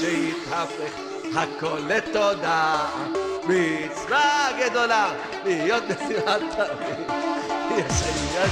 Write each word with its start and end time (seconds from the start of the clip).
שיתהפך, 0.00 0.92
הכל 1.36 1.80
לתודה. 1.88 2.88
מצווה 3.44 4.48
גדולה, 4.60 5.12
להיות 5.44 5.84
נשיאת 5.84 6.42
תמיד. 6.56 7.06
יש 7.76 8.02
עניין 8.02 8.50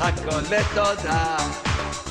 הכל 0.00 0.40
לתודה. 0.50 1.36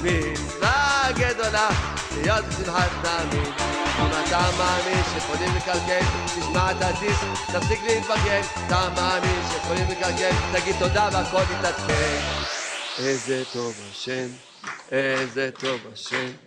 מצווה 0.02 1.08
גדולה, 1.16 1.70
להיות 2.18 2.46
בשמחת 2.46 2.92
תמיד. 3.02 3.54
אם 4.00 4.12
אתה 4.28 4.50
מאמין 4.58 5.04
שיכולים 5.14 5.56
לקלקל, 5.56 6.06
תשמע 6.36 6.72
את 6.72 6.82
הדיסק, 6.82 7.28
תפסיק 7.52 7.84
להתבגן. 7.84 8.42
אתה 8.68 8.90
מאמין 8.96 9.42
שיכולים 9.52 9.88
לקלקל, 9.90 10.32
תגיד 10.54 10.76
תודה 10.80 11.10
והכל 11.14 11.44
יתעדכן. 11.60 12.20
איזה 12.98 13.44
טוב 13.54 13.74
השם, 13.92 14.28
איזה 14.92 15.50
טוב 15.60 15.80
השם, 15.94 16.47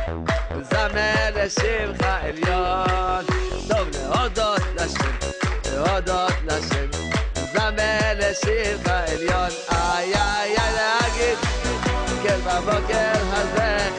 לשמך 1.51 2.07
עליון. 2.21 3.25
טוב 3.67 3.87
להודות 3.93 4.61
לשם, 4.75 5.11
להודות 5.73 6.33
לשם, 6.45 6.87
זמר 7.53 8.13
לשמך 8.15 8.87
עליון. 8.87 9.49
איי 9.71 10.13
איי 10.15 10.57
איי 10.57 10.73
להגיד, 10.75 11.37
כן 12.23 12.39
בבוקר 12.45 13.21
הזה, 13.31 13.89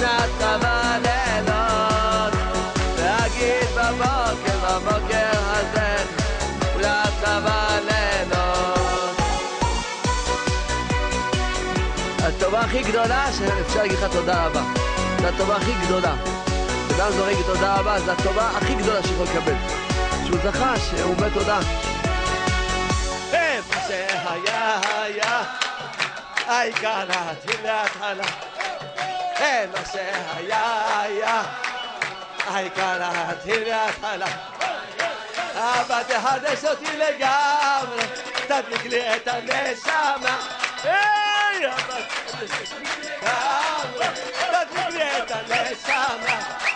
נעת 0.00 0.30
בלילות. 0.62 2.34
להגיד 2.98 3.68
בבוקר, 3.76 4.58
בבוקר 4.62 5.38
הזה, 5.38 5.96
נעת 6.80 7.44
בלילות. 7.44 9.16
הטובה 12.18 12.60
הכי 12.60 12.82
גדולה 12.82 13.26
שאפשר 13.32 13.82
להגיד 13.82 13.98
לך 13.98 14.12
תודה 14.12 14.46
רבה. 14.46 14.62
זו 15.20 15.26
הטובה 15.26 15.56
הכי 15.56 15.72
גדולה. 15.86 16.14
אדם 17.04 17.12
זורק 17.12 17.36
תודה 17.46 17.76
רבה, 17.76 18.00
זו 18.00 18.10
הטובה 18.10 18.50
הכי 18.50 18.74
גדולה 18.74 19.02
שיכול 19.02 19.26
לקבל. 19.26 19.54
שהוא 20.26 20.38
זכה, 20.44 20.74
שהוא 20.78 21.14
אומר 21.14 21.28
תודה. 21.28 21.58
מה 23.32 23.80
שהיה 23.88 24.80
היה, 25.02 25.42
העיקר 26.46 27.04
להתחיל 27.04 27.60
להתחלה. 27.62 28.24
מה 29.72 29.84
שהיה 29.92 31.00
היה, 31.00 31.42
העיקר 32.46 32.98
להתחיל 32.98 33.74
להתחלה. 33.74 34.26
אבא 35.54 36.02
תחדש 36.02 36.64
אותי 36.64 36.96
לגמרי, 36.96 38.02
תדליק 38.46 38.84
לי 38.84 39.16
את 39.16 39.28
הנשמה. 39.28 40.38
היי, 40.82 41.66
אבא 41.66 42.00
תחדש 42.26 42.72
אותי 42.72 43.00
לגמרי, 43.00 44.06
תדליק 44.50 44.94
לי 44.94 45.18
את 45.18 45.30
הנשמה. 45.30 46.73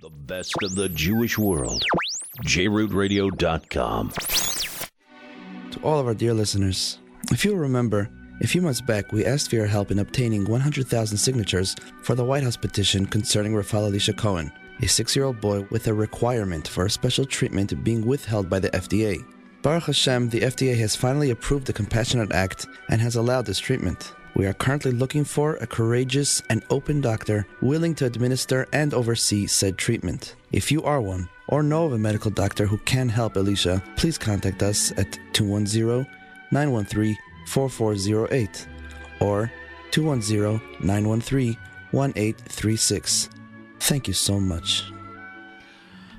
The 0.00 0.10
best 0.10 0.54
of 0.62 0.74
the 0.76 0.88
Jewish 0.88 1.36
world. 1.36 1.82
JRootRadio.com. 2.44 4.10
To 5.70 5.80
all 5.82 5.98
of 5.98 6.06
our 6.06 6.14
dear 6.14 6.34
listeners, 6.34 6.98
if 7.30 7.44
you'll 7.44 7.56
remember, 7.56 8.10
a 8.40 8.46
few 8.46 8.62
months 8.62 8.80
back 8.80 9.12
we 9.12 9.26
asked 9.26 9.50
for 9.50 9.56
your 9.56 9.66
help 9.66 9.90
in 9.90 9.98
obtaining 9.98 10.46
100,000 10.46 11.16
signatures 11.18 11.76
for 12.02 12.14
the 12.14 12.24
White 12.24 12.42
House 12.42 12.56
petition 12.56 13.04
concerning 13.06 13.52
Rafal 13.52 13.86
Elisha 13.86 14.14
Cohen, 14.14 14.50
a 14.82 14.88
six 14.88 15.14
year 15.14 15.26
old 15.26 15.40
boy 15.40 15.66
with 15.70 15.86
a 15.88 15.94
requirement 15.94 16.66
for 16.66 16.86
a 16.86 16.90
special 16.90 17.24
treatment 17.24 17.84
being 17.84 18.06
withheld 18.06 18.48
by 18.48 18.58
the 18.58 18.70
FDA. 18.70 19.22
Baruch 19.62 19.84
Hashem, 19.84 20.30
the 20.30 20.40
FDA 20.40 20.76
has 20.78 20.96
finally 20.96 21.30
approved 21.30 21.66
the 21.66 21.72
Compassionate 21.74 22.32
Act 22.32 22.66
and 22.88 22.98
has 23.00 23.16
allowed 23.16 23.44
this 23.44 23.58
treatment. 23.58 24.14
We 24.34 24.46
are 24.46 24.54
currently 24.54 24.92
looking 24.92 25.24
for 25.24 25.56
a 25.56 25.66
courageous 25.66 26.42
and 26.48 26.64
open 26.70 27.02
doctor 27.02 27.46
willing 27.60 27.94
to 27.96 28.06
administer 28.06 28.66
and 28.72 28.94
oversee 28.94 29.46
said 29.46 29.76
treatment. 29.76 30.36
If 30.50 30.72
you 30.72 30.82
are 30.84 31.02
one, 31.02 31.28
or 31.50 31.62
know 31.62 31.84
of 31.84 31.92
a 31.92 31.98
medical 31.98 32.30
doctor 32.30 32.66
who 32.66 32.78
can 32.78 33.08
help 33.08 33.36
Elisha, 33.36 33.82
please 33.96 34.16
contact 34.16 34.62
us 34.62 34.92
at 34.96 35.18
210 35.32 36.06
913 36.50 37.18
4408 37.46 38.66
or 39.20 39.50
210 39.90 40.60
913 40.80 41.56
1836. 41.90 43.28
Thank 43.80 44.08
you 44.08 44.14
so 44.14 44.38
much. 44.38 44.84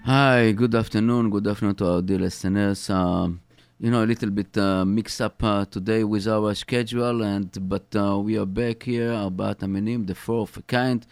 Hi, 0.04 0.52
good 0.52 0.76
afternoon. 0.76 1.30
Good 1.30 1.48
afternoon 1.48 1.76
to 1.76 1.88
our 1.88 2.02
dear 2.02 2.20
listeners. 2.20 2.90
Um, 2.90 3.42
you 3.80 3.90
know, 3.90 4.04
a 4.04 4.06
little 4.06 4.30
bit 4.30 4.58
uh, 4.58 4.84
mixed 4.84 5.22
up 5.22 5.44
uh, 5.44 5.66
today 5.66 6.04
with 6.04 6.28
our 6.28 6.54
schedule, 6.54 7.22
and 7.22 7.50
but 7.70 7.96
uh, 7.96 8.18
we 8.20 8.38
are 8.38 8.46
back 8.46 8.84
here 8.84 9.14
about 9.14 9.60
Amenim, 9.60 10.08
the 10.08 10.16
four 10.16 10.42
of 10.42 10.58
a 10.58 10.62
kind. 10.64 11.06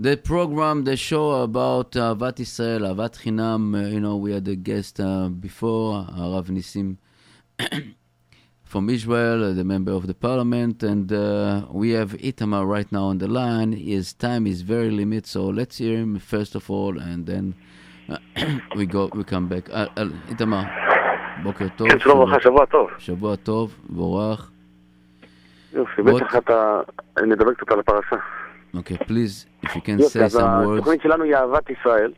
The 0.00 0.16
program, 0.16 0.84
the 0.84 0.96
show 0.96 1.42
about 1.42 1.96
uh, 1.96 2.16
Israel, 2.38 2.80
Avat 2.92 3.22
Chinam. 3.22 3.74
Uh, 3.74 3.88
you 3.88 4.00
know, 4.00 4.16
we 4.16 4.32
had 4.32 4.48
a 4.48 4.56
guest 4.56 4.98
uh, 4.98 5.28
before, 5.28 6.06
uh, 6.08 6.32
Rav 6.32 6.46
Nissim 6.48 6.96
from 8.64 8.88
Israel, 8.88 9.44
uh, 9.44 9.52
the 9.52 9.64
member 9.64 9.92
of 9.92 10.06
the 10.06 10.14
parliament, 10.14 10.82
and 10.82 11.12
uh, 11.12 11.66
we 11.70 11.90
have 11.90 12.12
Itamar 12.14 12.66
right 12.66 12.90
now 12.90 13.04
on 13.04 13.18
the 13.18 13.28
line. 13.28 13.72
His 13.72 14.14
time 14.14 14.46
is 14.46 14.62
very 14.62 14.90
limited, 14.90 15.26
so 15.26 15.44
let's 15.44 15.76
hear 15.76 15.98
him 15.98 16.18
first 16.18 16.54
of 16.54 16.70
all, 16.70 16.98
and 16.98 17.26
then 17.26 17.54
uh, 18.08 18.16
we 18.74 18.86
go, 18.86 19.10
we 19.12 19.24
come 19.24 19.46
back. 19.46 19.68
Uh, 19.70 19.88
uh, 19.96 20.08
איתמר, 20.28 20.62
בוקר 21.42 21.66
טוב. 21.76 21.88
כן, 21.88 21.98
שלום 21.98 22.18
וברכה, 22.18 22.40
שבוע 22.40 22.66
טוב. 22.66 22.88
שבוע 22.98 23.36
טוב, 23.36 23.74
מבורך. 23.90 24.50
יופי, 25.74 26.02
בטח 26.02 26.36
אתה... 26.36 26.80
נדבר 27.26 27.54
קצת 27.54 27.70
על 27.70 27.80
הפרשה. 27.80 28.16
אוקיי, 28.74 28.96
please, 28.96 29.66
if 29.66 29.68
you 29.68 29.80
can 29.80 29.98
say 29.98 30.28
some 30.28 30.40
words. 30.40 30.74
התוכנית 30.74 31.02
שלנו 31.02 31.24
היא 31.24 31.34
אהבת 31.34 31.70
ישראל, 31.70 32.12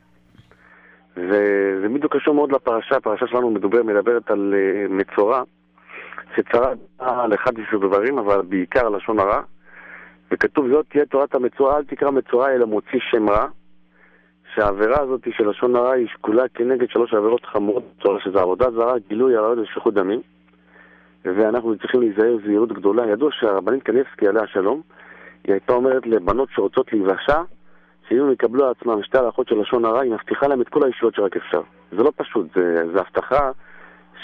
וזה 1.17 1.89
בדיוק 1.95 2.17
קשור 2.17 2.35
מאוד 2.35 2.53
לפרשה. 2.53 2.97
הפרשה 2.97 3.27
שלנו 3.27 3.51
מדבר, 3.51 3.83
מדברת 3.83 4.31
על 4.31 4.55
אה, 4.57 4.87
מצורע, 4.89 5.43
שצרה 6.37 6.73
על 6.99 7.35
אחד 7.35 7.53
דברים, 7.81 8.19
אבל 8.19 8.43
בעיקר 8.43 8.89
לשון 8.89 9.19
הרע. 9.19 9.43
וכתוב 10.31 10.69
זאת 10.69 10.87
תהיה 10.89 11.07
תורת 11.07 11.35
המצורע, 11.35 11.77
אל 11.77 11.85
תקרא 11.85 12.11
מצורע 12.11 12.51
אלא 12.51 12.67
מוציא 12.67 13.01
שם 13.11 13.31
רע. 13.31 13.47
שהעבירה 14.55 15.01
הזאת 15.01 15.21
של 15.37 15.51
לשון 15.51 15.77
הרע 15.77 15.93
היא 15.93 16.07
שקולה 16.09 16.49
כנגד 16.55 16.91
שלוש 16.91 17.15
עבירות 17.15 17.45
חמורות 17.45 17.83
בצורה 17.99 18.21
שזה 18.21 18.41
עבודה 18.41 18.71
זרה, 18.71 18.95
גילוי 19.09 19.37
עריות 19.37 19.59
ושפיכות 19.59 19.95
דמים. 19.95 20.21
ואנחנו 21.25 21.79
צריכים 21.79 22.01
להיזהר 22.01 22.37
זהירות 22.47 22.73
גדולה. 22.73 23.11
ידוע 23.11 23.31
שהרבנית 23.33 23.83
קניבסקי 23.83 24.29
עליה 24.29 24.43
השלום, 24.43 24.83
היא 25.45 25.53
הייתה 25.53 25.73
אומרת 25.73 26.07
לבנות 26.07 26.49
שרוצות 26.55 26.93
להיוושע, 26.93 27.43
שאם 28.09 28.21
הם 28.21 28.33
יקבלו 28.33 28.65
על 28.65 28.71
עצמם 28.79 29.03
שתי 29.03 29.19
הלכות 29.19 29.49
של 29.49 29.61
לשון 29.61 29.85
הרע, 29.85 30.01
היא 30.01 30.13
מבטיחה 30.13 30.49
להם 30.49 30.61
את 30.61 30.69
כל 30.69 30.85
הישיבות 30.85 31.15
שרק 31.15 31.37
אפשר. 31.37 31.61
זה 31.93 32.03
לא 32.03 32.13
פשוט, 32.17 32.47
זה 32.95 33.01
הבטחה 33.01 33.51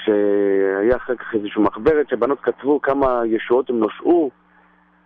שהיה 0.05 0.97
אחר 0.97 1.15
כך 1.15 1.35
איזושהי 1.35 1.63
מחברת 1.63 2.09
שבנות 2.09 2.41
כתבו 2.41 2.81
כמה 2.81 3.23
ישועות 3.27 3.71
הם 3.71 3.79
נושעו, 3.79 4.31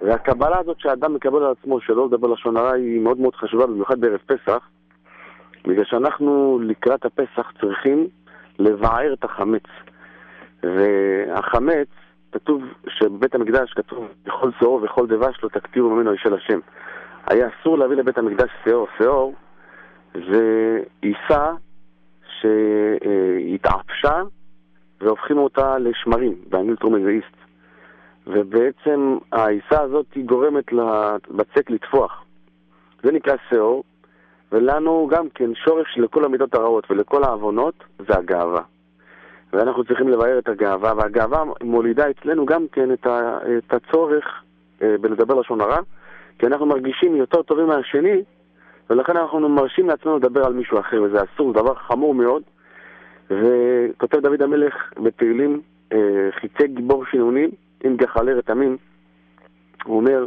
והקבלה 0.01 0.59
הזאת 0.59 0.81
שהאדם 0.81 1.15
מקבל 1.15 1.43
על 1.43 1.53
עצמו 1.61 1.81
שלא 1.81 2.07
לדבר 2.07 2.29
לשון 2.29 2.57
הרע 2.57 2.73
היא 2.73 3.01
מאוד 3.01 3.21
מאוד 3.21 3.35
חשובה, 3.35 3.67
במיוחד 3.67 4.01
בערב 4.01 4.21
פסח, 4.27 4.69
בגלל 5.65 5.85
שאנחנו 5.85 6.61
לקראת 6.63 7.05
הפסח 7.05 7.53
צריכים 7.61 8.09
לבער 8.59 9.13
את 9.13 9.25
החמץ. 9.25 9.63
והחמץ, 10.63 11.89
שבבית 12.89 13.35
המקדש 13.35 13.73
כתוב, 13.73 14.09
בכל 14.25 14.51
שאור 14.59 14.81
וכל 14.83 15.07
דבש 15.07 15.39
לא 15.43 15.49
תקטירו 15.49 15.91
ממנו 15.91 16.13
איש 16.13 16.27
אל 16.27 16.35
השם. 16.35 16.59
היה 17.27 17.49
אסור 17.49 17.79
להביא 17.79 17.97
לבית 17.97 18.19
המקדש 18.19 18.51
שאור. 18.65 18.87
שאור 18.99 19.35
זה 20.15 20.81
עיסה 21.03 21.53
שהתעפשה 22.41 24.23
והופכים 25.01 25.39
אותה 25.39 25.79
לשמרים, 25.79 26.35
באנגלית 26.49 26.79
קוראים 26.81 27.03
לזה 27.03 27.11
איסט. 27.11 27.37
ובעצם 28.27 29.19
העיסה 29.33 29.81
הזאת 29.81 30.07
היא 30.15 30.25
גורמת 30.25 30.73
לבצק 30.73 31.71
לטפוח. 31.71 32.25
זה 33.03 33.13
נקרא 33.13 33.35
שאור, 33.51 33.85
ולנו 34.53 35.09
גם 35.11 35.29
כן 35.35 35.55
שורש 35.55 35.99
לכל 35.99 36.25
המידות 36.25 36.55
הרעות 36.55 36.91
ולכל 36.91 37.25
העוונות 37.25 37.75
זה 37.99 38.19
הגאווה. 38.19 38.63
ואנחנו 39.55 39.85
צריכים 39.85 40.09
לבאר 40.09 40.39
את 40.39 40.49
הגאווה, 40.49 40.93
והגאווה 40.97 41.43
מולידה 41.63 42.11
אצלנו 42.11 42.47
גם 42.47 42.67
כן 42.73 42.93
את, 42.93 43.07
ה, 43.07 43.39
את 43.59 43.75
הצורך 43.75 44.43
אה, 44.83 44.95
בלדבר 45.01 45.35
לשון 45.35 45.61
הרע, 45.61 45.79
כי 46.39 46.47
אנחנו 46.47 46.67
מרגישים 46.67 47.17
יותר 47.17 47.43
טובים 47.43 47.67
מהשני, 47.67 48.23
ולכן 48.91 49.17
אנחנו 49.17 49.49
מרשים 49.49 49.89
לעצמנו 49.89 50.17
לדבר 50.17 50.47
על 50.47 50.53
מישהו 50.53 50.81
אחר, 50.81 51.03
וזה 51.03 51.19
אסור, 51.23 51.53
זה 51.53 51.59
דבר 51.59 51.75
חמור 51.75 52.15
מאוד. 52.15 52.43
וכותב 53.31 54.19
דוד 54.21 54.43
המלך 54.43 54.75
בתהילים, 55.03 55.61
אה, 55.93 56.29
חיצי 56.41 56.67
גיבור 56.67 57.05
שינונים, 57.11 57.51
עם 57.85 57.97
גחלי 57.97 58.33
רתמים, 58.33 58.77
הוא 59.85 59.97
אומר 59.97 60.27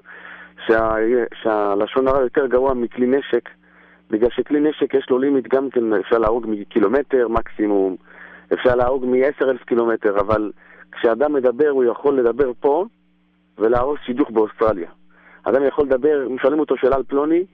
שה, 0.68 0.96
שהלשון 1.42 2.08
הרע 2.08 2.22
יותר 2.22 2.48
גרוע 2.48 2.74
מכלי 2.74 3.08
נשק, 3.08 3.50
בגלל 4.12 4.30
שכלי 4.30 4.60
נשק 4.60 4.94
יש 4.94 5.10
לו 5.10 5.20
לימיט 5.20 5.48
גם 5.48 5.70
כן, 5.70 5.94
אפשר 5.94 6.18
להרוג 6.18 6.46
מקילומטר 6.50 7.28
מקסימום, 7.28 7.96
אפשר 8.54 8.76
להרוג 8.76 9.06
מ-10,000 9.06 9.66
קילומטר, 9.66 10.20
אבל 10.20 10.52
כשאדם 10.92 11.34
מדבר 11.34 11.70
הוא 11.70 11.84
יכול 11.84 12.20
לדבר 12.20 12.52
פה 12.60 12.86
ולהרוס 13.58 14.00
שידוך 14.06 14.32
באוסטרליה. 14.32 14.90
אדם 15.44 15.64
יכול 15.64 15.86
לדבר, 15.86 16.28
שואלים 16.42 16.60
אותו 16.60 16.78
שאלה 16.78 16.96
על 16.96 17.04
פלוני, 17.04 17.46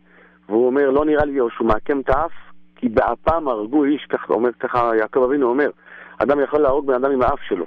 והוא 0.49 0.65
אומר, 0.65 0.89
לא 0.89 1.05
נראה 1.05 1.25
לי, 1.25 1.39
או 1.39 1.49
שהוא 1.49 1.67
מעקם 1.67 1.99
את 1.99 2.09
האף, 2.09 2.31
כי 2.75 2.89
באפם 2.89 3.47
הרגו 3.47 3.83
איש, 3.83 4.05
ככה 4.09 4.33
אומר, 4.33 4.49
ככה 4.59 4.91
יעקב 4.95 5.23
אבינו 5.23 5.49
אומר, 5.49 5.69
אדם 6.17 6.39
יכול 6.39 6.59
להרוג 6.59 6.87
בן 6.87 6.93
אדם 6.93 7.11
עם 7.11 7.21
האף 7.21 7.39
שלו. 7.47 7.65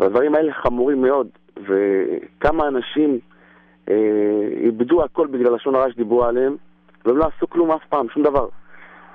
והדברים 0.00 0.34
האלה 0.34 0.52
חמורים 0.52 1.02
מאוד, 1.02 1.28
וכמה 1.56 2.68
אנשים 2.68 3.18
אה, 3.88 3.94
איבדו 4.60 5.04
הכל 5.04 5.26
בגלל 5.26 5.54
לשון 5.54 5.74
הרע 5.74 5.90
שדיברו 5.90 6.24
עליהם, 6.24 6.56
והם 7.04 7.16
לא 7.16 7.24
עשו 7.36 7.48
כלום 7.48 7.70
אף 7.70 7.84
פעם, 7.88 8.08
שום 8.08 8.22
דבר. 8.22 8.48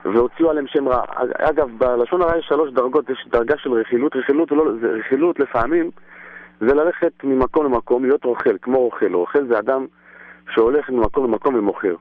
והוציאו 0.06 0.50
עליהם 0.50 0.68
שם 0.68 0.88
רע. 0.88 1.04
אגב, 1.38 1.70
בלשון 1.78 2.22
הרע 2.22 2.38
יש 2.38 2.46
שלוש 2.46 2.72
דרגות, 2.72 3.10
יש 3.10 3.28
דרגה 3.32 3.58
של 3.58 3.74
רכילות, 3.74 4.16
רכילות, 4.16 4.52
לא, 4.52 4.66
רכילות 5.00 5.40
לפעמים 5.40 5.92
זה 6.60 6.74
ללכת 6.74 7.24
ממקום 7.24 7.66
למקום, 7.66 8.06
להיות 8.06 8.24
רוכל, 8.24 8.58
כמו 8.62 8.80
רוכל. 8.80 9.14
רוכל 9.14 9.46
זה 9.46 9.60
אדם 9.60 9.86
שהולך 10.54 10.90
ממקום 10.90 11.26
למקום 11.26 11.56
ומוכר. 11.56 11.96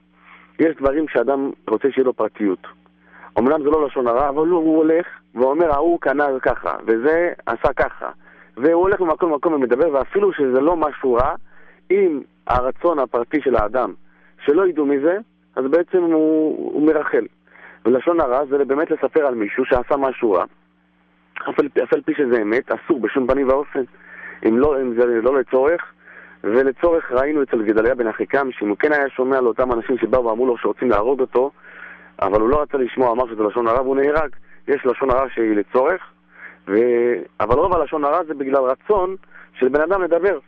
יש 0.59 0.77
דברים 0.77 1.09
שאדם 1.09 1.51
רוצה 1.69 1.89
שיהיה 1.91 2.05
לו 2.05 2.13
פרטיות. 2.13 2.67
אמנם 3.39 3.63
זה 3.63 3.71
לא 3.71 3.87
לשון 3.87 4.07
הרע, 4.07 4.29
אבל 4.29 4.47
הוא, 4.49 4.59
הוא 4.59 4.77
הולך 4.77 5.07
ואומר, 5.35 5.73
ההוא 5.73 6.01
קנה 6.01 6.27
ככה, 6.43 6.77
וזה 6.87 7.33
עשה 7.47 7.73
ככה. 7.73 8.11
והוא 8.57 8.83
הולך 8.83 9.01
ממקום 9.01 9.33
למקום 9.33 9.53
ומדבר, 9.53 9.93
ואפילו 9.93 10.33
שזה 10.33 10.61
לא 10.61 10.77
משהו 10.77 11.15
רע, 11.15 11.35
אם 11.91 12.21
הרצון 12.47 12.99
הפרטי 12.99 13.41
של 13.41 13.57
האדם 13.57 13.93
שלא 14.45 14.69
ידעו 14.69 14.87
מזה, 14.87 15.19
אז 15.57 15.65
בעצם 15.65 16.03
הוא, 16.03 16.73
הוא 16.75 16.87
מרחל. 16.87 17.27
ולשון 17.85 18.21
הרע 18.21 18.47
זה 18.47 18.65
באמת 18.65 18.91
לספר 18.91 19.27
על 19.27 19.35
מישהו 19.35 19.65
שעשה 19.65 19.97
משהו 19.97 20.33
רע, 20.33 20.45
אף 21.51 21.93
על 21.93 22.01
פי 22.05 22.15
שזה 22.15 22.43
אמת, 22.43 22.71
אסור 22.73 23.01
בשום 23.01 23.27
פנים 23.27 23.49
ואופן. 23.49 23.83
אם, 24.49 24.59
לא, 24.59 24.81
אם 24.81 24.95
זה 24.95 25.07
לא 25.07 25.39
לצורך, 25.39 25.83
ולצורך 26.45 27.13
ראינו 27.13 27.43
אצל 27.43 27.63
גדליה 27.63 27.95
בן 27.95 28.07
אחיקם, 28.07 28.49
שאם 28.53 28.69
הוא 28.69 28.77
כן 28.77 28.93
היה 28.93 29.09
שומע 29.09 29.41
לאותם 29.41 29.73
אנשים 29.73 29.99
שבאו 29.99 30.25
ואמרו 30.25 30.47
לו 30.47 30.59
שרוצים 30.59 30.91
להרוג 30.91 31.21
אותו, 31.21 31.51
אבל 32.23 32.41
הוא 32.41 32.49
לא 32.49 32.63
רצה 32.63 32.79
לשמוע, 32.79 33.13
אמר 33.13 33.29
שזה 33.29 33.43
לשון 33.43 33.67
הרע 33.67 33.83
והוא 33.83 33.97
נהרג. 33.97 34.31
יש 34.69 34.87
לשון 34.87 35.11
הרע 35.11 35.29
שהיא 35.35 35.57
לצורך, 35.57 36.03
ו... 36.69 36.77
אבל 37.41 37.55
רוב 37.55 37.73
הלשון 37.73 38.05
הרע 38.05 38.25
זה 38.25 38.35
בגלל 38.35 38.63
רצון 38.63 39.17
של 39.59 39.69
בן 39.69 39.81
אדם 39.81 40.03
לדבר, 40.03 40.39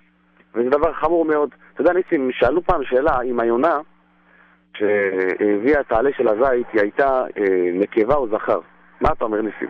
וזה 0.54 0.70
דבר 0.70 0.92
חמור 0.92 1.24
מאוד. 1.24 1.48
אתה 1.74 1.80
יודע, 1.80 1.92
ניסים, 1.92 2.30
שאלו 2.32 2.62
פעם 2.62 2.84
שאלה 2.84 3.20
אם 3.22 3.40
היונה 3.40 3.78
שהביאה 4.78 5.80
את 5.80 5.92
העלה 5.92 6.10
של 6.16 6.28
הזית 6.28 6.66
היא 6.72 6.80
הייתה 6.80 7.22
אה, 7.38 7.44
נקבה 7.74 8.14
או 8.14 8.28
זכר. 8.28 8.60
מה 9.00 9.08
אתה 9.12 9.24
אומר, 9.24 9.40
ניסים? 9.42 9.68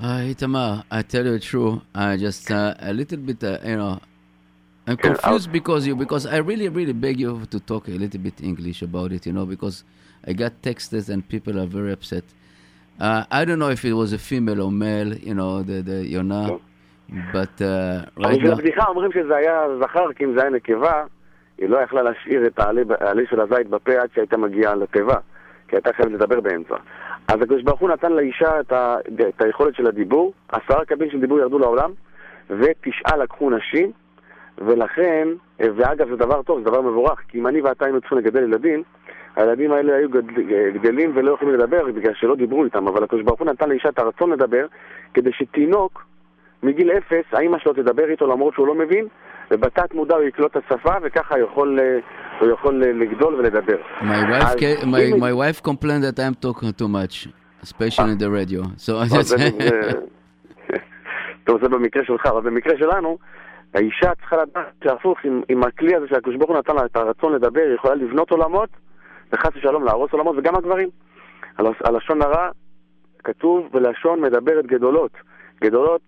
Uh, 0.00 0.24
Itamar, 0.32 0.82
I 0.90 1.02
tell 1.02 1.26
you 1.26 1.32
the 1.32 1.40
truth. 1.40 1.82
I 1.94 2.16
just 2.16 2.50
uh, 2.50 2.72
a 2.78 2.90
little 2.90 3.18
bit, 3.18 3.44
uh, 3.44 3.58
you 3.62 3.76
know, 3.76 3.98
I'm 4.88 4.96
Yeah, 4.96 5.08
confused 5.08 5.48
I'll- 5.48 5.52
because 5.58 5.86
you 5.86 5.94
because 6.04 6.24
I 6.24 6.38
really 6.50 6.68
really 6.78 6.94
beg 7.04 7.16
you 7.20 7.32
to 7.54 7.58
talk 7.70 7.82
a 7.88 7.90
little 8.04 8.20
bit 8.26 8.36
English 8.50 8.80
about 8.88 9.10
it, 9.16 9.22
you 9.26 9.34
know, 9.36 9.44
because 9.54 9.76
I 10.26 10.32
got 10.32 10.52
texts 10.68 11.08
and 11.12 11.20
people 11.34 11.54
are 11.62 11.66
very 11.78 11.92
upset. 11.98 12.24
Uh, 12.98 13.24
I 13.38 13.44
don't 13.46 13.58
know 13.62 13.72
if 13.78 13.82
it 13.90 13.92
was 14.02 14.10
a 14.14 14.18
female 14.30 14.60
or 14.66 14.70
male, 14.86 15.12
you 15.28 15.34
know, 15.40 15.52
the 15.68 15.78
the 15.90 15.98
Yona, 16.14 16.42
but 17.36 17.54
uh, 17.60 18.06
right 18.24 18.40
now. 18.42 18.52
הבדיחה 18.52 18.84
אומרים 18.88 19.12
שזה 19.12 19.36
היה 19.36 19.60
זכר, 19.82 20.12
כי 20.16 20.24
אם 20.24 20.34
זה 20.34 20.40
היה 20.40 20.50
נקבה, 20.50 21.04
היא 21.60 21.68
לא 21.68 21.78
יכלה 21.78 22.02
להשאיר 22.02 22.46
את 22.46 22.58
העלה 22.58 23.22
של 23.30 23.40
הזית 23.40 23.68
בפה 23.68 23.92
עד 23.92 24.08
שהייתה 24.14 24.36
מגיעה 24.36 24.74
לתיבה, 24.74 25.16
כי 25.68 25.76
הייתה 25.76 25.92
חייבת 25.92 26.12
לדבר 26.12 26.40
באמצע. 26.40 26.74
אז 27.28 27.42
הקדוש 27.42 27.62
ברוך 27.62 27.80
הוא 27.80 27.90
נתן 27.90 28.12
לאישה 28.12 28.60
את, 28.60 28.72
ה, 28.72 28.96
את 29.28 29.42
היכולת 29.42 29.74
של 29.74 29.86
הדיבור, 29.86 30.32
עשרה 30.48 30.84
קבין 30.84 31.10
של 31.10 31.20
דיבור 31.20 31.38
ירדו 31.38 31.58
לעולם, 31.58 31.90
ותשעה 32.50 33.16
לקחו 33.16 33.50
נשים, 33.50 33.92
ולכן, 34.58 35.28
ואגב 35.60 36.10
זה 36.10 36.16
דבר 36.16 36.42
טוב, 36.42 36.58
זה 36.58 36.64
דבר 36.64 36.80
מבורך, 36.80 37.20
כי 37.28 37.38
אם 37.38 37.46
אני 37.46 37.60
ואתה 37.60 37.84
היינו 37.84 38.00
צריכים 38.00 38.18
לגדל 38.18 38.42
ילדים, 38.42 38.82
הילדים 39.36 39.72
האלה 39.72 39.94
היו 39.94 40.10
גדל, 40.10 40.70
גדלים 40.70 41.12
ולא 41.14 41.32
יכולים 41.32 41.54
לדבר 41.54 41.84
בגלל 41.84 42.14
שלא 42.14 42.36
דיברו 42.36 42.64
איתם, 42.64 42.88
אבל 42.88 43.04
הקדוש 43.04 43.22
ברוך 43.22 43.40
הוא 43.40 43.46
נתן 43.46 43.68
לאישה 43.68 43.88
את 43.88 43.98
הרצון 43.98 44.30
לדבר, 44.30 44.66
כדי 45.14 45.32
שתינוק 45.32 46.04
מגיל 46.62 46.90
אפס, 46.90 47.24
האמא 47.32 47.58
שלו 47.58 47.72
תדבר 47.72 48.10
איתו 48.10 48.26
למרות 48.26 48.54
שהוא 48.54 48.66
לא 48.66 48.74
מבין, 48.74 49.06
ובתת 49.50 49.94
מודע 49.94 50.14
הוא 50.16 50.22
יקלוט 50.24 50.56
את 50.56 50.62
השפה, 50.70 50.92
וככה 51.02 51.38
יכול, 51.38 51.78
אה, 51.80 51.98
הוא 52.40 52.48
יכול 52.50 52.82
אה, 52.84 52.92
לגדול 52.92 53.34
ולדבר. 53.34 53.76
My 54.00 54.04
wife, 54.04 54.60
ca- 54.60 54.84
my, 54.84 55.20
my 55.20 55.32
wife 55.32 55.62
complained 55.70 56.04
that 56.04 56.18
I'm 56.18 56.44
talking 56.46 56.72
too 56.82 56.88
much, 56.88 57.28
especially 57.62 58.12
in 58.12 58.18
the 58.18 58.30
radio. 58.30 58.62
So 58.78 58.92
אבל 59.12 59.22
זה- 59.22 59.36
זה- 59.36 59.90
טוב, 61.44 61.62
זה 61.62 61.68
במקרה 61.68 62.04
שלך, 62.04 62.26
אבל 62.26 62.40
במקרה 62.40 62.78
שלנו, 62.78 63.18
האישה 63.74 64.14
צריכה 64.14 64.36
לדעת 64.36 64.66
שהפוך, 64.84 65.18
עם, 65.24 65.42
עם 65.48 65.62
הכלי 65.64 65.96
הזה 65.96 66.06
שהקדוש 66.08 66.36
ברוך 66.36 66.50
הוא 66.50 66.58
נתן 66.58 66.74
לה 66.76 66.84
את 66.84 66.96
הרצון 66.96 67.32
לדבר, 67.32 67.60
היא 67.60 67.74
יכולה 67.74 67.94
לבנות 67.94 68.30
עולמות, 68.30 68.68
וחס 69.32 69.50
ושלום 69.56 69.84
להרוס 69.84 70.12
עולמות, 70.12 70.36
וגם 70.38 70.54
הגברים. 70.56 70.88
הלשון 71.58 72.22
הרע 72.22 72.48
כתוב, 73.24 73.68
ולשון 73.74 74.20
מדברת 74.20 74.66
גדולות. 74.66 75.10
גדולות, 75.64 76.00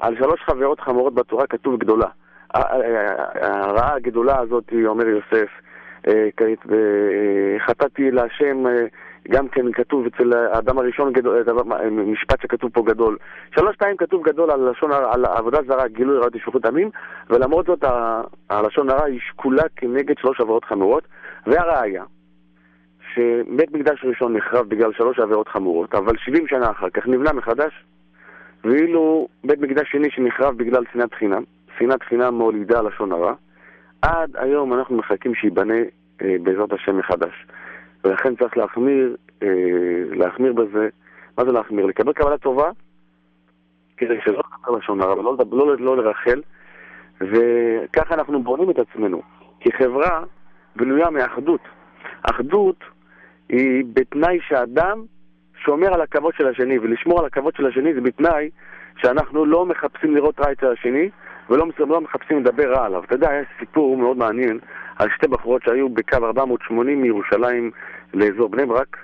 על 0.00 0.16
שלוש 0.16 0.40
חברות 0.40 0.80
חמורות 0.80 1.14
בתורה 1.14 1.46
כתוב 1.46 1.78
גדולה. 1.80 2.06
הרעה 3.40 3.94
הגדולה 3.94 4.38
הזאת, 4.38 4.72
אומר 4.86 5.06
יוסף, 5.08 5.48
אה, 6.08 6.28
כעת, 6.36 6.72
אה, 6.72 7.58
חטאתי 7.66 8.10
להשם, 8.10 8.66
אה, 8.66 8.86
גם 9.30 9.48
כן 9.48 9.72
כתוב 9.72 10.06
אצל 10.06 10.32
האדם 10.32 10.78
הראשון 10.78 11.12
אה, 11.16 11.90
משפט 11.90 12.40
שכתוב 12.42 12.70
פה 12.70 12.82
גדול. 12.86 13.16
שלוש 13.54 13.76
פעמים 13.76 13.96
כתוב 13.96 14.24
גדול 14.24 14.50
על 14.50 14.70
לשון 14.70 14.92
הרע, 14.92 15.14
על 15.14 15.24
עבודה 15.24 15.58
זרה, 15.66 15.88
גילוי 15.88 16.18
רעת 16.18 16.34
ושפיכות 16.34 16.62
דמים, 16.62 16.90
ולמרות 17.30 17.66
זאת 17.66 17.84
הלשון 18.50 18.90
הרע 18.90 19.04
היא 19.04 19.20
שקולה 19.28 19.62
כנגד 19.76 20.18
שלוש 20.18 20.40
עבירות 20.40 20.64
חמורות, 20.64 21.04
והראיה, 21.46 22.04
שבית 23.14 23.72
מקדש 23.72 24.04
ראשון 24.04 24.36
נחרב 24.36 24.68
בגלל 24.68 24.92
שלוש 24.92 25.18
עבירות 25.18 25.48
חמורות, 25.48 25.94
אבל 25.94 26.16
70 26.16 26.48
שנה 26.48 26.70
אחר 26.70 26.90
כך 26.90 27.06
נבנה 27.06 27.32
מחדש, 27.32 27.84
ואילו 28.64 29.28
בית 29.44 29.60
מקדש 29.60 29.90
שני 29.90 30.10
שנחרב 30.10 30.56
בגלל 30.56 30.84
שנאת 30.92 31.14
חינם, 31.14 31.42
שנאת 31.78 32.02
חינם 32.02 32.34
מולידה 32.34 32.82
לשון 32.82 33.12
הרע, 33.12 33.34
עד 34.02 34.36
היום 34.36 34.72
אנחנו 34.72 34.96
מחכים 34.96 35.34
שייבנה 35.34 35.74
אה, 36.22 36.36
בעזרת 36.42 36.72
השם 36.72 36.98
מחדש. 36.98 37.46
ולכן 38.04 38.36
צריך 38.36 38.56
להחמיר, 38.56 39.16
אה, 39.42 39.48
להחמיר 40.10 40.52
בזה, 40.52 40.88
מה 41.38 41.44
זה 41.44 41.52
להחמיר? 41.52 41.86
לקבל 41.86 42.12
קבלה 42.12 42.38
טובה, 42.38 42.70
כדי 43.96 44.18
שלא 44.24 44.42
לדבר 44.58 44.78
לשון 44.78 45.00
הרע, 45.00 45.18
ולא 45.18 45.32
לדבר- 45.34 45.56
לא, 45.56 45.76
לא 45.76 45.96
לרחל, 45.96 46.42
וככה 47.20 48.14
אנחנו 48.14 48.42
בונים 48.42 48.70
את 48.70 48.78
עצמנו. 48.78 49.22
כי 49.60 49.72
חברה 49.72 50.24
בנויה 50.76 51.10
מאחדות. 51.10 51.60
אחדות 52.22 52.84
היא 53.48 53.84
בתנאי 53.92 54.38
שאדם 54.48 55.04
שומר 55.64 55.94
על 55.94 56.00
הכבוד 56.00 56.34
של 56.34 56.46
השני, 56.48 56.78
ולשמור 56.78 57.20
על 57.20 57.26
הכבוד 57.26 57.54
של 57.56 57.66
השני 57.66 57.94
זה 57.94 58.00
בתנאי 58.00 58.50
שאנחנו 58.96 59.44
לא 59.44 59.66
מחפשים 59.66 60.14
לראות 60.14 60.40
רע 60.40 60.52
אצל 60.52 60.72
השני, 60.72 61.10
ולא 61.50 61.66
לא 61.78 62.00
מחפשים 62.00 62.40
לדבר 62.40 62.72
רע 62.72 62.86
עליו. 62.86 63.04
אתה 63.04 63.14
יודע, 63.14 63.30
היה 63.30 63.42
סיפור 63.58 63.96
מאוד 63.96 64.16
מעניין 64.16 64.58
על 64.96 65.08
שתי 65.16 65.28
בחורות 65.28 65.62
שהיו 65.62 65.88
בקו 65.88 66.16
480 66.16 67.02
מירושלים 67.02 67.70
לאזור 68.14 68.48
בני 68.48 68.66
ברק, 68.66 68.96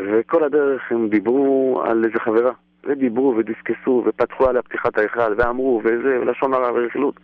וכל 0.00 0.44
הדרך 0.44 0.92
הם 0.92 1.08
דיברו 1.08 1.82
על 1.86 2.04
איזה 2.04 2.18
חברה. 2.18 2.52
ודיברו 2.84 3.34
ודיסקסו 3.36 4.02
ופתחו 4.06 4.48
עליה 4.48 4.62
פתיחת 4.62 4.98
ההיכל 4.98 5.34
ואמרו 5.36 5.80
וזה, 5.84 6.20
ולשון 6.20 6.54
הרע 6.54 6.72
ורכילות. 6.72 7.20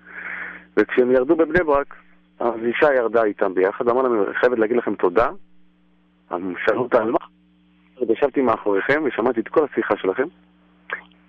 וכשהם 0.76 1.10
ירדו 1.10 1.36
בבני 1.36 1.64
ברק, 1.64 1.94
אז 2.40 2.54
אישה 2.64 2.94
ירדה 2.94 3.24
איתם 3.24 3.54
ביחד, 3.54 3.88
אמר 3.88 4.02
להם, 4.02 4.22
אני 4.22 4.34
חייבת 4.34 4.58
להגיד 4.58 4.76
לכם 4.76 4.94
תודה. 4.94 5.28
אז 6.30 6.40
שאלו 6.66 6.82
אותה 6.82 7.02
על 7.02 7.10
מה? 7.10 7.18
ישבתי 8.12 8.42
מאחוריכם 8.42 9.02
ושמעתי 9.04 9.40
את 9.40 9.48
כל 9.48 9.64
השיחה 9.64 9.96
שלכם, 9.96 10.26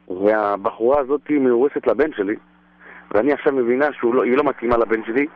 והבחורה 0.07 0.99
הזאת 0.99 1.29
מאורסת 1.29 1.87
לבן 1.87 2.13
שלי, 2.13 2.35
ואני 3.11 3.33
עכשיו 3.33 3.53
מבינה 3.53 3.85
שהיא 3.93 4.13
לא, 4.13 4.25
לא 4.25 4.43
מתאימה 4.43 4.77
לבן 4.77 5.03
שלי, 5.05 5.27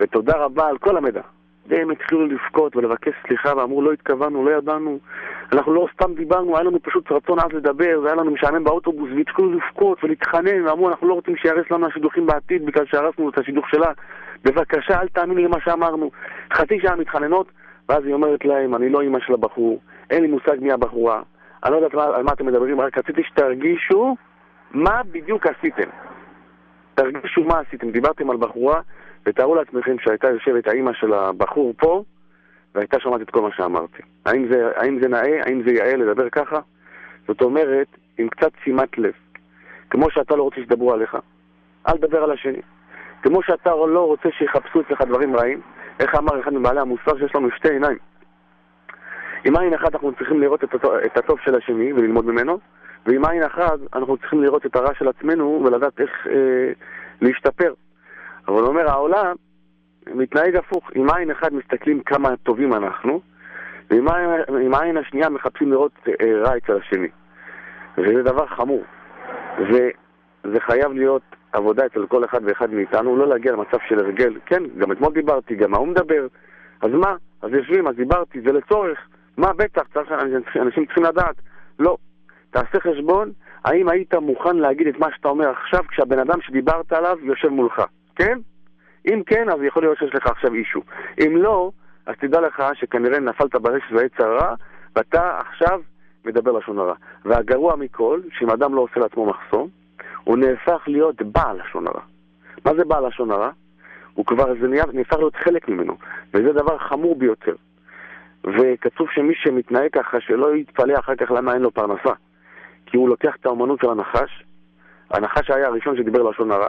ותודה 0.00 0.36
רבה 0.36 0.68
על 0.68 0.78
כל 0.78 0.96
המידע. 0.96 1.22
והם 1.68 1.90
התחילו 1.90 2.26
לבכות 2.26 2.76
ולבקש 2.76 3.12
סליחה 3.26 3.52
ואמרו 3.56 3.82
לא 3.82 3.92
התכוונו, 3.92 4.44
לא 4.44 4.50
ידענו, 4.50 4.98
אנחנו 5.52 5.74
לא 5.74 5.86
סתם 5.94 6.14
דיברנו, 6.14 6.56
היה 6.56 6.64
לנו 6.64 6.82
פשוט 6.82 7.12
רצון 7.12 7.38
אז 7.38 7.52
לדבר, 7.52 8.00
והיה 8.02 8.14
לנו 8.14 8.30
משעמם 8.30 8.64
באוטובוס, 8.64 9.10
והתחילו 9.16 9.52
לבכות 9.52 10.04
ולהתחנן, 10.04 10.66
ואמרו 10.66 10.88
אנחנו 10.88 11.08
לא 11.08 11.14
רוצים 11.14 11.36
שיהרס 11.36 11.70
לנו 11.70 11.86
השידוכים 11.86 12.26
בעתיד 12.26 12.66
בגלל 12.66 12.86
שהרסנו 12.86 13.28
את 13.28 13.38
השידוך 13.38 13.68
שלה, 13.70 13.92
בבקשה 14.44 15.00
אל 15.00 15.08
תאמיני 15.08 15.44
למה 15.44 15.56
שאמרנו. 15.64 16.10
חצי 16.52 16.80
שעה 16.80 16.96
מתחננות, 16.96 17.46
ואז 17.88 18.04
היא 18.04 18.14
אומרת 18.14 18.44
להם, 18.44 18.74
אני 18.74 18.88
לא 18.88 19.00
אימא 19.00 19.18
של 19.20 19.34
הבחור, 19.34 19.80
אין 20.10 20.22
לי 20.22 20.28
מושג 20.28 20.56
מי 20.60 20.72
הבחורה, 20.72 21.22
אני 21.64 21.72
לא 21.72 21.76
יודעת 21.76 21.94
על 21.94 22.22
מה 22.22 22.32
אתם 22.32 22.46
מדברים, 22.46 22.80
רק 22.80 22.98
רציתי 22.98 23.22
שתרגישו 23.22 24.16
מה 24.70 25.00
בדיוק 25.12 25.46
עשיתם. 25.46 25.88
תרגישו 26.98 27.44
מה 27.44 27.58
עשיתם. 27.58 27.90
דיברתם 27.90 28.30
על 28.30 28.36
בחורה, 28.36 28.80
ותארו 29.26 29.54
לעצמכם 29.54 29.96
שהייתה 29.98 30.28
יושבת 30.30 30.68
האימא 30.68 30.92
של 30.92 31.12
הבחור 31.12 31.74
פה, 31.76 32.02
והייתה 32.74 33.00
שומעת 33.00 33.20
את 33.20 33.30
כל 33.30 33.42
מה 33.42 33.48
שאמרתי. 33.56 34.02
האם 34.26 34.48
זה, 34.52 34.70
האם 34.76 34.98
זה 35.02 35.08
נאה? 35.08 35.40
האם 35.46 35.62
זה 35.66 35.70
יאה 35.72 35.96
לדבר 35.96 36.30
ככה? 36.30 36.60
זאת 37.28 37.42
אומרת, 37.42 37.86
עם 38.18 38.28
קצת 38.28 38.50
שימת 38.64 38.98
לב. 38.98 39.12
כמו 39.90 40.10
שאתה 40.10 40.36
לא 40.36 40.42
רוצה 40.42 40.56
שידברו 40.56 40.92
עליך, 40.92 41.16
אל 41.88 41.96
תדבר 41.96 42.22
על 42.22 42.30
השני. 42.30 42.60
כמו 43.22 43.42
שאתה 43.42 43.70
לא 43.70 44.06
רוצה 44.06 44.28
שיחפשו 44.38 44.80
אצלך 44.80 45.02
דברים 45.02 45.36
רעים, 45.36 45.60
איך 46.00 46.14
אמר 46.14 46.40
אחד 46.40 46.52
מבעלי 46.52 46.80
המוסר 46.80 47.18
שיש 47.18 47.34
לנו 47.34 47.48
שתי 47.56 47.68
עיניים. 47.68 47.98
עם 49.44 49.56
עין 49.56 49.74
אחת 49.74 49.94
אנחנו 49.94 50.12
צריכים 50.12 50.40
לראות 50.40 50.64
את 50.64 51.16
הטוב, 51.16 51.38
של 51.44 51.54
השני 51.54 51.92
וללמוד 51.92 52.26
ממנו, 52.26 52.58
ועם 53.06 53.24
עין 53.24 53.42
אחת 53.42 53.78
אנחנו 53.94 54.16
צריכים 54.16 54.42
לראות 54.42 54.66
את 54.66 54.76
הרע 54.76 54.94
של 54.94 55.08
עצמנו 55.08 55.62
ולדעת 55.64 56.00
איך 56.00 56.26
אה, 56.26 56.72
להשתפר. 57.20 57.74
אבל 58.48 58.60
הוא 58.60 58.68
אומר, 58.68 58.90
העולם 58.90 59.36
מתנהג 60.14 60.56
הפוך. 60.56 60.90
עם 60.94 61.10
עין 61.10 61.30
אחת 61.30 61.52
מסתכלים 61.52 62.00
כמה 62.00 62.36
טובים 62.36 62.74
אנחנו, 62.74 63.20
ועם 63.90 64.74
העין 64.74 64.96
השנייה 64.96 65.28
מחפשים 65.28 65.72
לראות 65.72 65.92
אה, 66.08 66.42
רע 66.44 66.56
אצל 66.56 66.76
השני. 66.76 67.08
וזה 67.98 68.22
דבר 68.22 68.46
חמור. 68.46 68.84
וזה 69.58 70.60
חייב 70.60 70.92
להיות 70.92 71.22
עבודה 71.52 71.86
אצל 71.86 72.06
כל 72.06 72.24
אחד 72.24 72.40
ואחד 72.44 72.70
מאיתנו, 72.70 73.16
לא 73.16 73.28
להגיע 73.28 73.52
למצב 73.52 73.78
של 73.88 73.98
הרגל. 73.98 74.34
כן, 74.46 74.62
גם 74.78 74.92
אתמול 74.92 75.12
דיברתי, 75.12 75.54
גם 75.54 75.74
ההוא 75.74 75.88
מדבר. 75.88 76.26
אז 76.82 76.90
מה? 76.92 77.16
אז 77.42 77.50
יושבים, 77.52 77.88
אז 77.88 77.96
דיברתי, 77.96 78.40
זה 78.40 78.52
לצורך. 78.52 79.08
מה 79.36 79.52
בטח, 79.52 79.82
צריך, 79.94 80.12
אנשים 80.56 80.86
צריכים 80.86 81.04
לדעת. 81.04 81.36
לא. 81.78 81.96
תעשה 82.50 82.80
חשבון, 82.80 83.32
האם 83.64 83.88
היית 83.88 84.14
מוכן 84.14 84.56
להגיד 84.56 84.86
את 84.86 84.98
מה 84.98 85.06
שאתה 85.16 85.28
אומר 85.28 85.50
עכשיו 85.50 85.84
כשהבן 85.88 86.18
אדם 86.18 86.40
שדיברת 86.40 86.92
עליו 86.92 87.18
יושב 87.22 87.48
מולך, 87.48 87.82
כן? 88.16 88.38
אם 89.06 89.22
כן, 89.26 89.50
אז 89.50 89.62
יכול 89.62 89.82
להיות 89.82 89.98
שיש 89.98 90.14
לך 90.14 90.26
עכשיו 90.26 90.54
אישו. 90.54 90.80
אם 91.26 91.36
לא, 91.36 91.70
אז 92.06 92.14
תדע 92.20 92.40
לך 92.40 92.62
שכנראה 92.74 93.20
נפלת 93.20 93.54
ברשת 93.54 93.92
ועץ 93.92 94.12
הרע, 94.18 94.54
ואתה 94.96 95.38
עכשיו 95.38 95.80
מדבר 96.24 96.52
לשון 96.52 96.78
הרע. 96.78 96.94
והגרוע 97.24 97.76
מכל, 97.76 98.20
שאם 98.38 98.50
אדם 98.50 98.74
לא 98.74 98.80
עושה 98.80 99.00
לעצמו 99.00 99.26
מחסום, 99.26 99.68
הוא 100.24 100.38
נהפך 100.38 100.82
להיות 100.86 101.22
בעל 101.22 101.60
לשון 101.60 101.86
הרע. 101.86 102.00
מה 102.64 102.74
זה 102.74 102.84
בעל 102.84 103.06
לשון 103.06 103.30
הרע? 103.30 103.50
הוא 104.14 104.26
כבר, 104.26 104.54
זה 104.60 104.68
נהפך 104.68 105.16
להיות 105.16 105.36
חלק 105.36 105.68
ממנו, 105.68 105.96
וזה 106.34 106.52
דבר 106.52 106.78
חמור 106.78 107.16
ביותר. 107.16 107.54
וכתוב 108.44 109.08
שמי 109.10 109.34
שמתנהג 109.34 109.90
ככה, 109.92 110.20
שלא 110.20 110.56
יתפלא 110.56 110.98
אחר 110.98 111.16
כך 111.16 111.30
למה 111.30 111.54
אין 111.54 111.62
לו 111.62 111.70
פרנסה. 111.70 112.12
כי 112.90 112.96
הוא 112.96 113.08
לוקח 113.08 113.36
את 113.40 113.46
האומנות 113.46 113.80
של 113.80 113.90
הנחש, 113.90 114.44
הנחש 115.10 115.50
היה 115.50 115.66
הראשון 115.66 115.96
שדיבר 115.96 116.22
לשון 116.22 116.50
הרע, 116.50 116.68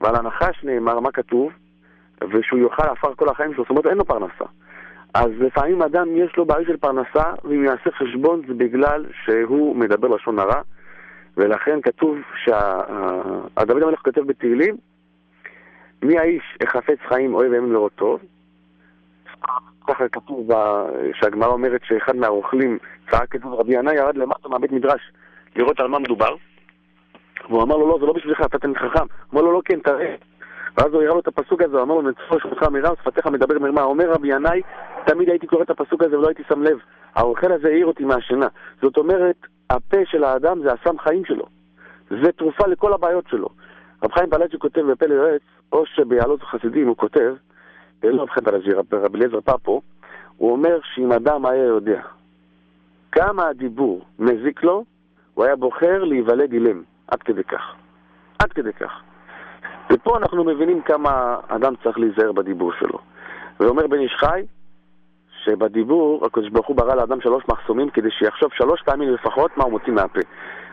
ועל 0.00 0.16
הנחש 0.16 0.64
נאמר, 0.64 1.00
מה 1.00 1.12
כתוב? 1.12 1.52
ושהוא 2.30 2.60
יאכל 2.60 2.82
עפר 2.82 3.14
כל 3.14 3.28
החיים 3.28 3.54
שלו, 3.54 3.62
זאת 3.64 3.70
אומרת 3.70 3.86
אין 3.86 3.98
לו 3.98 4.04
פרנסה. 4.04 4.44
אז 5.14 5.30
לפעמים 5.40 5.82
אדם 5.82 6.08
יש 6.16 6.36
לו 6.36 6.46
בעיה 6.46 6.66
של 6.66 6.76
פרנסה, 6.76 7.32
ואם 7.44 7.64
יעשה 7.64 7.90
חשבון 7.90 8.42
זה 8.48 8.54
בגלל 8.54 9.06
שהוא 9.24 9.76
מדבר 9.76 10.08
לשון 10.08 10.38
הרע, 10.38 10.60
ולכן 11.36 11.80
כתוב, 11.80 12.18
שדוד 12.44 13.82
המלך 13.82 14.00
כותב 14.04 14.20
בתהילים, 14.20 14.76
מי 16.02 16.18
האיש 16.18 16.58
החפץ 16.62 16.98
חיים 17.08 17.34
אוהב 17.34 17.52
ימים 17.52 17.72
לראות 17.72 17.92
טוב? 17.94 18.20
ככה 19.88 20.08
כתוב 20.08 20.50
שהגמרא 21.12 21.48
אומרת 21.48 21.80
שאחד 21.84 22.16
מהרוכלים 22.16 22.78
צעק 23.10 23.36
את 23.36 23.40
רבי 23.44 23.74
ינאי 23.74 23.94
ירד 23.94 24.16
למטה 24.16 24.48
מהבית 24.48 24.72
מדרש 24.72 25.12
לראות 25.56 25.80
על 25.80 25.88
מה 25.88 25.98
מדובר, 25.98 26.34
והוא 27.48 27.62
אמר 27.62 27.76
לו, 27.76 27.88
לא, 27.88 27.98
זה 28.00 28.06
לא 28.06 28.12
בשבילך, 28.12 28.40
אתה 28.40 28.58
תלמיד 28.58 28.76
חכם. 28.76 29.06
אמר 29.34 29.42
לו, 29.42 29.52
לא, 29.52 29.60
כן, 29.64 29.80
תראה. 29.80 30.14
ואז 30.76 30.92
הוא 30.92 31.02
הראה 31.02 31.14
לו 31.14 31.20
את 31.20 31.28
הפסוק 31.28 31.62
הזה, 31.62 31.76
הוא 31.76 31.82
אמר 31.82 31.94
לו, 31.94 32.02
נצחו 32.02 32.40
שמך 32.40 32.62
מרע 32.62 32.92
ושפתיך 32.92 33.26
מדבר 33.26 33.58
מרמה. 33.58 33.82
אומר 33.82 34.10
רבי 34.10 34.28
ינאי, 34.28 34.62
תמיד 35.06 35.28
הייתי 35.28 35.46
קורא 35.46 35.62
את 35.62 35.70
הפסוק 35.70 36.02
הזה 36.02 36.18
ולא 36.18 36.28
הייתי 36.28 36.42
שם 36.48 36.62
לב. 36.62 36.78
האוכל 37.14 37.52
הזה 37.52 37.68
העיר 37.68 37.86
אותי 37.86 38.04
מהשינה. 38.04 38.46
זאת 38.82 38.96
אומרת, 38.96 39.36
הפה 39.70 39.96
של 40.04 40.24
האדם 40.24 40.62
זה 40.62 40.72
הסם 40.72 40.98
חיים 40.98 41.24
שלו. 41.24 41.46
זה 42.10 42.32
תרופה 42.32 42.66
לכל 42.66 42.92
הבעיות 42.92 43.24
שלו. 43.28 43.48
רב 44.02 44.12
חיים 44.12 44.30
פלאג'י 44.30 44.58
כותב 44.58 44.80
בפלא 44.80 45.14
יועץ, 45.14 45.42
או 45.72 45.86
שביעלות 45.86 46.42
חסידים 46.42 46.88
הוא 46.88 46.96
כותב, 46.96 47.34
לא 48.02 48.22
רב 48.22 48.30
חיים 48.30 48.44
פלאג'י, 48.44 48.72
רב 48.72 49.14
אליעזר 49.14 49.40
פפו, 49.40 49.82
הוא 50.36 50.52
אומר 50.52 50.78
שאם 50.94 51.12
אדם 51.12 51.46
היה 51.46 51.64
יודע 51.64 52.00
כמה 53.12 53.48
הדיבור 53.48 54.04
מזיק 54.18 54.62
לו, 54.62 54.84
הוא 55.38 55.44
היה 55.44 55.56
בוחר 55.56 56.04
להיוולד 56.04 56.52
אילם. 56.52 56.82
עד 57.08 57.22
כדי 57.22 57.44
כך. 57.44 57.74
עד 58.38 58.52
כדי 58.52 58.72
כך. 58.72 59.00
ופה 59.92 60.18
אנחנו 60.18 60.44
מבינים 60.44 60.82
כמה 60.82 61.36
אדם 61.48 61.74
צריך 61.82 61.98
להיזהר 61.98 62.32
בדיבור 62.32 62.72
שלו. 62.78 62.98
ואומר 63.60 63.86
בן 63.86 63.98
איש 63.98 64.16
חי, 64.16 64.42
שבדיבור 65.44 66.26
הקדוש 66.26 66.50
ברוך 66.50 66.66
הוא 66.66 66.76
ברא 66.76 66.94
לאדם 66.94 67.20
שלוש 67.20 67.44
מחסומים 67.48 67.90
כדי 67.90 68.10
שיחשוב 68.10 68.50
שלוש 68.52 68.82
פעמים 68.82 69.08
לפחות 69.14 69.56
מה 69.56 69.64
הוא 69.64 69.72
מוציא 69.72 69.92
מהפה. 69.92 70.20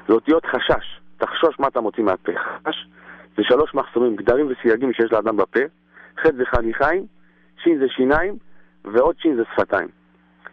זה 0.07 0.13
אותיות 0.13 0.45
חשש, 0.45 1.00
תחשוש 1.17 1.60
מה 1.60 1.67
אתה 1.67 1.81
מוציא 1.81 2.03
מהפה. 2.03 2.31
חשש 2.38 2.88
זה 3.38 3.43
שלוש 3.43 3.74
מחסומים, 3.74 4.15
גדרים 4.15 4.48
וסייגים 4.50 4.93
שיש 4.93 5.12
לאדם 5.12 5.38
בפה, 5.38 5.60
ח' 6.19 6.25
זה 6.38 6.45
חניכיים, 6.45 7.05
ש' 7.57 7.79
זה 7.79 7.86
שיניים, 7.89 8.38
ועוד 8.86 9.15
ש' 9.19 9.36
זה 9.36 9.43
שפתיים. 9.53 9.88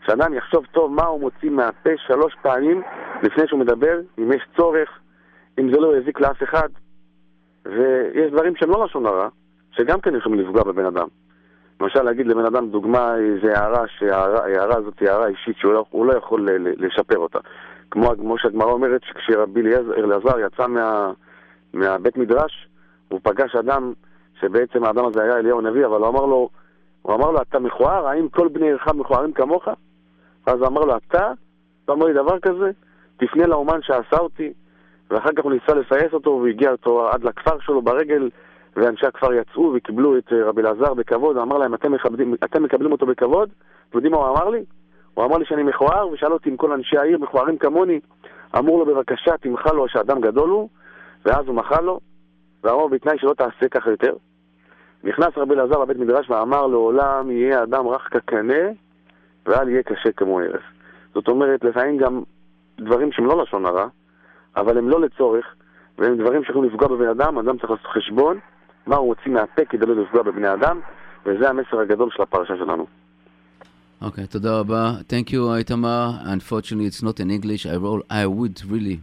שאדם 0.06 0.34
יחשוב 0.34 0.66
טוב 0.72 0.92
מה 0.92 1.04
הוא 1.04 1.20
מוציא 1.20 1.50
מהפה 1.50 1.90
שלוש 1.96 2.34
פעמים 2.42 2.82
לפני 3.22 3.48
שהוא 3.48 3.60
מדבר, 3.60 4.00
אם 4.18 4.32
יש 4.32 4.42
צורך, 4.56 4.88
אם 5.58 5.72
זה 5.72 5.80
לא 5.80 5.96
יזיק 5.96 6.20
לאף 6.20 6.42
אחד. 6.42 6.68
ויש 7.64 8.32
דברים 8.32 8.56
שהם 8.56 8.70
לא 8.70 8.84
לשון 8.84 9.06
הרע, 9.06 9.28
שגם 9.70 10.00
כן 10.00 10.16
יכולים 10.16 10.40
לפגוע 10.40 10.62
בבן 10.62 10.86
אדם. 10.86 11.08
למשל 11.80 12.02
להגיד 12.02 12.26
לבן 12.26 12.44
אדם 12.44 12.68
דוגמה 12.68 13.16
איזה 13.16 13.58
הערה 13.58 13.84
שההערה 13.98 14.76
הזאת 14.76 14.98
היא 15.00 15.08
הערה 15.08 15.26
אישית 15.26 15.56
שהוא 15.56 15.72
לא, 15.72 15.84
לא 15.94 16.12
יכול 16.18 16.48
לשפר 16.76 17.18
אותה. 17.18 17.38
כמו, 17.90 18.10
כמו 18.16 18.38
שהגמרא 18.38 18.70
אומרת 18.70 19.00
שכשרבי 19.04 19.60
אלעזר 19.96 20.38
יצא 20.46 20.66
מה, 20.66 21.12
מהבית 21.72 22.16
מדרש, 22.16 22.68
הוא 23.08 23.20
פגש 23.22 23.56
אדם 23.56 23.92
שבעצם 24.40 24.84
האדם 24.84 25.04
הזה 25.04 25.22
היה 25.22 25.36
אליהו 25.36 25.58
הנביא, 25.58 25.86
אבל 25.86 26.00
הוא 26.00 26.08
אמר 26.08 26.26
לו, 26.26 26.48
הוא 27.02 27.14
אמר 27.14 27.30
לו, 27.30 27.42
אתה 27.42 27.58
מכוער? 27.58 28.06
האם 28.06 28.28
כל 28.28 28.48
בני 28.48 28.66
עירך 28.66 28.88
מכוערים 28.88 29.32
כמוך? 29.32 29.68
אז 30.46 30.62
אמר 30.62 30.80
לו, 30.80 30.96
אתה? 30.96 31.32
אתה 31.84 31.92
אומר 31.92 32.06
לי 32.06 32.12
דבר 32.12 32.38
כזה? 32.38 32.70
תפנה 33.16 33.46
לאומן 33.46 33.82
שעשה 33.82 34.16
אותי, 34.18 34.52
ואחר 35.10 35.30
כך 35.36 35.44
הוא 35.44 35.52
ניסה 35.52 35.74
לסייס 35.74 36.12
אותו, 36.12 36.30
והוא 36.30 36.48
הגיע 36.48 36.70
אותו 36.70 37.08
עד 37.08 37.24
לכפר 37.24 37.58
שלו 37.60 37.82
ברגל, 37.82 38.30
ואנשי 38.76 39.06
הכפר 39.06 39.32
יצאו 39.32 39.72
וקיבלו 39.76 40.18
את 40.18 40.32
אה, 40.32 40.44
רבי 40.44 40.60
אלעזר 40.60 40.94
בכבוד, 40.94 41.36
הוא 41.36 41.42
אמר 41.42 41.58
להם, 41.58 41.74
אתם, 41.74 41.92
מכבדים, 41.92 42.34
אתם 42.34 42.62
מקבלים 42.62 42.92
אותו 42.92 43.06
בכבוד? 43.06 43.50
אתם 43.88 43.98
יודעים 43.98 44.12
מה 44.12 44.18
הוא 44.18 44.28
אמר 44.28 44.48
לי? 44.48 44.64
הוא 45.14 45.24
אמר 45.24 45.38
לי 45.38 45.44
שאני 45.44 45.62
מכוער, 45.62 46.08
ושאל 46.08 46.32
אותי 46.32 46.50
אם 46.50 46.56
כל 46.56 46.72
אנשי 46.72 46.98
העיר 46.98 47.18
מכוערים 47.18 47.58
כמוני. 47.58 48.00
אמרו 48.58 48.84
לו, 48.84 48.94
בבקשה, 48.94 49.36
תמחה 49.36 49.72
לו 49.72 49.88
שאדם 49.88 50.20
גדול 50.20 50.50
הוא, 50.50 50.68
ואז 51.24 51.46
הוא 51.46 51.54
מחה 51.54 51.80
לו, 51.80 52.00
ואמר 52.64 52.86
בתנאי 52.86 53.18
שלא 53.18 53.34
תעשה 53.34 53.68
ככה 53.70 53.90
יותר. 53.90 54.14
נכנס 55.04 55.28
רבי 55.36 55.54
אלעזר 55.54 55.78
לבית 55.78 55.96
מדרש 55.96 56.30
ואמר, 56.30 56.66
לעולם 56.66 57.30
יהיה 57.30 57.62
אדם 57.62 57.86
רך 57.86 58.08
כקנה, 58.10 58.62
ואל 59.46 59.68
יהיה 59.68 59.82
קשה 59.82 60.12
כמו 60.12 60.40
ארז. 60.40 60.60
זאת 61.14 61.28
אומרת, 61.28 61.64
לפעמים 61.64 61.98
גם 61.98 62.22
דברים 62.80 63.12
שהם 63.12 63.26
לא 63.26 63.42
לשון 63.42 63.66
הרע, 63.66 63.86
אבל 64.56 64.78
הם 64.78 64.88
לא 64.88 65.00
לצורך, 65.00 65.46
והם 65.98 66.18
דברים 66.18 66.44
שיכולים 66.44 66.70
לפגוע 66.70 66.88
בבן 66.88 67.08
אדם, 67.08 67.38
אדם 67.38 67.58
צריך 67.58 67.70
לעשות 67.70 67.86
חשבון 67.86 68.38
מה 68.86 68.96
הוא 68.96 69.06
מוציא 69.06 69.32
מהפה 69.32 69.64
כדי 69.64 69.86
לא 69.86 70.02
לפגוע 70.02 70.22
בבני 70.22 70.52
אדם, 70.52 70.80
וזה 71.26 71.50
המסר 71.50 71.80
הגדול 71.80 72.10
של 72.10 72.22
הפרשה 72.22 72.56
שלנו. 72.56 72.86
אוקיי, 74.02 74.26
תודה 74.26 74.58
רבה. 74.58 74.92
Thank 75.08 75.30
you, 75.30 75.56
איתמר. 75.56 76.10
Unfortunately, 76.24 76.86
it's 76.86 77.02
not 77.02 77.20
in 77.20 77.30
English. 77.30 77.66
I, 77.66 77.76
roll, 77.76 78.02
I 78.10 78.26
would 78.26 78.60
really... 78.70 78.98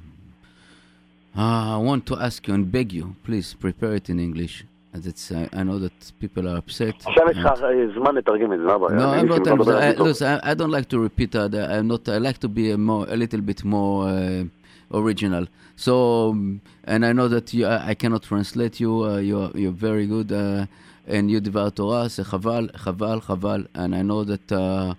Uh, 1.38 1.76
I 1.76 1.78
want 1.78 2.06
to 2.08 2.16
ask 2.18 2.48
you 2.48 2.54
and 2.54 2.72
beg 2.72 2.92
you, 2.92 3.16
please 3.24 3.54
prepare 3.54 3.94
it 3.94 4.10
in 4.10 4.20
English. 4.20 4.66
As 4.97 5.07
it's, 5.07 5.33
I, 5.33 5.49
I 5.53 5.63
know 5.65 5.79
that 5.81 6.13
people 6.21 6.49
are 6.49 6.57
upset. 6.59 6.95
עכשיו 7.07 7.25
יש 7.31 7.37
לך 7.39 7.47
and- 7.47 7.65
אה, 7.65 7.87
זמן 7.99 8.15
לתרגם 8.15 8.53
את 8.53 8.59
זה, 8.59 8.65
מה 8.65 8.73
הבעיה? 8.73 8.99
No, 8.99 9.15
אני 9.15 9.23
I'm 9.23 9.33
not. 9.33 9.45
כבר 9.45 9.55
מדבר 9.55 9.79
I, 9.81 9.83
איתו. 9.83 10.05
listen, 10.11 10.41
I, 10.45 10.51
I 10.51 10.55
don't 10.55 10.71
like 10.71 10.89
to 10.89 10.99
repeat 10.99 11.33
that. 11.33 11.55
I'm 11.55 11.89
not. 11.89 12.09
I 12.09 12.19
like 12.19 12.39
to 12.39 12.49
be 12.49 12.71
a 12.71 12.79
more, 12.79 13.07
a 13.09 13.17
little 13.17 13.41
bit 13.41 13.65
more 13.65 14.09
uh, 14.09 14.97
original. 15.01 15.45
So, 15.77 16.31
um, 16.31 16.61
and 16.85 17.05
I 17.05 17.13
know 17.13 17.27
that 17.29 17.53
you, 17.53 17.67
I, 17.67 17.91
I 17.91 17.95
cannot 17.95 18.23
translate 18.23 18.79
you. 18.79 18.93
Uh, 19.05 19.19
you're 19.31 19.51
you're 19.63 19.79
very 19.89 20.07
good, 20.07 20.31
uh, 20.33 20.67
and 21.15 21.25
you 21.33 21.41
דבר 21.41 21.69
תורה. 21.71 22.09
זה 22.09 22.25
חבל, 22.25 22.69
חבל, 22.77 23.21
חבל. 23.21 23.65
And 23.75 23.95
I 23.95 24.03
know 24.03 24.23
that. 24.25 24.53
Uh, 24.53 24.95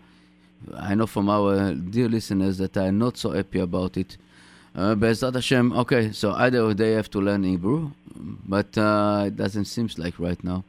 I 0.92 0.96
know 0.96 1.06
from 1.16 1.30
our 1.30 1.74
dear 1.96 2.10
listeners 2.10 2.58
that 2.58 2.76
are 2.76 2.92
not 2.92 3.18
so 3.18 3.30
happy 3.40 3.60
about 3.60 3.96
it. 3.98 4.18
Uh, 4.76 4.96
בעזרת 5.00 5.36
השם, 5.36 5.70
okay, 5.74 6.12
so 6.12 6.32
either 6.34 6.74
they 6.74 6.92
have 6.92 7.10
to 7.10 7.22
learn 7.22 7.44
Hebrew, 7.44 7.92
but 8.46 8.78
uh, 8.78 9.24
it 9.28 9.36
doesn't 9.38 9.66
seem 9.66 9.88
like 9.98 10.20
right 10.20 10.44
now. 10.44 10.64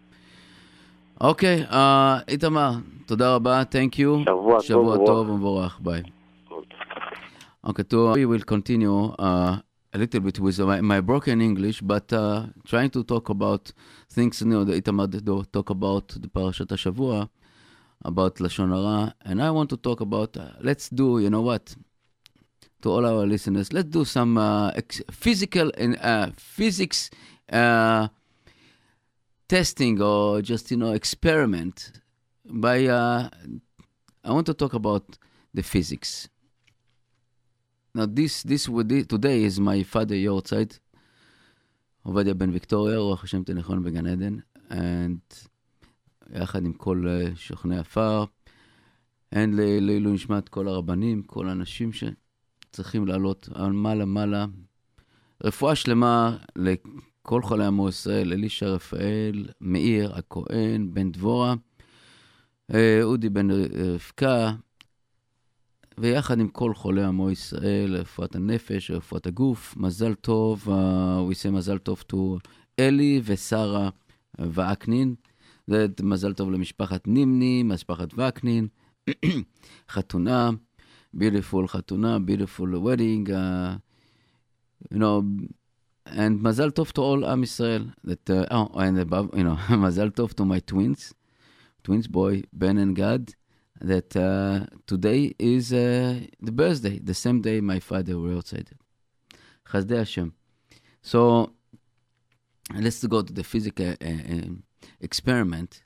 אוקיי, 1.21 1.65
אה, 1.71 2.19
איתמר, 2.29 2.73
תודה 3.07 3.35
רבה, 3.35 3.63
thank 3.63 3.95
you. 3.95 4.25
שבוע 4.25 4.59
טוב 4.59 4.63
שבוע 4.63 4.81
ומבורך. 4.81 5.07
טוב 5.07 5.29
ומבורך, 5.29 5.79
ביי. 5.81 6.03
Okay, 7.67 7.83
so 7.91 8.13
we 8.15 8.25
will 8.27 8.45
continue 8.45 9.13
uh, 9.19 9.59
a 9.93 9.99
little 9.99 10.21
bit 10.21 10.39
with 10.39 10.61
my, 10.61 10.81
my 10.81 11.01
broken 11.01 11.41
English, 11.41 11.81
but 11.81 12.13
uh, 12.13 12.47
trying 12.65 12.91
to 12.91 13.03
talk 13.03 13.29
about 13.29 13.73
things, 14.09 14.41
you 14.41 14.47
know, 14.47 14.63
that 14.63 14.85
Itamar 14.85 15.11
did 15.11 15.27
talk 15.53 15.71
about 15.71 16.15
the 16.21 16.29
parashat 16.29 16.71
השבוע, 16.73 17.27
about 18.05 18.41
לשון 18.41 18.73
הרע, 18.73 19.09
and 19.25 19.43
I 19.43 19.51
want 19.51 19.69
to 19.71 19.77
talk 19.77 20.01
about, 20.01 20.37
uh, 20.37 20.43
let's 20.61 20.89
do, 20.91 21.19
you 21.19 21.29
know 21.29 21.41
what, 21.41 21.75
to 22.83 22.91
all 22.91 23.05
our 23.07 23.27
listeners, 23.27 23.73
let's 23.73 23.89
do 23.89 24.05
some 24.05 24.37
uh, 24.39 24.71
ex- 24.71 25.03
physical 25.11 25.71
and 25.79 25.97
uh, 26.01 26.31
physics 26.37 27.11
uh, 27.53 28.09
testing 29.49 30.01
or 30.01 30.43
just, 30.43 30.71
you 30.71 30.77
know, 30.77 30.93
experiment 30.93 31.93
by, 32.45 32.87
uh, 32.87 33.29
I 34.25 34.31
want 34.33 34.47
to 34.47 34.55
talk 34.55 34.75
about 34.75 35.19
the 35.55 35.63
physics. 35.63 36.29
Now, 37.95 38.07
this, 38.07 38.43
this, 38.43 38.69
would- 38.69 39.09
today 39.09 39.45
is 39.45 39.59
my 39.59 39.83
father 39.83 40.15
יורצייט, 40.15 40.75
עובדיה 42.03 42.35
בן 42.35 42.51
ויקטוריה, 42.51 42.99
רוח 42.99 43.25
השם 43.25 43.43
תנחון 43.43 43.83
בגן 43.83 44.07
עדן, 44.07 44.37
and 44.71 45.35
יחד 46.35 46.65
עם 46.65 46.73
כל 46.73 47.05
אה, 47.09 47.37
שוכני 47.37 47.79
עפר, 47.79 48.25
and 49.35 49.39
ל- 49.53 49.87
לעילוי 49.87 50.13
נשמת 50.15 50.49
כל 50.49 50.69
הרבנים, 50.69 51.23
כל 51.23 51.49
האנשים 51.49 51.91
שצריכים 52.72 53.08
לעלות 53.08 53.50
על 53.54 53.72
מעלה 53.72 54.06
מעלה. 54.06 54.46
רפואה 55.44 55.76
שלמה 55.76 56.38
לכל 56.56 57.42
חולי 57.42 57.66
עמו 57.66 57.90
ישראל, 57.90 58.34
אלישע 58.34 58.68
רפאל, 58.68 59.50
מאיר 59.62 60.16
הכהן, 60.16 60.94
בן 60.94 61.12
דבורה, 61.12 61.56
אה, 62.74 63.04
אודי 63.04 63.30
בן 63.30 63.48
רבקה, 63.52 64.54
ויחד 65.98 66.40
עם 66.40 66.48
כל 66.48 66.74
חולי 66.74 67.04
עמו 67.04 67.32
ישראל, 67.32 67.96
רפואת 67.96 68.36
הנפש, 68.36 68.92
רפואת 68.92 69.28
הגוף, 69.28 69.78
מזל 69.78 70.14
טוב, 70.14 70.68
uh, 70.68 71.32
we 71.32 71.34
say 71.34 71.52
מזל 71.52 71.78
טוב 71.78 72.04
to 72.12 72.16
אלי 72.80 73.22
ושרה 73.24 73.90
וקנין. 74.40 75.16
מזל 76.04 76.34
טוב 76.34 76.52
למשפחת 76.52 77.08
נימני, 77.08 77.64
משפחת 77.64 78.14
וקנין, 78.18 78.68
חתונה, 79.94 80.50
beautiful 81.16 81.68
khatuna, 81.68 82.26
beautiful 82.26 82.80
wedding, 82.80 83.32
uh, 83.32 83.78
you 84.90 85.00
know, 85.00 85.18
and 86.06 86.40
mazal 86.40 86.72
tov 86.72 86.92
to 86.94 87.02
all 87.02 87.26
Am 87.26 87.44
Israel. 87.44 87.88
That 88.04 88.30
uh, 88.30 88.46
oh, 88.52 88.72
and 88.76 89.00
above, 89.00 89.32
you 89.36 89.44
know, 89.44 89.56
mazal 89.70 90.12
tov 90.12 90.34
to 90.36 90.46
my 90.46 90.60
twins, 90.60 91.14
twins 91.84 92.08
boy 92.08 92.44
Ben 92.54 92.78
and 92.78 92.96
Gad. 92.96 93.34
That 93.80 94.16
uh, 94.16 94.68
today 94.86 95.34
is 95.40 95.74
uh, 95.74 96.20
the 96.40 96.52
birthday, 96.52 97.00
the 97.00 97.16
same 97.16 97.42
day 97.42 97.62
my 97.62 97.80
father 97.80 98.18
was 98.20 98.38
outside. 98.38 98.70
Chasdei 99.68 99.98
Hashem. 99.98 100.34
So 101.02 101.54
let's 102.76 103.04
go 103.08 103.24
to 103.24 103.34
the 103.34 103.44
physical 103.44 103.90
uh, 103.90 104.06
uh, 104.06 104.50
experiment. 105.00 105.82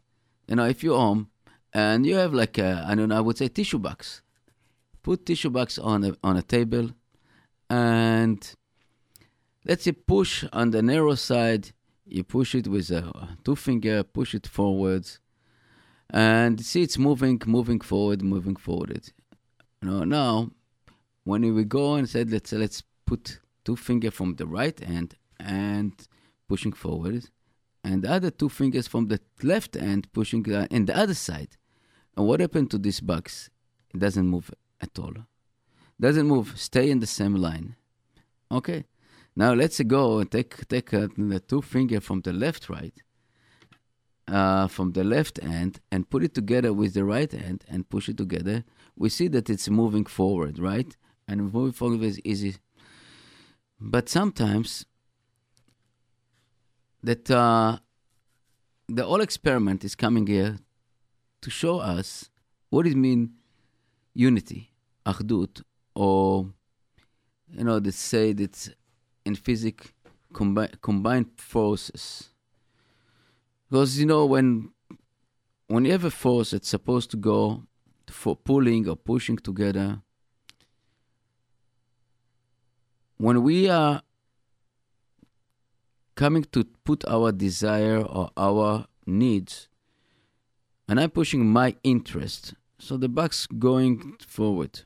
You 0.47 0.57
know, 0.57 0.65
if 0.65 0.83
you're 0.83 0.97
home 0.97 1.29
and 1.73 2.05
you 2.05 2.15
have 2.15 2.33
like 2.33 2.57
a, 2.57 2.85
I 2.85 2.95
don't 2.95 3.09
know, 3.09 3.17
I 3.17 3.21
would 3.21 3.37
say 3.37 3.47
tissue 3.47 3.79
box 3.79 4.21
Put 5.05 5.27
tissue 5.27 5.51
box 5.51 5.77
on 5.77 6.03
a, 6.03 6.15
on 6.23 6.35
a 6.35 6.41
table 6.41 6.89
and 7.69 8.39
let's 9.63 9.83
say 9.83 9.91
push 9.91 10.43
on 10.51 10.71
the 10.71 10.81
narrow 10.81 11.13
side. 11.13 11.73
You 12.07 12.23
push 12.23 12.55
it 12.55 12.67
with 12.67 12.89
a 12.89 13.37
two 13.43 13.55
finger, 13.55 14.01
push 14.01 14.33
it 14.33 14.47
forwards 14.47 15.19
and 16.09 16.59
see 16.59 16.81
it's 16.81 16.97
moving, 16.97 17.39
moving 17.45 17.81
forward, 17.81 18.23
moving 18.23 18.55
forward. 18.55 19.11
You 19.83 19.89
know, 19.89 20.03
now 20.05 20.49
when 21.23 21.53
we 21.53 21.63
go 21.65 21.93
and 21.93 22.09
said 22.09 22.31
let's 22.31 22.51
let's 22.51 22.81
put 23.05 23.39
two 23.63 23.75
finger 23.75 24.09
from 24.09 24.37
the 24.37 24.47
right 24.47 24.79
hand 24.79 25.17
and 25.39 25.93
pushing 26.49 26.73
forward, 26.73 27.29
and 27.83 28.01
the 28.01 28.11
other 28.11 28.31
two 28.31 28.49
fingers 28.49 28.87
from 28.87 29.09
the 29.09 29.19
left 29.43 29.75
hand 29.75 30.11
pushing 30.13 30.51
uh, 30.51 30.65
in 30.71 30.85
the 30.85 30.97
other 30.97 31.13
side. 31.13 31.57
And 32.17 32.25
what 32.25 32.39
happened 32.39 32.71
to 32.71 32.79
this 32.79 33.01
box? 33.01 33.51
It 33.93 33.99
doesn't 33.99 34.25
move 34.25 34.49
at 34.85 34.99
all. 35.03 35.15
Doesn't 36.05 36.27
move. 36.27 36.47
Stay 36.69 36.85
in 36.93 36.99
the 36.99 37.11
same 37.19 37.35
line. 37.47 37.67
Okay. 38.59 38.81
Now 39.35 39.51
let's 39.61 39.79
go 39.81 40.19
and 40.19 40.29
take 40.35 40.51
take 40.73 40.89
uh, 40.93 41.07
the 41.33 41.41
two 41.51 41.61
finger 41.61 41.99
from 42.07 42.19
the 42.21 42.33
left 42.45 42.63
right 42.77 42.97
uh, 44.27 44.67
from 44.67 44.91
the 44.91 45.03
left 45.03 45.41
hand 45.41 45.79
and 45.91 46.09
put 46.09 46.23
it 46.23 46.33
together 46.33 46.73
with 46.73 46.93
the 46.93 47.03
right 47.03 47.31
hand 47.31 47.63
and 47.67 47.89
push 47.89 48.09
it 48.09 48.17
together, 48.17 48.63
we 48.95 49.09
see 49.09 49.27
that 49.27 49.49
it's 49.49 49.69
moving 49.69 50.05
forward, 50.05 50.59
right? 50.59 50.95
And 51.27 51.53
moving 51.53 51.73
forward 51.73 52.01
is 52.01 52.19
easy. 52.23 52.55
But 53.79 54.09
sometimes 54.09 54.85
that 57.03 57.29
uh, 57.29 57.79
the 58.87 59.03
whole 59.03 59.21
experiment 59.21 59.83
is 59.83 59.95
coming 59.95 60.25
here 60.27 60.57
to 61.41 61.49
show 61.49 61.79
us 61.79 62.29
what 62.69 62.87
it 62.87 62.95
means 62.95 63.29
unity, 64.13 64.71
achdut, 65.05 65.61
or 65.93 66.47
you 67.49 67.63
know, 67.63 67.79
they 67.79 67.91
say 67.91 68.33
that 68.33 68.75
in 69.25 69.35
physics 69.35 69.91
combi- 70.33 70.81
combined 70.81 71.31
forces. 71.37 72.29
Because 73.69 73.99
you 73.99 74.05
know 74.05 74.25
when 74.25 74.71
when 75.67 75.85
you 75.85 75.91
have 75.91 76.03
a 76.03 76.11
force 76.11 76.51
that's 76.51 76.69
supposed 76.69 77.09
to 77.11 77.17
go 77.17 77.63
for 78.09 78.35
pulling 78.35 78.87
or 78.87 78.95
pushing 78.95 79.37
together 79.37 80.01
when 83.17 83.41
we 83.41 83.69
are 83.69 84.01
coming 86.15 86.43
to 86.43 86.63
put 86.83 87.03
our 87.07 87.31
desire 87.31 88.01
or 88.01 88.29
our 88.37 88.85
needs 89.05 89.67
and 90.87 90.99
i'm 90.99 91.09
pushing 91.09 91.45
my 91.45 91.75
interest 91.83 92.53
so 92.77 92.95
the 92.97 93.09
box 93.09 93.47
going 93.47 94.15
forward 94.19 94.81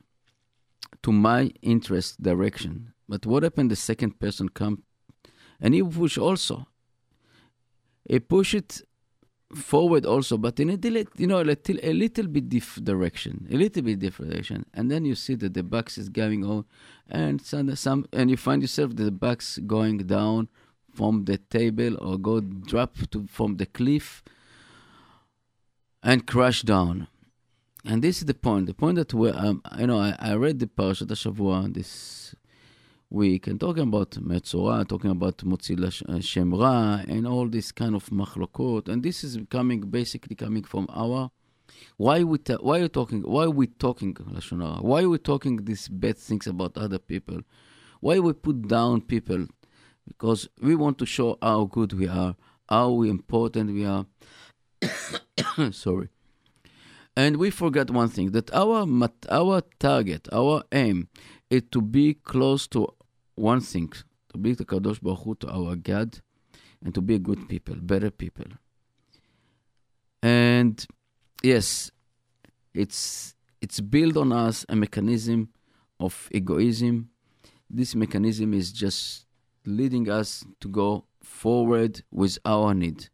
to 1.03 1.11
my 1.11 1.51
interest 1.61 2.21
direction. 2.21 2.93
But 3.07 3.25
what 3.25 3.43
happened 3.43 3.71
the 3.71 3.75
second 3.75 4.19
person 4.19 4.49
come 4.49 4.83
and 5.59 5.73
he 5.73 5.83
push 5.83 6.17
also. 6.17 6.67
He 8.07 8.19
push 8.19 8.53
it 8.53 8.81
forward 9.55 10.05
also, 10.05 10.37
but 10.37 10.59
in 10.59 10.69
a 10.69 10.77
dil- 10.77 11.05
you 11.17 11.27
know 11.27 11.41
a 11.41 11.43
little, 11.43 11.77
a 11.81 11.93
little 11.93 12.27
bit 12.27 12.49
diff 12.49 12.75
direction, 12.83 13.47
a 13.51 13.55
little 13.55 13.81
bit 13.81 13.99
different 13.99 14.31
direction, 14.31 14.65
and 14.73 14.91
then 14.91 15.05
you 15.05 15.15
see 15.15 15.35
that 15.35 15.53
the 15.53 15.63
box 15.63 15.97
is 15.97 16.09
going 16.09 16.45
on, 16.45 16.65
and 17.09 17.41
some, 17.41 17.75
some 17.75 18.05
and 18.13 18.29
you 18.29 18.37
find 18.37 18.61
yourself 18.61 18.95
the 18.95 19.11
box 19.11 19.57
going 19.65 19.97
down 19.97 20.49
from 20.93 21.25
the 21.25 21.37
table 21.37 21.97
or 21.99 22.17
go 22.17 22.39
drop 22.39 22.97
to 23.11 23.25
from 23.27 23.57
the 23.57 23.65
cliff 23.65 24.23
and 26.03 26.25
crash 26.27 26.61
down. 26.61 27.07
And 27.85 28.03
this 28.03 28.17
is 28.17 28.25
the 28.25 28.33
point. 28.33 28.67
The 28.67 28.73
point 28.73 28.95
that 28.97 29.13
we, 29.13 29.29
um, 29.29 29.61
you 29.77 29.87
know, 29.87 29.99
I, 29.99 30.15
I 30.19 30.33
read 30.35 30.59
the 30.59 30.67
Parashat 30.67 31.07
Hashavua 31.07 31.73
this 31.73 32.35
week 33.09 33.47
and 33.47 33.59
talking 33.59 33.83
about 33.83 34.11
Metzora, 34.11 34.87
talking 34.87 35.11
about 35.11 35.37
Motzi 35.37 35.75
Shemra, 35.77 37.07
and 37.07 37.25
all 37.25 37.47
this 37.47 37.71
kind 37.71 37.95
of 37.95 38.05
machlokot. 38.09 38.89
And 38.89 39.01
this 39.01 39.23
is 39.23 39.37
coming, 39.49 39.81
basically 39.81 40.35
coming 40.35 40.63
from 40.63 40.87
our 40.89 41.31
Why 41.97 42.23
we 42.23 42.37
ta- 42.37 42.57
why 42.61 42.79
are 42.79 42.81
you 42.83 42.87
talking? 42.89 43.21
Why 43.21 43.43
are 43.45 43.49
we 43.49 43.67
talking 43.67 44.13
lashon? 44.13 44.81
Why 44.81 45.03
are 45.03 45.09
we 45.09 45.17
talking 45.17 45.63
these 45.63 45.87
bad 45.87 46.17
things 46.17 46.47
about 46.47 46.77
other 46.77 46.99
people? 46.99 47.41
Why 48.01 48.19
we 48.19 48.33
put 48.33 48.67
down 48.67 49.01
people? 49.01 49.47
Because 50.07 50.49
we 50.61 50.75
want 50.75 50.97
to 50.99 51.05
show 51.05 51.37
how 51.41 51.65
good 51.65 51.93
we 51.93 52.07
are, 52.07 52.35
how 52.67 53.01
important 53.03 53.73
we 53.73 53.85
are. 53.85 54.05
Sorry. 55.71 56.09
And 57.19 57.35
we 57.35 57.49
forget 57.49 57.91
one 57.91 58.07
thing 58.07 58.31
that 58.31 58.49
our 58.53 58.87
our 59.29 59.61
target, 59.77 60.29
our 60.31 60.63
aim, 60.71 61.09
is 61.49 61.63
to 61.71 61.81
be 61.81 62.13
close 62.13 62.65
to 62.67 62.87
one 63.35 63.59
thing, 63.59 63.91
to 64.31 64.37
be 64.37 64.53
the 64.53 64.63
Kadosh 64.63 65.01
Baruch 65.01 65.23
Hu, 65.23 65.35
to 65.41 65.49
our 65.51 65.75
God, 65.75 66.21
and 66.81 66.95
to 66.95 67.01
be 67.01 67.19
good 67.19 67.49
people, 67.49 67.75
better 67.75 68.09
people. 68.09 68.45
And 70.23 70.75
yes, 71.43 71.91
it's 72.73 73.35
it's 73.59 73.81
built 73.81 74.15
on 74.15 74.31
us 74.31 74.65
a 74.69 74.77
mechanism 74.77 75.49
of 75.99 76.29
egoism. 76.31 77.09
This 77.69 77.95
mechanism 77.95 78.53
is 78.53 78.71
just 78.71 79.25
leading 79.65 80.09
us 80.09 80.45
to 80.61 80.69
go 80.69 81.03
forward 81.21 82.01
with 82.11 82.39
our 82.45 82.73
need. 82.73 83.09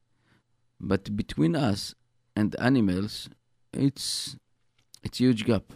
But 0.79 1.15
between 1.17 1.55
us 1.55 1.95
and 2.35 2.55
animals, 2.59 3.29
it's 3.75 4.35
it's 5.03 5.19
huge 5.19 5.45
gap. 5.45 5.73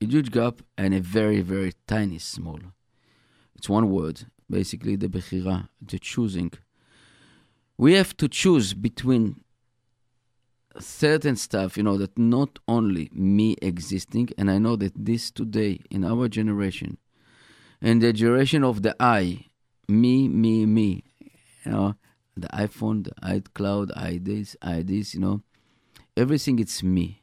A 0.00 0.06
huge 0.06 0.32
gap 0.32 0.62
and 0.76 0.94
a 0.94 1.00
very, 1.00 1.40
very 1.40 1.72
tiny 1.86 2.18
small. 2.18 2.58
It's 3.54 3.68
one 3.68 3.90
word, 3.90 4.26
basically 4.50 4.96
the 4.96 5.08
bechira, 5.08 5.68
the 5.80 5.98
choosing. 5.98 6.52
We 7.78 7.94
have 7.94 8.16
to 8.16 8.28
choose 8.28 8.74
between 8.74 9.44
certain 10.80 11.36
stuff, 11.36 11.76
you 11.76 11.82
know, 11.82 11.96
that 11.98 12.18
not 12.18 12.58
only 12.66 13.10
me 13.12 13.56
existing, 13.62 14.30
and 14.36 14.50
I 14.50 14.58
know 14.58 14.76
that 14.76 14.92
this 14.96 15.30
today 15.30 15.80
in 15.90 16.04
our 16.04 16.28
generation, 16.28 16.98
and 17.80 18.02
the 18.02 18.12
generation 18.12 18.64
of 18.64 18.82
the 18.82 18.96
I, 18.98 19.46
me, 19.88 20.28
me, 20.28 20.66
me, 20.66 21.04
you 21.64 21.72
know, 21.72 21.94
the 22.36 22.48
iPhone, 22.48 23.04
the 23.04 23.14
iCloud, 23.22 23.90
I 23.96 24.18
this, 24.20 24.56
I 24.62 24.82
this, 24.82 25.14
you 25.14 25.20
know, 25.20 25.42
everything 26.16 26.58
it's 26.58 26.82
me. 26.82 27.22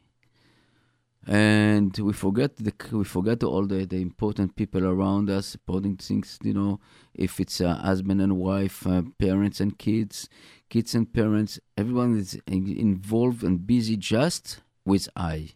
And 1.27 1.95
we 1.97 2.13
forget 2.13 2.55
the 2.55 2.73
we 2.91 3.03
forget 3.03 3.43
all 3.43 3.65
the, 3.67 3.85
the 3.85 4.01
important 4.01 4.55
people 4.55 4.83
around 4.85 5.29
us, 5.29 5.53
important 5.53 6.01
things, 6.01 6.39
you 6.41 6.53
know, 6.53 6.79
if 7.13 7.39
it's 7.39 7.61
a 7.61 7.73
husband 7.75 8.21
and 8.21 8.37
wife, 8.37 8.87
uh, 8.87 9.03
parents 9.19 9.59
and 9.59 9.77
kids, 9.77 10.29
kids 10.69 10.95
and 10.95 11.11
parents, 11.13 11.59
everyone 11.77 12.17
is 12.17 12.39
in- 12.47 12.75
involved 12.75 13.43
and 13.43 13.67
busy 13.67 13.95
just 13.97 14.61
with 14.85 15.07
I. 15.15 15.49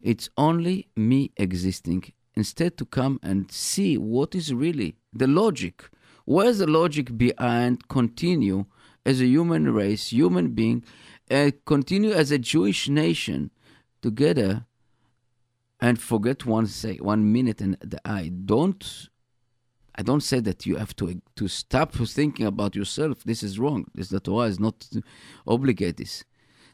It's 0.00 0.28
only 0.36 0.88
me 0.94 1.32
existing. 1.38 2.12
Instead, 2.36 2.76
to 2.78 2.84
come 2.84 3.18
and 3.22 3.50
see 3.50 3.96
what 3.96 4.34
is 4.34 4.52
really 4.52 4.96
the 5.12 5.26
logic. 5.26 5.88
Where's 6.24 6.58
the 6.58 6.66
logic 6.66 7.16
behind 7.16 7.88
continue 7.88 8.66
as 9.06 9.20
a 9.20 9.26
human 9.26 9.72
race, 9.72 10.12
human 10.12 10.50
being, 10.50 10.84
and 11.28 11.52
continue 11.64 12.12
as 12.12 12.30
a 12.30 12.38
Jewish 12.38 12.88
nation 12.88 13.50
together 14.02 14.66
and 15.80 16.00
forget 16.00 16.46
one 16.46 16.66
say 16.66 16.96
one 16.96 17.32
minute 17.32 17.60
and 17.60 17.76
the 17.80 18.00
I 18.04 18.28
don't 18.28 19.08
I 19.96 20.02
don't 20.02 20.22
say 20.22 20.40
that 20.40 20.66
you 20.66 20.76
have 20.76 20.94
to 20.96 21.20
to 21.36 21.48
stop 21.48 21.92
thinking 21.94 22.46
about 22.46 22.74
yourself. 22.74 23.22
This 23.24 23.42
is 23.42 23.58
wrong. 23.58 23.86
This 23.94 24.08
the 24.08 24.20
Torah 24.20 24.48
is 24.48 24.58
not 24.58 24.88
obligate 25.46 25.96
this. 25.96 26.24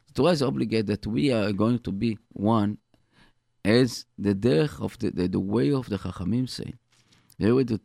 The 0.07 0.13
Torah 0.13 0.31
is 0.31 0.41
obligate 0.41 0.87
that 0.87 1.05
we 1.07 1.31
are 1.31 1.51
going 1.51 1.79
to 1.79 1.91
be 1.91 2.17
one 2.29 2.79
as 3.63 4.05
the 4.17 4.33
derech 4.33 4.81
of 4.81 4.97
the, 4.99 5.11
the, 5.11 5.27
the 5.27 5.39
way 5.39 5.71
of 5.71 5.87
the 5.89 5.97
Chachamim 5.97 6.49
say. 6.49 6.73
The 7.37 7.51
way 7.55 7.63
that 7.63 7.81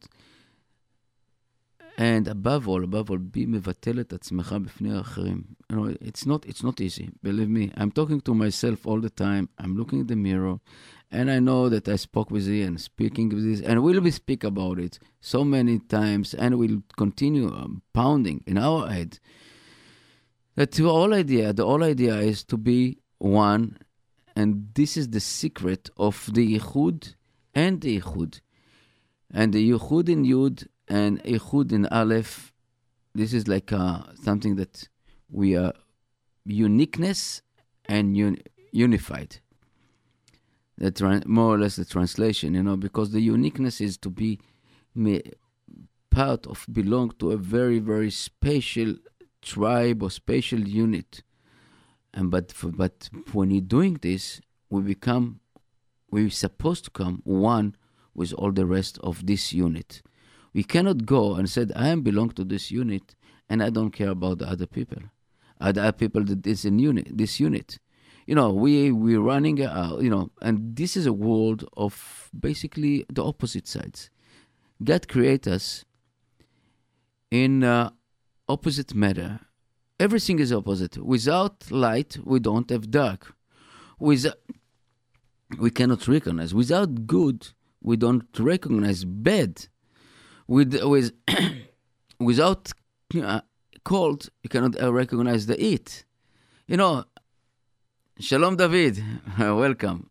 and 1.97 2.27
above 2.27 2.67
all, 2.67 2.83
above 2.83 3.11
all, 3.11 3.17
be 3.17 3.45
מבטל 3.45 3.99
את 3.99 4.13
עצמך 4.13 4.55
בפני 4.63 4.97
האחרים. 4.97 5.43
You 5.71 5.75
know, 5.75 5.95
it's 6.01 6.25
not, 6.25 6.45
it's 6.45 6.63
not 6.63 6.81
easy, 6.81 7.09
believe 7.23 7.49
me. 7.49 7.71
I'm 7.77 7.91
talking 7.91 8.21
to 8.21 8.33
myself 8.33 8.85
all 8.85 8.99
the 8.99 9.09
time. 9.09 9.49
I'm 9.57 9.77
looking 9.77 9.99
in 9.99 10.07
the 10.07 10.15
mirror, 10.15 10.59
and 11.11 11.29
I 11.29 11.39
know 11.39 11.69
that 11.69 11.87
I 11.87 11.97
spoke 11.97 12.31
with 12.31 12.47
Ian, 12.47 12.77
speaking 12.77 13.29
with 13.29 13.43
this, 13.43 13.61
and 13.61 13.83
we'll 13.83 14.01
be 14.01 14.11
speak 14.11 14.43
about 14.43 14.79
it 14.79 14.99
so 15.19 15.43
many 15.43 15.79
times, 15.79 16.33
and 16.33 16.57
we'll 16.57 16.81
continue 16.97 17.47
um, 17.47 17.81
pounding 17.93 18.43
in 18.47 18.57
our 18.57 18.87
head. 18.87 19.19
That 20.55 20.71
the 20.71 20.83
whole 20.83 21.13
idea, 21.13 21.53
the 21.53 21.65
whole 21.65 21.83
idea 21.83 22.15
is 22.17 22.43
to 22.45 22.57
be 22.57 22.97
one, 23.17 23.77
and 24.35 24.69
this 24.73 24.97
is 24.97 25.09
the 25.09 25.19
secret 25.19 25.89
of 25.97 26.29
the 26.33 26.57
Yichud 26.57 27.15
and 27.53 27.81
the 27.81 27.99
Yichud. 27.99 28.41
And 29.33 29.53
the 29.53 29.71
Yichud 29.71 30.09
in 30.09 30.25
Yud 30.25 30.67
and 30.88 31.22
Yichud 31.24 31.72
in 31.72 31.86
Aleph, 31.86 32.52
this 33.14 33.32
is 33.32 33.48
like 33.48 33.72
uh, 33.72 34.02
something 34.22 34.56
that 34.56 34.88
we 35.30 35.56
are 35.56 35.72
uniqueness 36.44 37.42
and 37.86 38.16
un- 38.16 38.38
unified. 38.72 39.38
The 40.78 40.92
tran- 40.92 41.26
more 41.26 41.54
or 41.54 41.58
less 41.58 41.76
the 41.76 41.84
translation, 41.84 42.54
you 42.54 42.62
know, 42.62 42.76
because 42.76 43.10
the 43.12 43.20
uniqueness 43.20 43.80
is 43.80 43.96
to 43.98 44.10
be 44.10 44.38
part 46.10 46.46
of, 46.46 46.66
belong 46.70 47.12
to 47.18 47.32
a 47.32 47.36
very, 47.36 47.78
very 47.78 48.10
special 48.10 48.96
tribe 49.42 50.02
or 50.02 50.10
special 50.10 50.60
unit. 50.60 51.22
And 52.12 52.30
but 52.30 52.52
for, 52.52 52.68
but 52.68 53.08
when 53.32 53.50
you're 53.50 53.60
doing 53.60 53.98
this, 54.00 54.40
we 54.70 54.82
become, 54.82 55.40
we're 56.10 56.30
supposed 56.30 56.84
to 56.84 56.90
come 56.90 57.20
one 57.24 57.76
with 58.14 58.32
all 58.34 58.52
the 58.52 58.66
rest 58.66 58.98
of 59.02 59.26
this 59.26 59.52
unit. 59.52 60.02
We 60.56 60.64
cannot 60.64 61.04
go 61.04 61.34
and 61.34 61.50
said, 61.50 61.70
I 61.76 61.88
am 61.88 62.00
belong 62.00 62.30
to 62.30 62.42
this 62.42 62.70
unit 62.70 63.14
and 63.46 63.62
I 63.62 63.68
don't 63.68 63.90
care 63.90 64.08
about 64.08 64.38
the 64.38 64.48
other 64.48 64.64
people. 64.66 65.02
Other 65.60 65.92
people 65.92 66.24
that 66.24 66.46
is 66.46 66.64
in 66.64 66.78
unit, 66.78 67.08
this 67.14 67.38
unit. 67.38 67.78
You 68.26 68.36
know, 68.36 68.54
we 68.54 68.90
we're 68.90 69.20
running, 69.20 69.60
uh, 69.62 69.98
you 70.00 70.08
know, 70.08 70.30
and 70.40 70.74
this 70.74 70.96
is 70.96 71.04
a 71.04 71.12
world 71.12 71.68
of 71.76 72.30
basically 72.48 73.04
the 73.12 73.22
opposite 73.22 73.68
sides. 73.68 74.08
God 74.82 75.08
create 75.08 75.46
us 75.46 75.84
in 77.30 77.62
uh, 77.62 77.90
opposite 78.48 78.94
matter. 78.94 79.40
Everything 80.00 80.38
is 80.38 80.54
opposite. 80.54 80.96
Without 80.96 81.70
light, 81.70 82.16
we 82.24 82.40
don't 82.40 82.70
have 82.70 82.90
dark. 82.90 83.34
With 83.98 84.24
we 85.58 85.70
cannot 85.70 86.08
recognize. 86.08 86.54
Without 86.54 87.06
good, 87.06 87.48
we 87.82 87.98
don't 87.98 88.26
recognize 88.38 89.04
bad. 89.04 89.68
With 90.48 90.80
with 90.84 91.12
without 92.20 92.72
uh, 93.20 93.40
cold, 93.84 94.28
you 94.42 94.50
cannot 94.50 94.80
uh, 94.80 94.92
recognize 94.92 95.46
the 95.46 95.56
heat. 95.56 96.04
You 96.66 96.76
know, 96.76 97.04
Shalom 98.20 98.56
David, 98.56 99.02
welcome. 99.38 100.08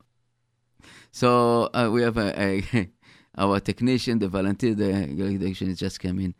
So 1.12 1.70
uh, 1.74 1.90
we 1.92 2.02
have 2.02 2.18
a, 2.18 2.40
a 2.40 2.90
our 3.38 3.60
technician, 3.62 4.20
the 4.20 4.28
volunteer, 4.28 4.76
the 4.76 4.92
technician 4.92 5.74
just 5.76 6.00
came 6.00 6.20
in. 6.20 6.36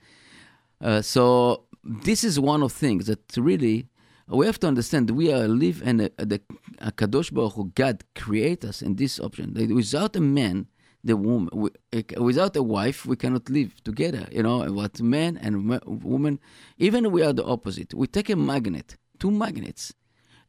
Uh, 0.82 1.02
so 1.02 1.64
this 1.84 2.24
is 2.24 2.40
one 2.40 2.64
of 2.64 2.74
things 2.74 3.08
that 3.08 3.22
really 3.38 3.88
we 4.28 4.46
have 4.46 4.60
to 4.60 4.68
understand. 4.68 5.12
We 5.12 5.32
are 5.32 5.48
live 5.48 5.82
and 5.86 6.00
the 6.02 6.42
Kadosh 6.82 7.32
Baruch 7.32 7.54
Hu, 7.54 7.72
God 7.76 8.04
create 8.16 8.66
us 8.66 8.82
in 8.82 8.96
this 8.96 9.20
option. 9.20 9.54
Without 9.74 10.16
a 10.16 10.22
man, 10.22 10.68
the 11.06 11.16
woman, 11.16 11.70
without 12.18 12.56
a 12.56 12.64
wife, 12.64 13.06
we 13.06 13.16
cannot 13.16 13.50
live 13.50 13.82
together. 13.84 14.28
You 14.32 14.44
know 14.44 14.66
what? 14.72 15.02
Man 15.02 15.38
and 15.38 15.70
woman, 15.86 16.40
even 16.78 17.12
we 17.12 17.22
are 17.24 17.32
the 17.32 17.46
opposite. 17.46 17.94
We 17.94 18.08
take 18.08 18.30
a 18.30 18.36
magnet, 18.36 18.98
two 19.20 19.32
magnets, 19.32 19.94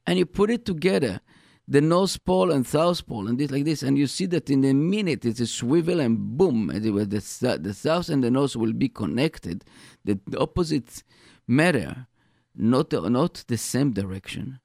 and 0.06 0.18
you 0.18 0.26
put 0.26 0.50
it 0.50 0.64
together 0.64 1.20
the 1.68 1.80
North 1.80 2.24
Pole 2.24 2.52
and 2.52 2.66
South 2.66 3.06
Pole, 3.06 3.26
and 3.26 3.38
this 3.38 3.50
like 3.50 3.64
this, 3.64 3.82
and 3.82 3.98
you 3.98 4.06
see 4.06 4.26
that 4.26 4.48
in 4.50 4.64
a 4.64 4.72
minute 4.72 5.24
it's 5.24 5.40
a 5.40 5.46
swivel 5.46 6.00
and 6.00 6.36
boom, 6.36 6.70
and 6.70 6.82
the, 6.82 6.90
the, 6.90 7.58
the 7.60 7.74
South 7.74 8.08
and 8.08 8.22
the 8.22 8.30
North 8.30 8.54
will 8.54 8.72
be 8.72 8.88
connected. 8.88 9.64
The 10.04 10.18
opposite 10.38 11.02
matter, 11.48 12.06
not 12.54 12.90
the, 12.90 13.08
not 13.10 13.44
the 13.48 13.58
same 13.58 13.92
direction. 13.92 14.60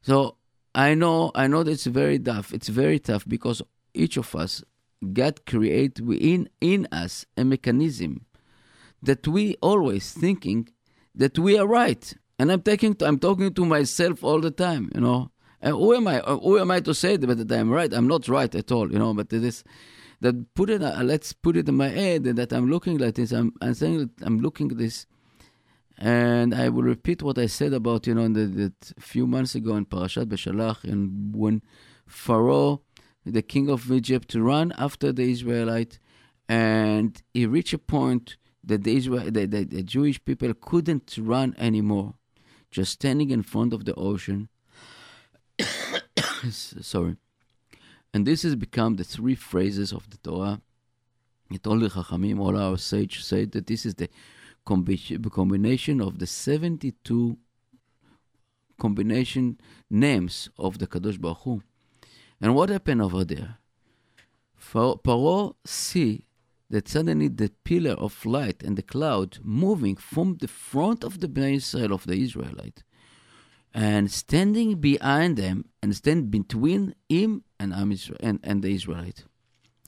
So 0.00 0.36
I 0.74 0.94
know 0.94 1.32
I 1.34 1.48
know 1.48 1.64
that 1.64 1.72
it's 1.72 1.86
very 1.86 2.20
tough. 2.20 2.52
It's 2.52 2.68
very 2.68 3.00
tough 3.00 3.24
because 3.26 3.60
each 3.94 4.16
of 4.16 4.34
us, 4.36 4.62
God 5.12 5.46
create 5.46 6.00
within 6.00 6.48
in 6.60 6.88
us 6.90 7.26
a 7.36 7.44
mechanism 7.44 8.26
that 9.02 9.26
we 9.28 9.56
always 9.62 10.12
thinking 10.12 10.68
that 11.14 11.38
we 11.38 11.58
are 11.58 11.66
right. 11.66 12.14
And 12.38 12.52
I'm 12.52 12.62
taking 12.62 12.96
I'm 13.00 13.18
talking 13.18 13.52
to 13.54 13.64
myself 13.64 14.24
all 14.24 14.40
the 14.40 14.50
time, 14.50 14.90
you 14.94 15.00
know. 15.00 15.30
And 15.60 15.74
who 15.74 15.94
am 15.94 16.06
I? 16.06 16.18
Who 16.20 16.58
am 16.58 16.70
I 16.70 16.80
to 16.80 16.94
say 16.94 17.16
that 17.16 17.52
I'm 17.52 17.70
right? 17.70 17.92
I'm 17.92 18.06
not 18.06 18.28
right 18.28 18.54
at 18.54 18.70
all, 18.70 18.90
you 18.92 18.98
know. 18.98 19.12
But 19.14 19.28
this, 19.30 19.64
that 20.20 20.54
put 20.54 20.70
it. 20.70 20.82
Uh, 20.82 21.02
let's 21.02 21.32
put 21.32 21.56
it 21.56 21.68
in 21.68 21.76
my 21.76 21.88
head 21.88 22.24
that 22.24 22.52
I'm 22.52 22.70
looking 22.70 22.98
like 22.98 23.16
this. 23.16 23.32
I'm, 23.32 23.52
I'm 23.60 23.74
saying 23.74 23.98
that 23.98 24.10
I'm 24.26 24.38
looking 24.38 24.70
at 24.70 24.78
this, 24.78 25.06
And 25.98 26.54
I 26.54 26.68
will 26.68 26.84
repeat 26.84 27.22
what 27.22 27.38
I 27.38 27.46
said 27.46 27.72
about, 27.72 28.06
you 28.06 28.14
know, 28.14 28.28
the, 28.28 28.46
the 28.46 28.72
few 29.00 29.26
months 29.26 29.56
ago 29.56 29.74
in 29.74 29.84
Parashat 29.84 30.26
Beshalach, 30.26 30.84
and 30.84 31.34
when 31.34 31.60
Pharaoh, 32.06 32.82
the 33.30 33.42
king 33.42 33.68
of 33.68 33.90
Egypt, 33.90 34.28
to 34.30 34.42
run 34.42 34.72
after 34.78 35.12
the 35.12 35.30
Israelite, 35.30 35.98
and 36.48 37.22
he 37.34 37.46
reached 37.46 37.74
a 37.74 37.78
point 37.78 38.36
that 38.64 38.84
the, 38.84 38.96
Israel, 38.96 39.30
the, 39.30 39.46
the, 39.46 39.64
the 39.64 39.82
Jewish 39.82 40.24
people 40.24 40.52
couldn't 40.54 41.16
run 41.20 41.54
anymore, 41.58 42.14
just 42.70 42.92
standing 42.92 43.30
in 43.30 43.42
front 43.42 43.72
of 43.72 43.84
the 43.84 43.94
ocean. 43.94 44.48
Sorry. 46.50 47.16
And 48.12 48.26
this 48.26 48.42
has 48.42 48.56
become 48.56 48.96
the 48.96 49.04
three 49.04 49.34
phrases 49.34 49.92
of 49.92 50.08
the 50.10 50.16
Torah. 50.18 50.60
It 51.50 51.62
the 51.62 51.70
Chachamim, 51.70 52.40
all 52.40 52.56
our 52.58 52.76
sages 52.76 53.24
said 53.24 53.52
that 53.52 53.66
this 53.66 53.86
is 53.86 53.94
the 53.94 54.08
combination 54.64 56.00
of 56.00 56.18
the 56.18 56.26
72 56.26 57.38
combination 58.78 59.58
names 59.90 60.50
of 60.58 60.78
the 60.78 60.86
Kadosh 60.86 61.20
Baruch 61.20 61.38
Hu. 61.42 61.62
And 62.40 62.54
what 62.54 62.70
happened 62.70 63.02
over 63.02 63.24
there? 63.24 63.58
Paro 64.72 65.54
see 65.64 66.24
that 66.70 66.88
suddenly 66.88 67.28
the 67.28 67.50
pillar 67.64 67.92
of 67.92 68.24
light 68.26 68.62
and 68.62 68.76
the 68.76 68.82
cloud 68.82 69.38
moving 69.42 69.96
from 69.96 70.36
the 70.36 70.48
front 70.48 71.02
of 71.02 71.20
the 71.20 71.28
Bnei 71.28 71.56
Israel 71.56 71.92
of 71.92 72.06
the 72.06 72.20
Israelite 72.20 72.82
and 73.74 74.10
standing 74.10 74.76
behind 74.76 75.36
them 75.36 75.64
and 75.82 75.94
stand 75.94 76.30
between 76.30 76.94
him 77.08 77.44
and, 77.58 77.72
and, 78.20 78.40
and 78.42 78.62
the 78.62 78.74
Israelite. 78.74 79.24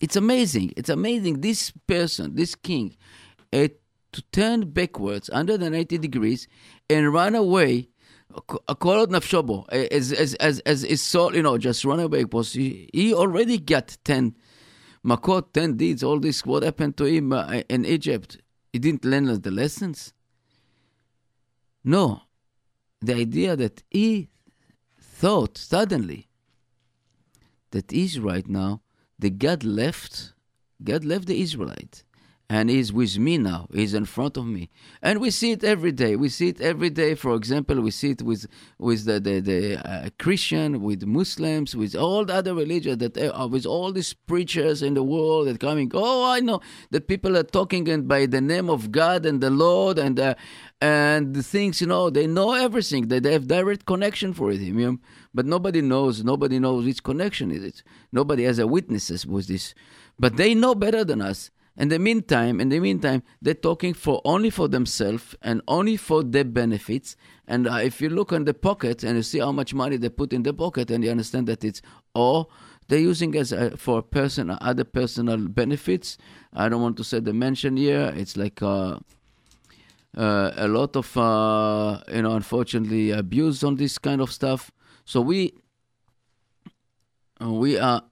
It's 0.01 0.17
amazing. 0.17 0.73
It's 0.77 0.89
amazing. 0.89 1.41
This 1.41 1.73
person, 1.87 2.35
this 2.35 2.55
king, 2.55 2.97
to 3.53 4.23
turn 4.33 4.71
backwards 4.71 5.31
under 5.33 5.57
the 5.57 5.71
90 5.71 5.99
degrees 5.99 6.49
and 6.89 7.13
run 7.13 7.35
away. 7.35 7.89
כל 8.80 8.98
עוד 8.98 9.12
נפשו 9.12 9.44
בו, 9.44 9.66
as, 9.70 10.12
as, 10.12 10.34
as, 10.36 10.60
as 10.66 10.82
his 10.82 11.02
soul, 11.02 11.36
you 11.36 11.42
know, 11.42 11.58
just 11.58 11.86
run 11.86 12.00
away, 12.00 12.24
because 12.24 12.54
he, 12.54 12.90
he 12.94 13.14
already 13.14 13.58
got 13.58 13.98
10 14.04 14.36
makot, 15.06 15.54
10 15.54 15.78
deeds, 15.78 16.04
all 16.04 16.20
this, 16.20 16.46
what 16.46 16.64
happened 16.64 16.98
to 16.98 17.06
him 17.06 17.32
uh, 17.32 17.62
in 17.70 17.86
Egypt. 17.86 18.38
He 18.74 18.80
didn't 18.80 19.06
learn 19.06 19.26
the 19.42 19.52
lessons? 19.52 20.14
No. 21.84 22.22
The 23.02 23.16
idea 23.16 23.56
that 23.56 23.84
he 23.90 24.30
thought 25.00 25.58
suddenly 25.58 26.28
that 27.72 27.94
is 27.94 28.20
right 28.20 28.48
now, 28.48 28.82
the 29.18 29.30
God 29.30 29.64
left, 29.64 30.34
God 30.84 31.06
left 31.06 31.28
the 31.28 31.40
Israelite 31.40 32.04
and 32.51 32.69
he's 32.69 32.93
with 32.93 33.17
me 33.17 33.39
now. 33.39 33.69
He's 33.73 33.95
in 33.95 34.07
front 34.07 34.37
of 34.37 34.45
me, 34.45 34.71
and 35.01 35.21
we 35.21 35.31
see 35.31 35.53
it 35.53 35.63
every 35.63 35.93
day. 35.93 36.17
We 36.17 36.29
see 36.29 36.49
it 36.49 36.61
every 36.61 36.91
day. 36.91 37.15
For 37.15 37.37
example, 37.37 37.81
we 37.81 37.93
see 37.93 38.11
it 38.11 38.23
with 38.23 38.47
with 38.77 39.05
the 39.05 39.21
the, 39.21 39.39
the 39.39 39.89
uh, 39.89 40.11
Christian, 40.19 40.83
with 40.83 41.07
Muslims, 41.07 41.77
with 41.77 41.95
all 41.95 42.25
the 42.25 42.35
other 42.35 42.53
religions 42.53 42.99
that 42.99 43.15
with 43.49 43.67
all 43.67 43.93
these 43.93 44.13
preachers 44.13 44.83
in 44.83 44.95
the 44.95 45.05
world 45.05 45.47
that 45.47 45.61
coming. 45.61 45.93
Oh, 45.95 46.29
I 46.29 46.41
know 46.41 46.61
that 46.91 47.07
people 47.07 47.37
are 47.37 47.45
talking 47.45 47.89
and 47.89 48.09
by 48.09 48.27
the 48.27 48.41
name 48.41 48.69
of 48.69 48.91
God 48.91 49.27
and 49.27 49.41
the 49.41 49.51
Lord 49.51 49.97
and 50.01 50.19
uh, 50.19 50.35
and 50.81 51.35
the 51.35 51.45
things 51.45 51.81
you 51.81 51.87
know 51.87 52.11
they 52.11 52.27
know 52.27 52.55
everything. 52.55 53.07
They, 53.07 53.21
they 53.21 53.33
have 53.33 53.47
direct 53.47 53.87
connection 53.87 54.35
for 54.35 54.51
him. 54.51 54.77
You 54.77 54.87
know? 54.91 54.99
But 55.33 55.47
nobody 55.47 55.83
knows. 55.83 56.25
Nobody 56.25 56.59
knows 56.59 56.85
which 56.85 57.05
connection 57.05 57.53
is 57.53 57.63
it. 57.63 57.85
Nobody 58.11 58.43
has 58.43 58.59
a 58.59 58.67
witnesses 58.67 59.25
with 59.25 59.47
this. 59.47 59.73
But 60.19 60.37
they 60.37 60.53
know 60.53 60.75
better 60.75 61.05
than 61.05 61.23
us 61.23 61.53
in 61.81 61.89
the 61.89 61.99
meantime, 61.99 62.61
in 62.61 62.69
the 62.69 62.79
meantime, 62.79 63.23
they're 63.41 63.55
talking 63.55 63.95
for 63.95 64.21
only 64.27 64.51
for 64.51 64.69
themselves 64.69 65.35
and 65.41 65.63
only 65.67 65.97
for 65.97 66.23
their 66.23 66.45
benefits. 66.45 67.17
And 67.49 67.67
uh, 67.67 67.77
if 67.77 68.03
you 68.03 68.11
look 68.11 68.33
in 68.33 68.45
the 68.45 68.53
pocket 68.53 69.03
and 69.03 69.17
you 69.17 69.23
see 69.23 69.39
how 69.39 69.51
much 69.51 69.73
money 69.73 69.97
they 69.97 70.11
put 70.11 70.35
in 70.35 70.43
the 70.43 70.53
pocket, 70.53 70.91
and 70.91 71.03
you 71.03 71.11
understand 71.11 71.47
that 71.47 71.65
it's 71.65 71.81
all 72.15 72.51
they're 72.89 72.99
using 72.99 73.35
as 73.35 73.51
a, 73.51 73.79
for 73.79 74.03
personal 74.03 74.59
other 74.61 74.85
personal 74.85 75.39
benefits. 75.49 76.19
I 76.53 76.69
don't 76.69 76.83
want 76.83 76.99
to 76.99 77.05
say 77.05 77.19
the 77.21 77.33
mention 77.33 77.79
here. 77.79 78.13
It's 78.15 78.37
like 78.37 78.61
uh, 78.61 78.99
uh, 80.15 80.51
a 80.57 80.69
lot 80.69 80.97
of 80.97 81.17
uh, 81.17 82.03
you 82.13 82.21
know, 82.21 82.33
unfortunately, 82.33 83.11
abuse 83.11 83.65
on 83.65 83.77
this 83.77 83.97
kind 83.97 84.21
of 84.21 84.31
stuff. 84.31 84.71
So 85.07 85.23
we 85.23 85.55
we 87.41 87.79
are 87.79 88.03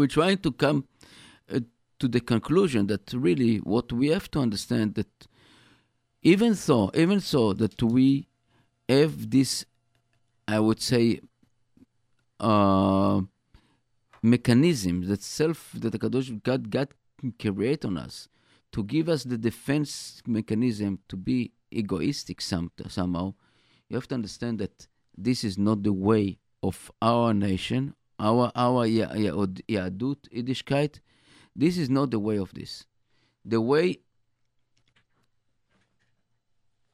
we're 0.00 0.06
trying 0.06 0.38
to 0.38 0.50
come 0.50 0.86
uh, 1.54 1.60
to 1.98 2.08
the 2.08 2.20
conclusion 2.20 2.86
that 2.86 3.12
really 3.12 3.58
what 3.58 3.92
we 3.92 4.08
have 4.08 4.30
to 4.30 4.38
understand 4.40 4.94
that 4.94 5.12
even 6.22 6.54
so, 6.54 6.90
even 6.94 7.20
so 7.20 7.52
that 7.52 7.82
we 7.82 8.26
have 8.88 9.30
this, 9.30 9.66
I 10.48 10.58
would 10.58 10.80
say, 10.80 11.20
uh, 12.40 13.20
mechanism 14.22 15.06
that 15.08 15.22
self 15.22 15.70
that 15.74 15.90
the 15.90 15.98
Kadosh 15.98 16.42
God, 16.42 16.70
God 16.70 16.88
create 17.38 17.84
on 17.84 17.98
us 17.98 18.28
to 18.72 18.82
give 18.82 19.10
us 19.10 19.24
the 19.24 19.36
defense 19.36 20.22
mechanism 20.26 20.98
to 21.08 21.16
be 21.16 21.52
egoistic 21.70 22.40
some, 22.40 22.70
somehow. 22.88 23.34
You 23.90 23.96
have 23.96 24.08
to 24.08 24.14
understand 24.14 24.60
that 24.60 24.86
this 25.16 25.44
is 25.44 25.58
not 25.58 25.82
the 25.82 25.92
way 25.92 26.38
of 26.62 26.90
our 27.02 27.34
nation 27.34 27.94
our 28.20 28.52
our 28.54 28.86
Yahadut, 28.86 30.28
Yiddishkeit, 30.30 31.00
this 31.56 31.78
is 31.78 31.88
not 31.88 32.10
the 32.10 32.18
way 32.18 32.36
of 32.36 32.52
this. 32.54 32.84
The 33.44 33.60
way 33.60 34.00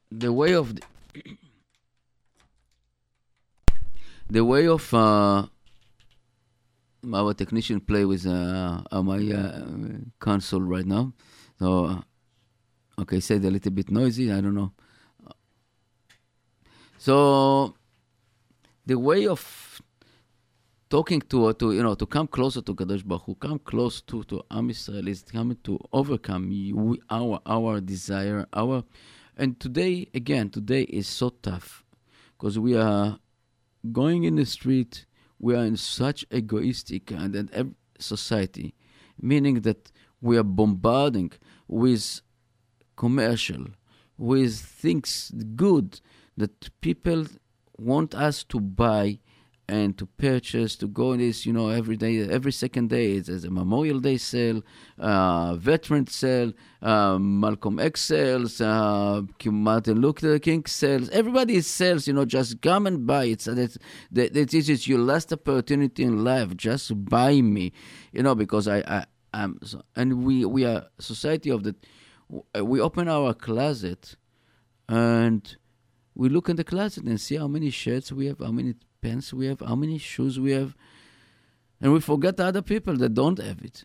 the 0.09 0.31
way 0.31 0.53
of 0.53 0.75
the, 0.75 0.81
the 4.29 4.45
way 4.45 4.67
of 4.67 4.93
uh, 4.93 5.45
our 7.13 7.33
technician 7.33 7.81
play 7.81 8.05
with 8.05 8.25
uh, 8.25 8.81
my 8.91 9.19
uh, 9.31 9.65
console 10.19 10.61
right 10.61 10.85
now. 10.85 11.13
So, 11.59 11.85
uh, 11.85 12.01
okay, 13.01 13.19
said 13.19 13.43
a 13.43 13.51
little 13.51 13.71
bit 13.71 13.91
noisy. 13.91 14.31
I 14.31 14.39
don't 14.39 14.55
know. 14.55 14.71
So, 16.97 17.75
the 18.85 18.97
way 18.97 19.27
of 19.27 19.66
talking 20.89 21.21
to 21.21 21.53
to 21.53 21.71
you 21.73 21.83
know 21.83 21.95
to 21.95 22.05
come 22.05 22.27
closer 22.27 22.61
to 22.61 22.73
Kadosh 22.73 23.05
Baruch 23.05 23.23
Hu, 23.25 23.35
come 23.35 23.59
close 23.59 24.01
to 24.01 24.23
to 24.23 24.43
Am 24.51 24.69
Yisrael 24.69 25.07
is 25.07 25.23
coming 25.23 25.57
to 25.63 25.79
overcome 25.91 26.49
we, 26.49 26.99
our 27.09 27.39
our 27.45 27.81
desire, 27.81 28.45
our 28.53 28.83
and 29.35 29.59
today 29.59 30.07
again 30.13 30.49
today 30.49 30.83
is 30.83 31.07
so 31.07 31.29
tough 31.29 31.83
because 32.37 32.57
we 32.57 32.75
are 32.77 33.19
going 33.91 34.23
in 34.23 34.35
the 34.35 34.45
street. 34.45 35.05
We 35.39 35.55
are 35.55 35.63
in 35.65 35.77
such 35.77 36.25
egoistic 36.31 37.11
and, 37.11 37.35
and 37.35 37.75
society, 37.99 38.73
meaning 39.21 39.61
that 39.61 39.91
we 40.19 40.35
are 40.35 40.43
bombarding 40.43 41.31
with 41.67 42.21
commercial, 42.95 43.67
with 44.17 44.55
things 44.59 45.31
good 45.55 46.01
that 46.37 46.69
people 46.81 47.27
want 47.77 48.15
us 48.15 48.43
to 48.45 48.59
buy 48.59 49.19
and 49.69 49.97
to 49.97 50.05
purchase 50.05 50.75
to 50.77 50.87
go 50.87 51.11
in 51.11 51.19
this 51.19 51.45
you 51.45 51.51
know 51.51 51.69
every 51.69 51.97
day 51.97 52.21
every 52.21 52.51
second 52.51 52.89
day 52.89 53.13
it's, 53.13 53.27
a 53.29 53.49
memorial 53.49 53.99
day 53.99 54.17
sale 54.17 54.61
uh, 54.99 55.55
veteran 55.55 56.07
sale 56.07 56.53
uh, 56.81 57.17
malcolm 57.19 57.77
x 57.77 58.01
sales 58.01 58.61
uh, 58.61 59.21
martin 59.45 59.99
luther 59.99 60.39
king 60.39 60.65
sales. 60.65 61.09
Everybody 61.09 61.59
sells 61.61 62.07
you 62.07 62.13
know 62.13 62.25
just 62.25 62.61
come 62.61 62.87
and 62.87 63.05
buy. 63.05 63.25
It 63.25 63.41
so 63.41 63.53
that 63.55 63.77
this 64.11 64.69
is 64.69 64.87
your 64.87 64.99
last 64.99 65.33
opportunity 65.33 66.03
in 66.03 66.23
life. 66.23 66.55
Just 66.55 67.05
buy 67.05 67.41
me 67.41 67.73
you 68.13 68.23
know 68.23 68.35
because 68.35 68.67
i 68.67 68.79
i 68.87 69.05
am 69.33 69.59
so, 69.63 69.81
and 69.95 70.23
we 70.23 70.45
we 70.45 70.65
are 70.65 70.85
society 70.99 71.49
of 71.49 71.63
the 71.63 71.75
we 72.63 72.79
open 72.79 73.07
our 73.07 73.33
closet 73.33 74.15
and 74.89 75.57
we 76.15 76.29
look 76.29 76.49
in 76.49 76.55
the 76.55 76.63
closet 76.63 77.03
and 77.03 77.19
see 77.19 77.35
how 77.35 77.47
many 77.47 77.69
shirts 77.69 78.11
we 78.11 78.27
have 78.27 78.39
how 78.39 78.51
many 78.51 78.73
pants 79.01 79.33
we 79.33 79.47
have, 79.47 79.59
how 79.61 79.75
many 79.75 79.97
shoes 79.97 80.39
we 80.39 80.51
have, 80.51 80.75
and 81.81 81.93
we 81.93 81.99
forget 81.99 82.39
other 82.39 82.61
people 82.61 82.95
that 82.97 83.13
don't 83.13 83.39
have 83.39 83.61
it. 83.63 83.83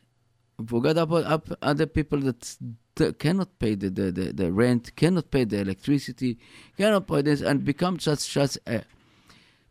We 0.58 0.66
forget 0.66 0.96
about 0.98 1.44
other 1.60 1.86
people 1.86 2.20
that 2.20 3.18
cannot 3.18 3.58
pay 3.58 3.74
the, 3.74 3.90
the, 3.90 4.12
the, 4.12 4.32
the, 4.32 4.52
rent, 4.52 4.94
cannot 4.96 5.30
pay 5.30 5.44
the 5.44 5.60
electricity, 5.60 6.38
cannot 6.76 7.06
pay 7.06 7.22
this, 7.22 7.40
and 7.40 7.64
become 7.64 7.98
such 7.98 8.20
such 8.20 8.58
a 8.66 8.82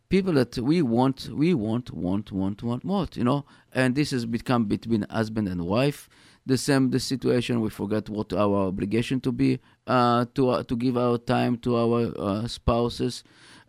people 0.08 0.34
that 0.34 0.58
we 0.58 0.82
want, 0.82 1.30
we 1.32 1.54
want, 1.54 1.90
want, 1.90 2.30
want, 2.32 2.62
want, 2.62 2.84
want, 2.84 3.16
you 3.16 3.24
know. 3.24 3.46
And 3.72 3.94
this 3.94 4.10
has 4.10 4.26
become 4.26 4.66
between 4.66 5.06
husband 5.08 5.48
and 5.48 5.64
wife. 5.64 6.08
the 6.46 6.58
same 6.58 6.90
the 6.90 7.00
situation. 7.00 7.60
We 7.60 7.70
forget 7.70 8.08
what 8.08 8.32
our 8.32 8.66
obligation 8.66 9.20
to 9.20 9.32
be 9.32 9.60
uh, 9.86 10.26
to 10.34 10.50
uh, 10.50 10.62
to 10.64 10.76
give 10.76 10.96
our 10.96 11.18
time 11.18 11.56
to 11.58 11.76
our 11.76 12.12
uh, 12.18 12.48
spouses 12.48 13.22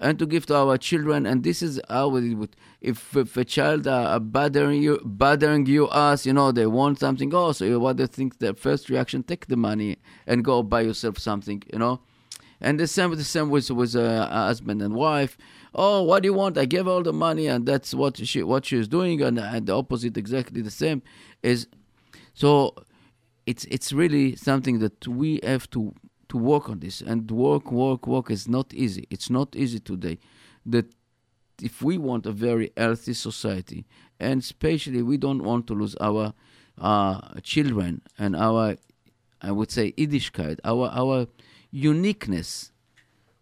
and 0.03 0.19
to 0.19 0.25
give 0.25 0.45
to 0.47 0.55
our 0.55 0.77
children. 0.77 1.25
And 1.25 1.43
this 1.43 1.61
is 1.61 1.79
how 1.89 2.09
we 2.09 2.35
would. 2.35 2.55
If, 2.81 3.15
if 3.15 3.37
a 3.37 3.45
child 3.45 3.87
are 3.87 4.19
bothering 4.19 4.83
you, 4.83 4.99
bothering 5.03 5.65
you, 5.65 5.87
us, 5.87 6.25
you 6.25 6.33
know, 6.33 6.51
they 6.51 6.67
want 6.67 6.99
something. 6.99 7.33
Oh, 7.33 7.53
so 7.53 7.63
you 7.63 7.79
want 7.79 7.97
to 7.99 8.07
think 8.07 8.39
the 8.39 8.53
first 8.53 8.89
reaction, 8.89 9.23
take 9.23 9.47
the 9.47 9.55
money 9.55 9.97
and 10.27 10.43
go 10.43 10.61
buy 10.61 10.81
yourself 10.81 11.17
something, 11.17 11.63
you 11.71 11.79
know. 11.79 12.01
And 12.59 12.79
the 12.79 12.87
same, 12.87 13.09
with 13.09 13.19
the 13.19 13.25
same 13.25 13.49
with 13.49 13.69
with 13.71 13.95
uh, 13.95 14.27
a 14.29 14.41
husband 14.49 14.81
and 14.81 14.93
wife. 14.93 15.37
Oh, 15.73 16.03
what 16.03 16.23
do 16.23 16.27
you 16.27 16.33
want? 16.33 16.57
I 16.57 16.65
gave 16.65 16.87
all 16.87 17.03
the 17.03 17.13
money, 17.13 17.47
and 17.47 17.65
that's 17.65 17.93
what 17.93 18.17
she 18.17 18.43
what 18.43 18.65
she 18.65 18.77
is 18.77 18.87
doing. 18.87 19.21
And, 19.21 19.39
and 19.39 19.65
the 19.65 19.75
opposite, 19.75 20.17
exactly 20.17 20.61
the 20.61 20.71
same, 20.71 21.01
is 21.41 21.67
so. 22.33 22.75
It's 23.45 23.65
it's 23.65 23.91
really 23.91 24.37
something 24.37 24.79
that 24.79 25.05
we 25.05 25.41
have 25.43 25.69
to 25.71 25.93
to 26.33 26.37
work 26.39 26.67
on 26.67 26.79
this. 26.79 26.99
And 26.99 27.29
work, 27.29 27.71
work, 27.71 28.07
work 28.07 28.31
is 28.31 28.47
not 28.47 28.73
easy. 28.73 29.07
It's 29.09 29.29
not 29.29 29.55
easy 29.55 29.79
today. 29.79 30.17
That 30.65 30.87
if 31.61 31.81
we 31.83 31.97
want 31.97 32.25
a 32.25 32.31
very 32.31 32.71
healthy 32.75 33.13
society, 33.13 33.85
and 34.19 34.41
especially 34.41 35.03
we 35.03 35.17
don't 35.17 35.43
want 35.43 35.67
to 35.67 35.75
lose 35.75 35.95
our 36.01 36.33
uh, 36.81 37.19
children 37.43 38.01
and 38.17 38.35
our, 38.35 38.77
I 39.41 39.51
would 39.51 39.71
say, 39.71 39.91
Yiddishkeit, 39.91 40.59
our 40.63 40.89
our 40.89 41.27
uniqueness, 41.69 42.71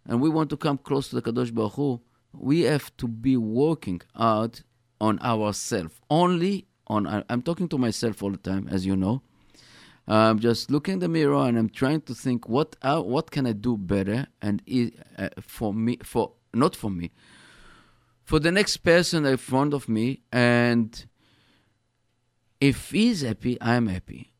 and 0.05 0.19
we 0.19 0.29
want 0.29 0.49
to 0.49 0.57
come 0.57 0.77
close 0.77 1.07
to 1.09 1.15
the 1.15 1.21
Kadosh 1.21 1.53
Baruch 1.53 1.73
Hu, 1.73 2.01
we 2.33 2.61
have 2.61 2.95
to 2.97 3.07
be 3.07 3.37
working 3.37 4.01
out 4.19 4.63
on 4.99 5.17
ourselves. 5.21 5.93
Only 6.09 6.67
on. 6.87 7.23
I'm 7.29 7.41
talking 7.41 7.69
to 7.69 7.77
myself 7.77 8.21
all 8.21 8.31
the 8.31 8.37
time, 8.51 8.67
as 8.69 8.85
you 8.85 8.97
know. 8.97 9.21
I'm 10.07 10.39
just 10.39 10.71
looking 10.71 10.95
in 10.95 10.99
the 10.99 11.07
mirror 11.07 11.47
and 11.47 11.57
I'm 11.57 11.69
trying 11.69 12.01
to 12.01 12.15
think 12.15 12.49
what 12.49 12.75
uh, 12.81 13.01
what 13.01 13.31
can 13.31 13.45
I 13.45 13.53
do 13.53 13.77
better 13.77 14.27
and 14.41 14.61
uh, 15.17 15.29
for 15.39 15.73
me 15.73 15.97
for 16.03 16.33
not 16.53 16.75
for 16.75 16.89
me 16.89 17.11
for 18.23 18.39
the 18.39 18.51
next 18.51 18.77
person 18.77 19.25
in 19.25 19.37
front 19.37 19.73
of 19.73 19.89
me. 19.89 20.21
And 20.31 21.05
if 22.59 22.91
he's 22.91 23.21
happy 23.21 23.57
I'm 23.61 23.87
happy. 23.87 24.33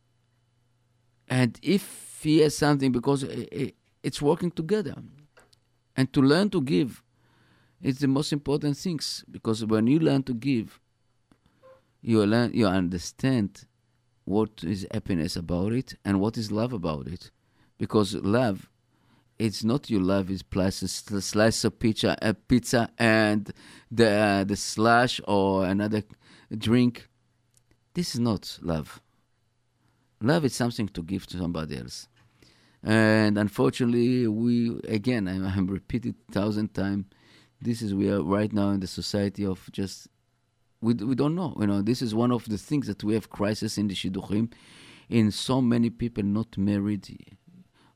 And 1.27 1.59
if 1.61 2.19
he 2.21 2.39
has 2.39 2.57
something 2.57 2.91
because 2.91 3.23
it's 3.23 4.21
working 4.21 4.51
together. 4.51 4.95
And 5.95 6.11
to 6.13 6.21
learn 6.21 6.49
to 6.51 6.61
give 6.61 7.03
is 7.81 7.99
the 7.99 8.07
most 8.07 8.31
important 8.31 8.77
things 8.77 9.25
because 9.29 9.65
when 9.65 9.87
you 9.87 9.99
learn 9.99 10.23
to 10.23 10.33
give 10.33 10.79
you 12.01 12.25
learn 12.25 12.51
you 12.53 12.67
understand 12.67 13.65
what 14.25 14.63
is 14.63 14.87
happiness 14.91 15.35
about 15.35 15.73
it 15.73 15.95
and 16.05 16.19
what 16.19 16.37
is 16.37 16.51
love 16.51 16.73
about 16.73 17.07
it. 17.07 17.31
Because 17.77 18.15
love, 18.15 18.69
it's 19.39 19.63
not 19.63 19.89
your 19.89 20.01
love 20.01 20.29
is 20.29 20.43
plus 20.43 20.83
a 20.83 21.21
slice 21.21 21.63
of 21.63 21.79
pizza, 21.79 22.15
a 22.21 22.33
pizza 22.33 22.89
and 22.99 23.51
the 23.89 24.09
uh, 24.09 24.43
the 24.43 24.55
slash 24.55 25.19
or 25.27 25.65
another 25.65 26.03
drink. 26.55 27.09
This 27.93 28.13
is 28.13 28.19
not 28.19 28.59
love. 28.61 29.01
Love 30.21 30.45
is 30.45 30.53
something 30.53 30.87
to 30.89 31.01
give 31.01 31.25
to 31.27 31.37
somebody 31.37 31.77
else. 31.77 32.07
And 32.83 33.37
unfortunately, 33.37 34.27
we 34.27 34.79
again, 34.87 35.27
I, 35.27 35.33
I'm 35.55 35.67
repeated 35.67 36.15
thousand 36.31 36.73
times. 36.73 37.05
This 37.59 37.81
is 37.81 37.93
we 37.93 38.09
are 38.11 38.21
right 38.23 38.51
now 38.51 38.69
in 38.69 38.79
the 38.79 38.87
society 38.87 39.45
of 39.45 39.69
just 39.71 40.07
we, 40.81 40.95
we 40.95 41.15
don't 41.15 41.35
know. 41.35 41.55
You 41.59 41.67
know, 41.67 41.81
this 41.81 42.01
is 42.01 42.13
one 42.13 42.31
of 42.31 42.49
the 42.49 42.57
things 42.57 42.87
that 42.87 43.03
we 43.03 43.13
have 43.13 43.29
crisis 43.29 43.77
in 43.77 43.87
the 43.87 43.93
shidduchim, 43.93 44.51
in 45.09 45.31
so 45.31 45.61
many 45.61 45.89
people 45.89 46.23
not 46.23 46.57
married, 46.57 47.35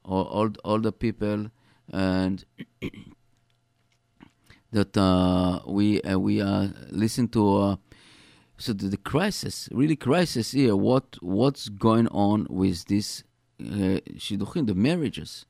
or 0.03 0.27
old 0.29 0.59
older 0.63 0.91
people, 0.91 1.47
and 1.91 2.45
that 4.71 4.95
uh, 4.95 5.61
we 5.65 6.01
uh, 6.01 6.19
we 6.19 6.41
uh, 6.41 6.67
listen 6.91 7.27
to. 7.29 7.57
Uh, 7.57 7.75
so 8.57 8.71
the, 8.71 8.87
the, 8.87 8.97
crisis, 8.97 9.67
really 9.71 9.97
crisis 9.97 10.51
here. 10.51 10.75
What 10.75 11.17
what's 11.21 11.67
going 11.69 12.07
on 12.09 12.47
with 12.49 12.85
this 12.85 13.23
uh, 13.59 13.99
shidduchim, 14.15 14.67
the 14.67 14.75
marriages? 14.75 15.45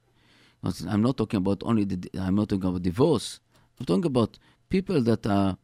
I'm 0.64 1.04
not 1.04 1.18
talking 1.18 1.38
about 1.38 1.62
only 1.64 1.84
the. 1.84 2.10
I'm 2.18 2.36
not 2.36 2.50
talking 2.50 2.70
about 2.70 2.82
divorce. 2.82 3.40
I'm 3.80 3.86
talking 3.86 4.06
about 4.06 4.40
people 4.70 5.02
that 5.04 5.28
are 5.28 5.58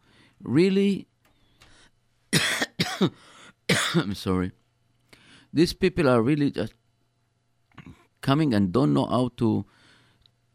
really 0.44 1.08
I'm 3.96 4.16
sorry. 4.16 4.52
These 5.54 5.74
people 5.74 6.08
are 6.08 6.22
really 6.22 6.52
just 6.52 6.74
coming 8.22 8.54
and 8.54 8.72
don't 8.72 8.94
know 8.94 9.06
how 9.06 9.32
to 9.38 9.66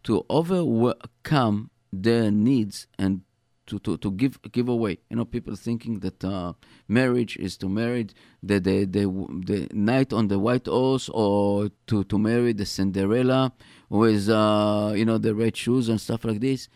to 0.04 0.24
overcome 0.30 1.70
their 1.92 2.30
needs 2.30 2.86
and 2.96 3.22
to, 3.66 3.80
to, 3.80 3.96
to 3.98 4.10
give 4.12 4.40
give 4.52 4.68
away. 4.68 4.98
You 5.10 5.16
know, 5.16 5.24
people 5.24 5.56
thinking 5.56 5.98
that 6.00 6.24
uh, 6.24 6.52
marriage 6.88 7.36
is 7.36 7.56
to 7.58 7.68
marry 7.68 8.06
the, 8.42 8.60
the 8.60 8.84
the 8.84 9.06
the 9.44 9.68
knight 9.72 10.12
on 10.12 10.28
the 10.28 10.38
white 10.38 10.66
horse, 10.66 11.10
or 11.12 11.70
to, 11.88 12.04
to 12.04 12.18
marry 12.18 12.52
the 12.52 12.64
Cinderella 12.64 13.52
with 13.88 14.28
uh, 14.28 14.92
you 14.94 15.04
know 15.04 15.18
the 15.18 15.34
red 15.34 15.56
shoes 15.56 15.88
and 15.88 16.00
stuff 16.00 16.24
like 16.24 16.40
this 16.40 16.68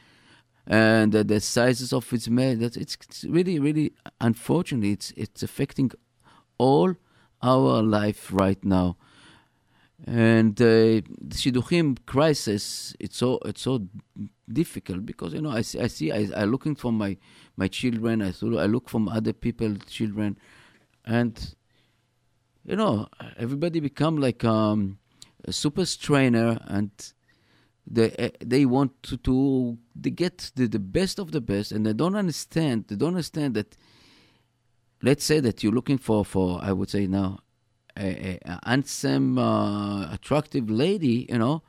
and 0.70 1.16
uh, 1.16 1.24
the 1.24 1.40
sizes 1.40 1.92
of 1.92 2.10
its 2.12 2.28
made. 2.28 2.60
That 2.60 2.76
it's, 2.76 2.96
it's 3.02 3.24
really, 3.24 3.58
really 3.58 3.92
unfortunately, 4.20 4.92
it's 4.92 5.10
it's 5.16 5.42
affecting 5.42 5.90
all 6.58 6.94
our 7.42 7.82
life 7.82 8.30
right 8.32 8.64
now. 8.64 8.96
And 10.06 10.58
uh, 10.62 10.64
the 10.64 11.32
shidduchim 11.32 11.98
crisis, 12.06 12.94
it's 13.00 13.16
so 13.16 13.40
it's 13.44 13.62
so 13.62 13.88
difficult 14.50 15.04
because 15.04 15.34
you 15.34 15.42
know 15.42 15.50
I 15.50 15.62
see 15.62 15.80
I 15.80 15.88
see 15.88 16.12
I, 16.12 16.30
I 16.36 16.44
looking 16.44 16.76
for 16.76 16.92
my 16.92 17.16
my 17.56 17.66
children. 17.66 18.22
I 18.22 18.28
I 18.28 18.66
look 18.66 18.88
from 18.88 19.08
other 19.08 19.32
people's 19.32 19.84
children, 19.88 20.38
and 21.04 21.54
you 22.64 22.76
know 22.76 23.08
everybody 23.36 23.80
become 23.80 24.18
like 24.18 24.44
um, 24.44 24.98
a 25.44 25.52
super 25.52 25.84
strainer 25.84 26.60
and 26.66 26.92
they 27.90 28.10
eh, 28.12 28.30
they 28.40 28.64
want 28.64 29.02
to, 29.02 29.16
to 29.18 29.76
they 29.94 30.10
get 30.10 30.50
the, 30.54 30.66
the 30.66 30.78
best 30.78 31.18
of 31.18 31.32
the 31.32 31.40
best 31.40 31.72
and 31.72 31.84
they 31.84 31.92
don't 31.92 32.14
understand 32.14 32.84
they 32.88 32.96
don't 32.96 33.14
understand 33.14 33.54
that 33.54 33.76
let's 35.02 35.24
say 35.24 35.40
that 35.40 35.62
you're 35.62 35.72
looking 35.72 35.98
for 35.98 36.24
for 36.24 36.60
i 36.62 36.72
would 36.72 36.88
say 36.88 37.06
now 37.06 37.38
a, 37.98 38.38
a 38.44 38.60
handsome 38.64 39.38
uh, 39.38 40.12
attractive 40.12 40.70
lady 40.70 41.26
you 41.28 41.38
know 41.38 41.62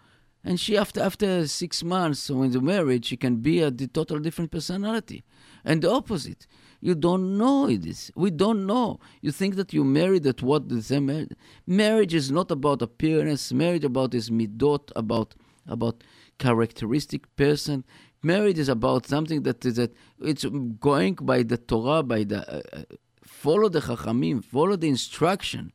and 0.43 0.59
she 0.59 0.75
after 0.77 1.01
after 1.01 1.47
six 1.47 1.83
months 1.83 2.29
when 2.29 2.51
the 2.51 2.61
marriage 2.61 3.05
she 3.05 3.17
can 3.17 3.37
be 3.37 3.61
a 3.61 3.71
total 3.71 4.19
different 4.19 4.51
personality. 4.51 5.23
And 5.63 5.81
the 5.81 5.91
opposite. 5.91 6.47
You 6.83 6.95
don't 6.95 7.37
know 7.37 7.69
it 7.69 7.85
is 7.85 8.11
we 8.15 8.31
don't 8.31 8.65
know. 8.65 8.99
You 9.21 9.31
think 9.31 9.55
that 9.55 9.71
you 9.71 9.83
married 9.83 10.25
at 10.25 10.41
what 10.41 10.67
the 10.67 10.81
same 10.81 11.05
marriage, 11.05 11.33
marriage 11.67 12.15
is 12.15 12.31
not 12.31 12.49
about 12.49 12.81
appearance 12.81 13.53
marriage 13.53 13.83
about 13.83 14.15
is 14.15 14.31
midot 14.31 14.91
about 14.95 15.35
about 15.67 16.03
characteristic 16.37 17.33
person. 17.35 17.83
Marriage 18.23 18.59
is 18.59 18.69
about 18.69 19.07
something 19.07 19.43
that 19.43 19.65
is 19.65 19.75
that 19.75 19.93
it's 20.21 20.45
going 20.79 21.15
by 21.21 21.43
the 21.43 21.57
Torah, 21.57 22.03
by 22.03 22.23
the 22.23 22.39
uh, 22.47 22.61
uh, 22.73 22.83
follow 23.23 23.69
the 23.69 23.81
Chachamim, 23.81 24.43
follow 24.43 24.75
the 24.75 24.87
instruction. 24.87 25.71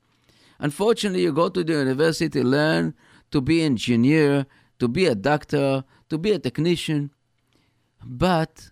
Unfortunately, 0.59 1.23
you 1.23 1.33
go 1.33 1.49
to 1.49 1.63
the 1.65 1.73
university, 1.73 2.43
learn 2.43 2.95
to 3.31 3.41
be 3.41 3.63
engineer, 3.63 4.47
to 4.79 4.89
be 4.89 5.07
a 5.07 5.15
doctor, 5.15 5.85
to 6.09 6.19
be 6.19 6.33
a 6.33 6.39
technician, 6.39 7.11
but 8.05 8.71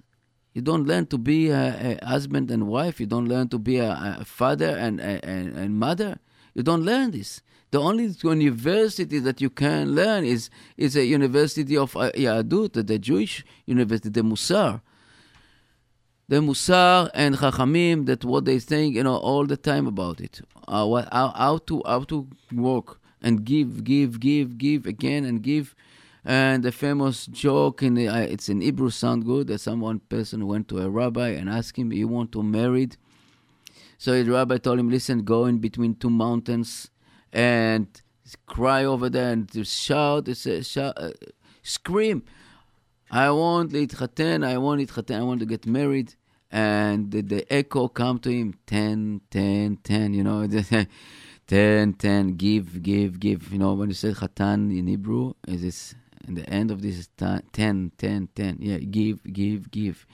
you 0.55 0.63
don't 0.63 0.87
learn 0.87 1.07
to 1.07 1.19
be 1.19 1.51
a, 1.51 1.99
a 2.01 2.07
husband 2.07 2.51
and 2.51 2.69
wife. 2.69 3.01
You 3.01 3.07
don't 3.07 3.27
learn 3.27 3.49
to 3.49 3.59
be 3.59 3.79
a, 3.79 4.19
a 4.21 4.25
father 4.25 4.71
and, 4.77 5.01
and, 5.01 5.57
and 5.57 5.79
mother. 5.79 6.21
You 6.55 6.63
don't 6.63 6.83
learn 6.83 7.11
this. 7.11 7.43
The 7.75 7.81
only 7.81 8.15
university 8.23 9.19
that 9.19 9.41
you 9.41 9.51
can 9.51 9.97
learn 9.97 10.25
is, 10.25 10.49
is 10.77 10.95
a 10.95 11.05
university 11.05 11.77
of 11.77 11.97
uh, 11.97 12.13
Yahadut, 12.13 12.87
the 12.87 12.99
Jewish 13.01 13.45
university, 13.67 14.11
the 14.11 14.21
Musar. 14.21 14.81
The 16.29 16.37
Musar 16.37 17.11
and 17.15 17.35
Chachamim, 17.35 18.07
that 18.07 18.25
what 18.25 18.45
they 18.45 18.61
think, 18.61 18.95
you 18.95 19.03
know, 19.03 19.17
all 19.17 19.45
the 19.45 19.57
time 19.57 19.89
about 19.89 20.21
it. 20.21 20.41
Uh, 20.69 20.87
what, 20.87 21.09
how, 21.13 21.31
how, 21.31 21.59
to, 21.67 21.83
how 21.85 22.05
to 22.05 22.29
work 22.53 23.01
and 23.21 23.45
give, 23.45 23.83
give, 23.83 24.21
give, 24.21 24.57
give 24.57 24.87
again 24.87 25.25
and 25.25 25.43
give. 25.43 25.75
And 26.25 26.63
the 26.63 26.71
famous 26.71 27.27
joke, 27.27 27.83
in 27.83 27.95
the, 27.95 28.07
uh, 28.07 28.19
it's 28.19 28.49
in 28.49 28.61
Hebrew, 28.61 28.91
sound 28.91 29.25
good, 29.25 29.49
that 29.49 29.59
someone 29.59 29.99
person 29.99 30.47
went 30.47 30.69
to 30.69 30.79
a 30.79 30.89
rabbi 30.89 31.31
and 31.31 31.51
asked 31.51 31.77
him, 31.77 31.93
you 31.93 32.07
want 32.07 32.31
to 32.35 32.43
marry? 32.45 32.91
So 33.99 34.23
the 34.23 34.31
rabbi 34.31 34.59
told 34.59 34.79
him, 34.79 34.91
listen, 34.91 35.25
go 35.25 35.47
in 35.47 35.59
between 35.59 35.97
two 35.97 36.11
mountains 36.11 36.91
and 37.34 37.88
cry 38.46 38.84
over 38.84 39.10
there 39.10 39.32
and 39.32 39.68
shout, 39.68 40.28
shout, 40.36 40.94
uh, 40.98 41.12
scream. 41.64 42.24
I 43.12 43.30
want 43.32 43.72
להתחתן, 43.72 44.44
I 44.44 44.58
want 44.58 44.80
להתחתן, 44.80 45.20
I 45.20 45.24
want 45.24 45.40
to 45.40 45.46
get 45.46 45.66
married. 45.66 46.16
And 46.52 47.12
the, 47.12 47.22
the 47.22 47.54
echo 47.54 47.88
come 47.88 48.18
to 48.20 48.30
him, 48.32 48.56
10, 48.66 49.22
10, 49.30 49.78
10, 49.84 50.14
you 50.14 50.24
know. 50.24 50.48
10, 51.48 51.94
10, 51.94 52.38
give, 52.38 52.84
give, 52.84 53.20
give. 53.20 53.52
You 53.52 53.58
know, 53.58 53.74
when 53.74 53.90
you 53.90 53.96
say 53.96 54.10
Chatan 54.12 54.78
in 54.78 54.86
Hebrew, 54.86 55.34
is 55.48 55.64
this 55.64 55.96
in 56.28 56.36
the 56.36 56.48
end 56.48 56.70
of 56.70 56.84
this 56.84 56.98
is 56.98 57.10
10, 57.18 57.92
10, 57.98 58.30
10. 58.36 58.58
Yeah, 58.60 58.78
give, 58.78 59.24
give, 59.34 59.72
give. 59.72 60.06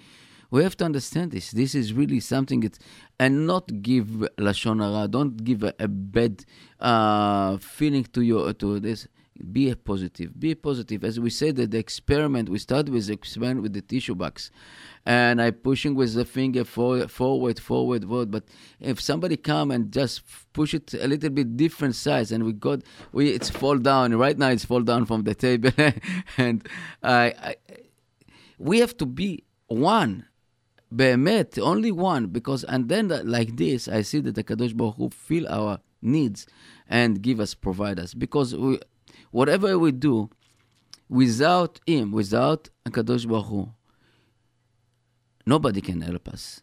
We 0.49 0.63
have 0.63 0.77
to 0.77 0.85
understand 0.85 1.31
this. 1.31 1.51
This 1.51 1.75
is 1.75 1.91
really 1.91 2.21
something 2.21 2.63
it's, 2.63 2.79
and 3.20 3.46
not 3.46 3.82
give 3.82 4.06
lashon 4.38 4.80
hara. 4.82 5.06
Don't 5.06 5.44
give 5.44 5.62
a, 5.62 5.74
a 5.78 5.86
bad 5.86 6.42
uh, 6.80 7.58
feeling 7.58 8.04
to 8.14 8.22
your 8.22 8.52
to 8.54 8.80
this. 8.80 9.06
Be 9.52 9.74
positive. 9.74 10.38
Be 10.38 10.54
positive. 10.54 11.04
As 11.04 11.18
we 11.20 11.30
said 11.30 11.56
that 11.56 11.70
the 11.70 11.78
experiment, 11.78 12.48
we 12.48 12.58
started 12.58 12.92
with 12.92 13.06
the 13.06 13.12
experiment 13.12 13.62
with 13.62 13.72
the 13.74 13.80
tissue 13.82 14.14
box, 14.14 14.50
and 15.06 15.40
I 15.40 15.50
pushing 15.50 15.94
with 15.94 16.14
the 16.14 16.24
finger 16.24 16.64
forward, 16.64 17.10
forward, 17.10 17.58
forward, 17.58 18.04
forward. 18.06 18.30
But 18.30 18.44
if 18.80 19.00
somebody 19.00 19.36
come 19.36 19.70
and 19.70 19.92
just 19.92 20.22
push 20.54 20.72
it 20.74 20.92
a 20.94 21.06
little 21.06 21.30
bit 21.30 21.56
different 21.58 21.96
size, 21.96 22.32
and 22.32 22.44
we 22.44 22.54
got 22.54 22.80
we 23.12 23.30
it's 23.30 23.50
fall 23.50 23.78
down. 23.78 24.14
Right 24.14 24.36
now, 24.36 24.48
it's 24.48 24.64
fall 24.64 24.82
down 24.82 25.04
from 25.04 25.24
the 25.24 25.34
table, 25.34 25.72
and 26.38 26.66
I, 27.02 27.34
I 27.48 27.56
we 28.58 28.78
have 28.80 28.96
to 28.96 29.06
be 29.06 29.44
one. 29.68 30.24
באמת, 30.95 31.59
only 31.59 31.91
one, 31.91 32.27
because, 32.27 32.63
and 32.63 32.89
then 32.89 33.09
like 33.23 33.57
this, 33.57 33.87
I 33.87 34.01
see 34.01 34.19
that 34.21 34.35
the 34.35 34.43
Kadosh 34.43 34.75
Baruch 34.75 34.95
Hu 34.95 35.09
feel 35.09 35.47
our 35.47 35.79
needs 36.01 36.45
and 36.87 37.21
give 37.21 37.39
us, 37.39 37.53
provide 37.53 37.99
us. 37.99 38.13
Because 38.13 38.55
we, 38.55 38.79
whatever 39.31 39.77
we 39.77 39.91
do, 39.91 40.29
without 41.09 41.79
Him, 41.85 42.11
without 42.11 42.69
Kadosh 42.87 43.27
Baruch 43.27 43.47
Hu, 43.47 43.69
nobody 45.45 45.81
can 45.81 46.01
help 46.01 46.27
us. 46.27 46.61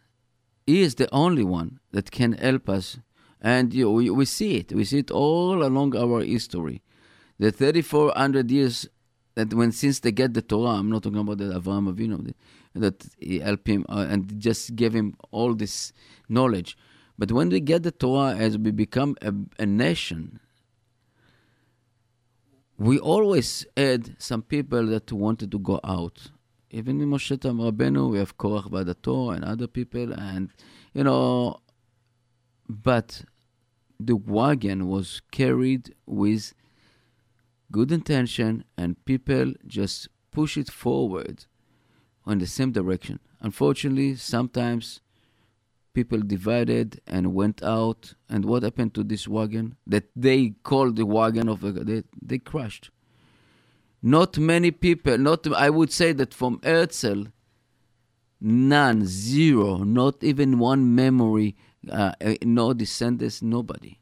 He 0.67 0.83
is 0.83 0.95
the 0.95 1.13
only 1.13 1.45
one 1.45 1.81
that 1.91 2.11
can 2.11 2.33
help 2.33 2.69
us. 2.69 2.99
And 3.41 3.75
you 3.75 3.85
know, 3.85 3.91
we, 3.91 4.11
we 4.11 4.25
see 4.25 4.57
it. 4.57 4.73
We 4.73 4.85
see 4.85 4.99
it 4.99 5.11
all 5.11 5.65
along 5.65 5.97
our 5.97 6.23
history. 6.23 6.83
The 7.39 7.51
3,400 7.51 8.51
years 8.51 8.89
that 9.35 9.53
when 9.53 9.73
since 9.73 10.01
they 10.01 10.13
get 10.13 10.35
the 10.35 10.43
Torah, 10.43 10.79
I'm 10.79 10.91
not 10.91 11.03
talking 11.03 11.19
about 11.19 11.39
the 11.39 11.45
Avraham 11.45 11.93
Avinu, 11.93 12.33
that 12.80 13.06
he 13.20 13.40
helped 13.40 13.68
him 13.68 13.86
uh, 13.90 14.08
and 14.10 14.40
just 14.40 14.76
gave 14.76 14.94
him 14.94 15.16
all 15.32 15.54
this 15.54 15.94
knowledge. 16.30 16.78
But 17.18 17.32
when 17.32 17.50
we 17.50 17.60
get 17.60 17.84
the 17.84 17.92
Torah, 17.92 18.36
as 18.36 18.58
we 18.58 18.72
become 18.72 19.16
a, 19.22 19.34
a 19.60 19.66
nation, 19.66 20.40
we 22.78 23.00
always 23.00 23.66
had 23.76 24.16
some 24.22 24.44
people 24.44 24.86
that 24.88 25.12
wanted 25.12 25.52
to 25.52 25.60
go 25.60 25.80
out. 25.84 26.32
Even 26.70 27.02
in 27.02 27.10
Moshe 27.10 27.36
Rabbeinu, 27.38 28.12
we 28.12 28.20
have 28.20 28.38
Korach 28.38 28.70
Vadato 28.70 29.34
and 29.34 29.44
other 29.44 29.68
people, 29.68 30.14
and 30.14 30.52
you 30.94 31.04
know, 31.04 31.62
but 32.70 33.24
the 34.00 34.16
wagon 34.16 34.88
was 34.88 35.22
carried 35.32 35.96
with 36.06 36.54
good 37.72 37.92
intention, 37.92 38.64
and 38.78 39.04
people 39.06 39.54
just 39.66 40.10
push 40.32 40.56
it 40.56 40.70
forward 40.70 41.46
in 42.28 42.40
the 42.40 42.48
same 42.48 42.72
direction. 42.72 43.20
Unfortunately, 43.42 44.16
sometimes 44.16 45.02
people 45.94 46.20
divided 46.20 47.02
and 47.08 47.34
went 47.34 47.64
out. 47.64 48.14
And 48.30 48.46
what 48.46 48.64
happened 48.64 48.94
to 48.96 49.04
this 49.04 49.28
wagon 49.28 49.78
that 49.88 50.06
they 50.16 50.54
called 50.64 50.96
the 50.96 51.06
wagon 51.06 51.50
of 51.50 51.62
they, 51.62 52.04
they 52.22 52.40
crashed? 52.40 52.92
Not 54.02 54.38
many 54.38 54.72
people, 54.72 55.18
not 55.18 55.52
I 55.54 55.70
would 55.70 55.92
say 55.92 56.14
that 56.14 56.34
from 56.34 56.60
Herzl, 56.64 57.24
none, 58.40 59.06
zero, 59.06 59.78
not 59.78 60.24
even 60.24 60.60
one 60.60 60.94
memory, 60.94 61.56
uh, 61.90 62.12
no 62.44 62.74
descendants, 62.74 63.42
nobody. 63.42 64.00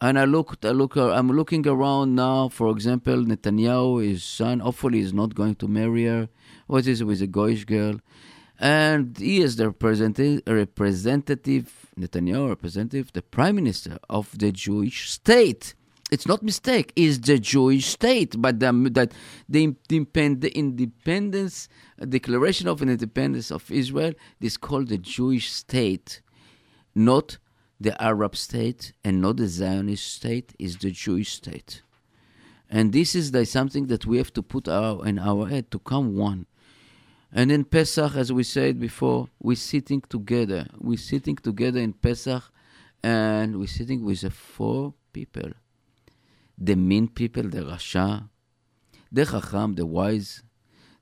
And 0.00 0.18
I 0.18 0.24
looked, 0.24 0.64
I 0.64 0.70
look, 0.70 0.96
I'm 0.96 1.30
looking 1.32 1.66
around 1.66 2.14
now. 2.14 2.48
For 2.48 2.70
example, 2.70 3.24
Netanyahu, 3.24 4.06
his 4.06 4.24
son, 4.24 4.60
hopefully 4.60 5.00
is 5.00 5.14
not 5.14 5.34
going 5.34 5.54
to 5.56 5.68
marry 5.68 6.04
her. 6.04 6.28
What 6.66 6.86
is 6.86 7.00
it 7.00 7.04
with 7.04 7.22
a 7.22 7.26
Goyish 7.26 7.64
girl? 7.64 8.00
And 8.58 9.16
he 9.16 9.40
is 9.40 9.56
the 9.56 9.68
representative, 9.68 10.42
representative, 10.46 11.86
Netanyahu 11.98 12.48
representative, 12.48 13.12
the 13.12 13.22
prime 13.22 13.56
minister 13.56 13.98
of 14.08 14.36
the 14.38 14.52
Jewish 14.52 15.10
state. 15.10 15.74
It's 16.10 16.26
not 16.26 16.42
mistake. 16.42 16.92
It's 16.94 17.18
the 17.18 17.38
Jewish 17.38 17.86
state, 17.86 18.34
but 18.38 18.60
the, 18.60 18.72
that 18.92 19.12
the, 19.48 19.74
the 19.88 20.52
independence 20.54 21.68
declaration 22.08 22.68
of 22.68 22.80
independence 22.80 23.50
of 23.50 23.70
Israel 23.70 24.12
is 24.40 24.56
called 24.56 24.88
the 24.88 24.98
Jewish 24.98 25.50
state, 25.50 26.20
not 26.94 27.38
the 27.80 28.00
Arab 28.02 28.36
state 28.36 28.92
and 29.04 29.20
not 29.20 29.36
the 29.36 29.48
Zionist 29.48 30.14
state. 30.14 30.54
Is 30.58 30.76
the 30.76 30.90
Jewish 30.90 31.32
state, 31.32 31.82
and 32.70 32.92
this 32.92 33.14
is 33.14 33.30
the, 33.32 33.44
something 33.44 33.86
that 33.86 34.06
we 34.06 34.18
have 34.18 34.32
to 34.34 34.42
put 34.42 34.68
our, 34.68 35.06
in 35.06 35.18
our 35.18 35.46
head 35.48 35.70
to 35.70 35.78
come 35.78 36.16
one. 36.16 36.46
And 37.32 37.52
in 37.52 37.64
Pesach, 37.64 38.16
as 38.16 38.32
we 38.32 38.44
said 38.44 38.80
before, 38.80 39.28
we're 39.40 39.56
sitting 39.56 40.00
together. 40.08 40.66
We're 40.78 40.96
sitting 40.96 41.36
together 41.36 41.80
in 41.80 41.92
Pesach, 41.92 42.44
and 43.02 43.58
we're 43.58 43.66
sitting 43.66 44.04
with 44.04 44.22
the 44.22 44.30
four 44.30 44.94
people 45.12 45.50
the 46.58 46.74
mean 46.74 47.08
people, 47.08 47.44
the 47.44 47.60
Rasha, 47.60 48.28
the 49.12 49.24
Chacham, 49.24 49.74
the 49.74 49.86
wise, 49.86 50.42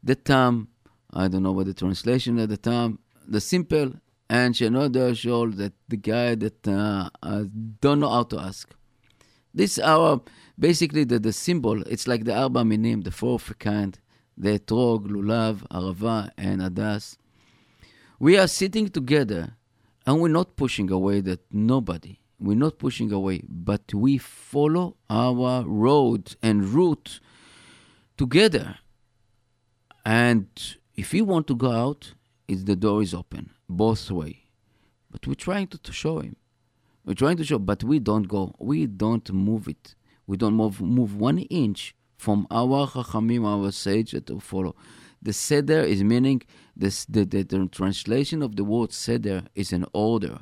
the 0.03 0.15
Tam, 0.15 0.69
I 1.13 1.29
don't 1.29 1.43
know 1.43 1.53
what 1.53 1.67
the 1.67 1.75
translation 1.75 2.39
at 2.39 2.49
the 2.49 2.57
Tam, 2.57 2.99
the 3.27 3.41
simple, 3.41 3.93
and 4.35 4.53
Shenoda 4.53 5.05
Shol, 5.23 5.57
that 5.59 5.75
the 5.89 5.97
guy 5.97 6.35
that 6.35 6.67
uh, 6.67 7.09
uh, 7.23 7.45
don't 7.81 8.01
know 8.01 8.11
how 8.11 8.25
to 8.25 8.41
ask. 8.41 8.75
This 9.55 9.79
our 9.79 10.23
basically 10.59 11.05
the, 11.05 11.21
the 11.21 11.33
symbol. 11.33 11.83
It's 11.83 12.09
like 12.09 12.25
the 12.25 12.35
Arba 12.35 12.65
Minim, 12.65 13.03
the 13.03 13.13
four 13.13 13.39
kind, 13.61 13.97
the 14.37 14.59
Etrog, 14.59 15.07
Lulav, 15.07 15.57
Arava, 15.69 16.31
and 16.37 16.61
Adas. 16.61 17.17
We 18.19 18.37
are 18.37 18.49
sitting 18.49 18.89
together, 18.89 19.55
and 20.05 20.21
we're 20.21 20.37
not 20.41 20.57
pushing 20.57 20.91
away 20.91 21.21
that 21.21 21.43
nobody. 21.53 22.19
We're 22.41 22.63
not 22.67 22.81
pushing 22.81 23.13
away, 23.13 23.43
but 23.49 23.95
we 23.95 24.19
follow 24.19 24.97
our 25.09 25.63
road 25.65 26.35
and 26.43 26.65
route 26.65 27.21
together. 28.17 28.79
And 30.05 30.49
if 30.97 31.15
you 31.15 31.25
want 31.25 31.47
to 31.47 31.55
go 31.55 31.71
out, 31.71 32.15
it's 32.49 32.65
the 32.65 32.75
door 32.75 33.01
is 33.01 33.15
open 33.15 33.54
both 33.69 34.11
way. 34.11 34.45
But 35.11 35.27
we're 35.27 35.35
trying 35.35 35.69
to, 35.69 35.79
to 35.79 35.93
show 35.93 36.21
him. 36.21 36.37
We're 37.05 37.15
trying 37.15 37.37
to 37.37 37.45
show, 37.45 37.59
but 37.59 37.85
we 37.85 37.99
don't 37.99 38.29
go. 38.29 38.55
We 38.59 38.87
don't 38.87 39.31
move 39.33 39.69
it. 39.69 39.95
We 40.27 40.37
don't 40.37 40.55
move 40.55 40.81
move 40.81 41.17
one 41.17 41.39
inch 41.39 41.95
from 42.17 42.47
our 42.51 42.87
chachamim, 42.87 43.45
our 43.45 43.71
sage 43.73 44.15
to 44.27 44.41
follow. 44.41 44.75
The 45.21 45.33
seder 45.33 45.81
is 45.81 46.03
meaning 46.03 46.43
this, 46.77 47.05
the, 47.07 47.25
the, 47.25 47.43
the 47.43 47.67
translation 47.67 48.43
of 48.43 48.57
the 48.57 48.65
word 48.65 48.93
seder 48.93 49.45
is 49.55 49.73
an 49.73 49.87
order. 49.93 50.39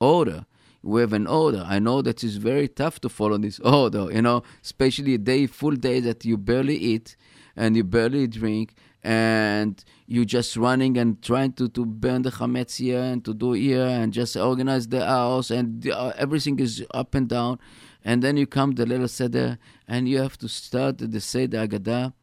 Order 0.00 0.46
we 0.86 1.00
have 1.00 1.12
an 1.12 1.26
order. 1.26 1.64
I 1.66 1.78
know 1.80 2.00
that 2.02 2.22
it's 2.22 2.36
very 2.36 2.68
tough 2.68 3.00
to 3.00 3.08
follow 3.08 3.38
this 3.38 3.58
order, 3.60 4.10
you 4.12 4.22
know, 4.22 4.42
especially 4.62 5.14
a 5.14 5.18
day, 5.18 5.46
full 5.46 5.74
day 5.74 6.00
that 6.00 6.24
you 6.24 6.36
barely 6.36 6.76
eat 6.76 7.16
and 7.56 7.76
you 7.76 7.84
barely 7.84 8.26
drink 8.26 8.74
and 9.06 9.84
you're 10.08 10.24
just 10.24 10.56
running 10.56 10.98
and 10.98 11.22
trying 11.22 11.52
to, 11.52 11.68
to 11.68 11.86
burn 11.86 12.22
the 12.22 12.30
chametz 12.30 12.78
here 12.78 13.00
and 13.00 13.24
to 13.24 13.32
do 13.32 13.52
here 13.52 13.86
and 13.86 14.12
just 14.12 14.36
organize 14.36 14.88
the 14.88 15.06
house 15.06 15.52
and 15.52 15.82
the, 15.82 15.96
uh, 15.96 16.12
everything 16.16 16.58
is 16.58 16.84
up 16.92 17.14
and 17.14 17.28
down. 17.28 17.60
And 18.04 18.20
then 18.20 18.36
you 18.36 18.48
come 18.48 18.72
the 18.72 18.84
little 18.84 19.06
seder 19.06 19.58
and 19.86 20.08
you 20.08 20.18
have 20.18 20.36
to 20.38 20.48
start 20.48 20.98
the 20.98 21.20
seder 21.20 21.68
agadah 21.68 22.14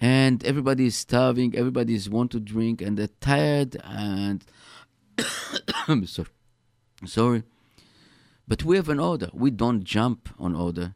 and 0.00 0.44
everybody 0.44 0.86
is 0.86 0.94
starving, 0.94 1.56
everybody 1.56 1.94
is 1.94 2.08
want 2.08 2.30
to 2.30 2.38
drink 2.38 2.80
and 2.80 2.96
they're 2.96 3.08
tired 3.20 3.76
and 3.82 4.44
sorry 6.06 6.28
Sorry. 7.06 7.42
But 8.46 8.62
we 8.64 8.76
have 8.76 8.88
an 8.88 9.00
order. 9.00 9.30
We 9.32 9.50
don't 9.50 9.82
jump 9.82 10.28
on 10.38 10.54
order. 10.54 10.94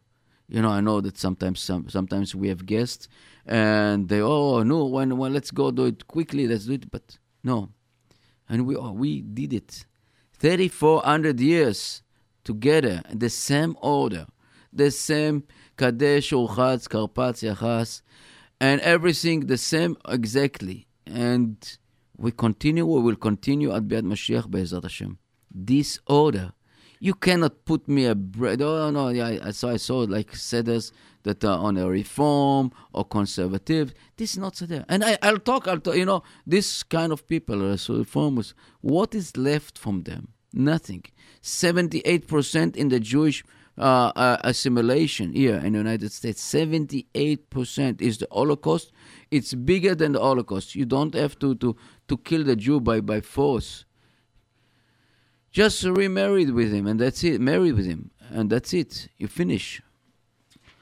You 0.49 0.61
know, 0.61 0.71
I 0.71 0.81
know 0.81 1.01
that 1.01 1.17
sometimes 1.17 1.61
some, 1.61 1.89
sometimes 1.89 2.35
we 2.35 2.49
have 2.49 2.67
guests 2.67 3.09
and 3.47 4.09
they 4.09 4.21
oh 4.21 4.63
no 4.63 4.87
when 4.87 5.17
when 5.19 5.33
let's 5.33 5.51
go 5.51 5.71
do 5.71 5.87
it 5.87 6.07
quickly 6.07 6.47
let's 6.47 6.67
do 6.67 6.75
it. 6.75 6.91
But 6.91 7.19
no, 7.43 7.71
and 8.49 8.67
we 8.67 8.77
oh, 8.77 8.93
we 8.93 9.21
did 9.21 9.53
it, 9.53 9.87
thirty 10.35 10.69
four 10.69 11.03
hundred 11.03 11.41
years 11.41 12.03
together 12.43 13.03
the 13.13 13.31
same 13.31 13.77
order, 13.81 14.27
the 14.73 14.91
same 14.91 15.45
kadesh 15.77 16.31
urchatz 16.31 16.89
karpatz 16.89 17.43
yachatz, 17.43 18.03
and 18.61 18.81
everything 18.83 19.47
the 19.47 19.59
same 19.59 19.97
exactly. 20.09 20.87
And 21.07 21.57
we 22.17 22.31
continue 22.33 22.87
we 22.87 23.01
will 23.01 23.17
continue 23.17 23.75
at 23.75 23.83
Biat 23.85 24.03
Mashiach 24.03 24.51
Be'ezrat 24.51 24.83
Hashem. 24.85 25.19
Disorder. 25.65 26.53
You 27.01 27.15
cannot 27.15 27.65
put 27.65 27.89
me 27.89 28.07
a 28.07 28.15
bread. 28.15 28.63
Oh 28.63 28.91
no, 28.91 29.09
yeah. 29.09 29.39
I 29.43 29.51
saw 29.51 29.71
I 29.71 29.77
saw 29.77 29.99
like 29.99 30.33
seders 30.33 30.93
that 31.25 31.45
are 31.45 31.59
on 31.59 31.77
a 31.77 31.89
reform 31.89 32.71
or 32.93 33.05
conservative. 33.05 33.93
This 34.17 34.33
is 34.33 34.39
not 34.39 34.57
seder. 34.57 34.85
And 34.89 35.05
I, 35.05 35.19
I'll 35.23 35.39
talk. 35.39 35.67
I'll 35.67 35.81
talk. 35.81 35.97
You 35.97 36.05
know, 36.05 36.23
this 36.47 36.83
kind 36.83 37.13
of 37.13 37.27
people, 37.27 37.77
so 37.77 37.99
reformers. 37.99 38.55
What 38.81 39.15
is 39.15 39.37
left 39.37 39.79
from 39.79 40.03
them? 40.03 40.29
Nothing. 40.53 41.05
78% 41.43 42.77
in 42.77 42.89
the 42.89 43.01
Jewish 43.01 43.45
uh, 43.77 44.13
uh, 44.15 44.37
assimilation 44.45 45.33
here 45.33 45.57
in 45.57 45.73
the 45.73 45.79
United 45.79 46.13
States. 46.13 46.41
78% 46.43 48.01
is 48.01 48.19
the 48.19 48.29
Holocaust. 48.31 48.93
It's 49.31 49.53
bigger 49.53 49.95
than 49.95 50.13
the 50.13 50.21
Holocaust. 50.21 50.77
You 50.77 50.85
don't 50.85 51.15
have 51.15 51.39
to, 51.41 51.57
to, 51.57 51.75
to 52.09 52.17
kill 52.19 52.45
the 52.45 52.55
Jew 52.55 52.81
by, 52.81 53.01
by 53.01 53.21
force. 53.21 53.84
Just 55.55 55.85
remarried 55.85 56.51
with 56.51 56.73
him, 56.73 56.89
and 56.89 56.99
that's 56.99 57.23
it. 57.23 57.41
Married 57.41 57.77
with 57.77 57.87
him, 57.87 58.11
and 58.29 58.51
that's 58.51 58.75
it. 58.75 59.07
You 59.19 59.29
finish. 59.29 59.81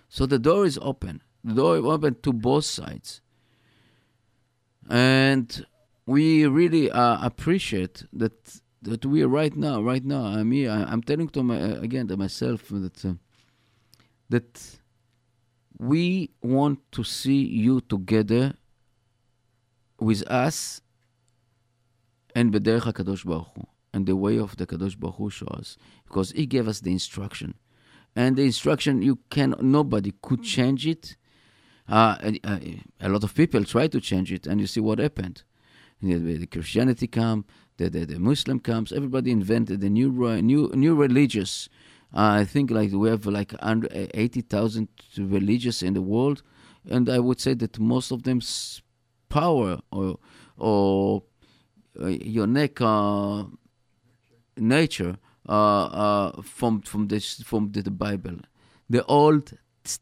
So 0.08 0.24
the 0.24 0.38
door 0.38 0.64
is 0.64 0.78
open. 0.80 1.20
The 1.44 1.52
door 1.52 1.76
is 1.76 1.84
open 1.84 2.16
to 2.22 2.32
both 2.32 2.64
sides. 2.64 3.20
And 4.88 5.66
we 6.06 6.46
really 6.46 6.90
uh, 6.90 7.18
appreciate 7.22 8.04
that 8.14 8.60
that 8.80 9.04
we 9.04 9.22
are 9.22 9.28
right 9.28 9.54
now, 9.54 9.82
right 9.82 10.04
now. 10.06 10.24
I 10.24 10.42
mean, 10.42 10.70
I, 10.70 10.90
am 10.90 11.02
telling 11.02 11.28
to 11.28 11.42
my 11.42 11.60
uh, 11.60 11.80
again 11.82 12.08
to 12.08 12.16
myself 12.16 12.68
that 12.70 13.04
uh, 13.04 13.12
that 14.30 14.78
we 15.78 16.30
want 16.40 16.78
to 16.92 17.04
see 17.04 17.42
you 17.44 17.82
together 17.82 18.54
with 20.00 20.22
us 20.28 20.80
and 22.34 22.50
B'derech 22.50 22.90
HaKadosh 22.90 23.26
Baruch 23.26 23.48
Hu 23.54 23.71
and 23.92 24.06
the 24.06 24.16
way 24.16 24.38
of 24.38 24.56
the 24.56 24.66
Kadosh 24.66 24.98
Baruch 24.98 25.16
Hu 25.16 25.30
show 25.30 25.46
us, 25.46 25.76
because 26.06 26.32
he 26.32 26.46
gave 26.46 26.66
us 26.68 26.80
the 26.80 26.92
instruction, 26.92 27.54
and 28.16 28.36
the 28.36 28.44
instruction 28.44 29.02
you 29.02 29.18
can 29.30 29.54
nobody 29.60 30.12
could 30.22 30.42
change 30.42 30.86
it. 30.86 31.16
Uh, 31.88 32.16
uh, 32.44 32.58
a 33.00 33.08
lot 33.08 33.24
of 33.24 33.34
people 33.34 33.64
try 33.64 33.86
to 33.88 34.00
change 34.00 34.32
it, 34.32 34.46
and 34.46 34.60
you 34.60 34.66
see 34.66 34.80
what 34.80 34.98
happened. 34.98 35.42
The 36.00 36.46
Christianity 36.46 37.06
come, 37.06 37.44
the, 37.76 37.88
the, 37.88 38.04
the 38.04 38.18
Muslim 38.18 38.58
comes. 38.60 38.92
Everybody 38.92 39.30
invented 39.30 39.82
a 39.82 39.90
new 39.90 40.10
new 40.42 40.70
new 40.74 40.94
religious. 40.94 41.68
Uh, 42.14 42.40
I 42.40 42.44
think 42.44 42.70
like 42.70 42.92
we 42.92 43.08
have 43.08 43.26
like 43.26 43.54
under 43.60 43.88
eighty 43.92 44.40
thousand 44.40 44.88
religious 45.16 45.82
in 45.82 45.94
the 45.94 46.02
world, 46.02 46.42
and 46.88 47.08
I 47.08 47.18
would 47.18 47.40
say 47.40 47.54
that 47.54 47.78
most 47.78 48.10
of 48.10 48.22
them 48.24 48.40
power 49.28 49.80
or 49.90 50.18
or 50.56 51.22
uh, 52.00 52.06
your 52.06 52.46
neck 52.46 52.80
uh, 52.80 53.44
nature 54.56 55.16
uh, 55.48 55.52
uh, 55.52 56.42
from 56.42 56.82
from 56.82 57.08
this 57.08 57.42
from 57.42 57.72
the 57.72 57.90
Bible, 57.90 58.38
the 58.88 59.04
Old 59.06 59.52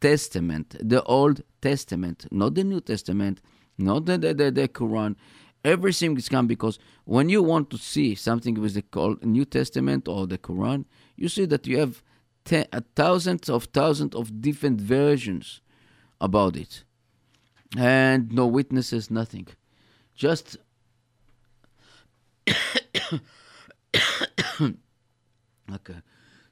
Testament, 0.01 0.77
the 0.81 1.03
Old 1.05 1.43
Testament, 1.61 2.27
not 2.31 2.55
the 2.55 2.65
New 2.65 2.81
Testament, 2.81 3.41
not 3.79 4.07
the 4.07 4.19
the, 4.19 4.35
the, 4.35 4.51
the 4.51 4.69
Quran 4.69 5.17
everything 5.65 6.17
is 6.17 6.29
come 6.29 6.47
because 6.47 6.79
when 7.05 7.29
you 7.29 7.43
want 7.43 7.71
to 7.71 7.79
see 7.79 8.15
something 8.15 8.55
with 8.55 8.75
the 8.75 9.19
New 9.23 9.45
Testament 9.45 10.09
or 10.09 10.27
the 10.27 10.39
Quran, 10.39 10.85
you 11.17 11.29
see 11.29 11.45
that 11.47 11.67
you 11.67 11.79
have 11.79 12.03
uh, 12.53 12.81
thousands 12.97 13.49
of 13.49 13.65
thousands 13.65 14.15
of 14.15 14.41
different 14.41 14.81
versions 14.81 15.61
about 16.21 16.57
it, 16.57 16.85
and 17.77 18.33
no 18.33 18.47
witnesses, 18.47 19.11
nothing, 19.11 19.49
just. 20.15 20.57
okay. 25.75 25.97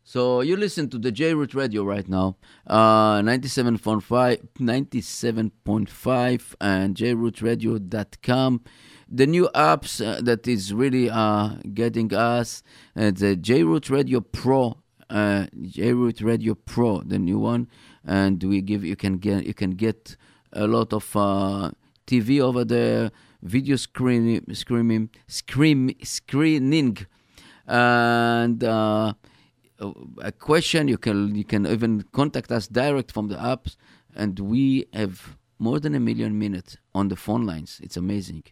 So 0.04 0.40
you 0.40 0.56
listen 0.56 0.88
to 0.90 0.98
the 0.98 1.12
J 1.12 1.34
Root 1.34 1.54
Radio 1.54 1.84
right 1.84 2.08
now, 2.08 2.36
uh, 2.66 3.20
97.5, 3.20 4.48
97.5 4.58 6.54
and 6.60 6.96
jrootradio.com 6.96 8.62
the 9.10 9.26
new 9.26 9.48
apps 9.54 10.04
uh, 10.04 10.20
that 10.20 10.46
is 10.46 10.72
really 10.74 11.08
uh, 11.10 11.54
getting 11.72 12.12
us 12.14 12.62
uh, 12.96 13.10
the 13.10 13.36
JRoot 13.36 13.90
Radio 13.90 14.20
Pro, 14.20 14.78
uh, 15.08 15.46
JRoot 15.56 16.22
Radio 16.22 16.54
Pro, 16.54 17.00
the 17.00 17.18
new 17.18 17.38
one, 17.38 17.68
and 18.04 18.42
we 18.42 18.60
give 18.60 18.84
you 18.84 18.96
can 18.96 19.16
get 19.16 19.46
you 19.46 19.54
can 19.54 19.70
get 19.72 20.16
a 20.52 20.66
lot 20.66 20.92
of 20.92 21.16
uh, 21.16 21.70
TV 22.06 22.40
over 22.40 22.64
there, 22.64 23.10
video 23.42 23.76
screening, 23.76 24.44
screaming, 24.52 25.10
scream, 25.26 25.90
screening, 26.02 26.98
and. 27.68 28.64
Uh, 28.64 29.12
a 30.20 30.32
question 30.32 30.88
you 30.88 30.98
can 30.98 31.36
you 31.36 31.44
can 31.44 31.64
even 31.64 32.02
contact 32.10 32.50
us 32.50 32.66
direct 32.66 33.12
from 33.12 33.28
the 33.28 33.36
apps 33.36 33.76
and 34.16 34.40
we 34.40 34.84
have 34.92 35.36
more 35.60 35.78
than 35.78 35.94
a 35.94 36.00
million 36.00 36.36
minutes 36.36 36.76
on 36.96 37.06
the 37.06 37.14
phone 37.14 37.46
lines 37.46 37.78
it's 37.80 37.96
amazing 37.96 38.42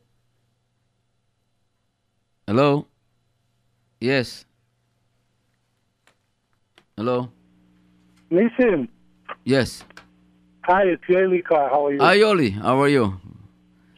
Hello? 2.47 2.87
Yes. 3.99 4.45
Hello? 6.95 7.29
Listen. 8.31 8.87
Yes. 9.43 9.83
Hi, 10.63 10.83
it's 10.83 11.03
Yoli 11.09 11.43
Car. 11.43 11.69
How 11.69 11.87
are 11.87 11.93
you? 11.93 11.99
Hi, 11.99 12.17
Yoli. 12.17 12.53
How 12.53 12.79
are 12.81 12.87
you? 12.87 13.19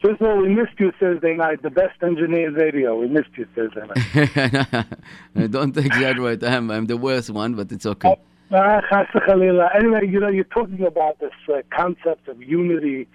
First 0.02 0.20
of 0.20 0.28
all, 0.28 0.38
we 0.38 0.48
missed 0.48 0.78
you 0.78 0.92
Thursday 0.98 1.34
night. 1.34 1.62
The 1.62 1.70
best 1.70 2.02
engineer 2.02 2.50
radio. 2.52 2.98
We 2.98 3.08
missed 3.08 3.36
you 3.36 3.46
Thursday 3.54 3.82
night. 3.86 4.86
Don't 5.50 5.76
exaggerate. 5.76 6.42
I'm, 6.42 6.70
I'm 6.70 6.86
the 6.86 6.96
worst 6.96 7.30
one, 7.30 7.54
but 7.54 7.70
it's 7.70 7.84
okay. 7.84 8.08
Uh, 8.08 8.80
anyway, 9.74 10.06
you 10.08 10.18
know, 10.18 10.28
you're 10.28 10.44
talking 10.44 10.84
about 10.84 11.18
this 11.20 11.32
uh, 11.52 11.60
concept 11.70 12.28
of 12.28 12.42
unity 12.42 13.06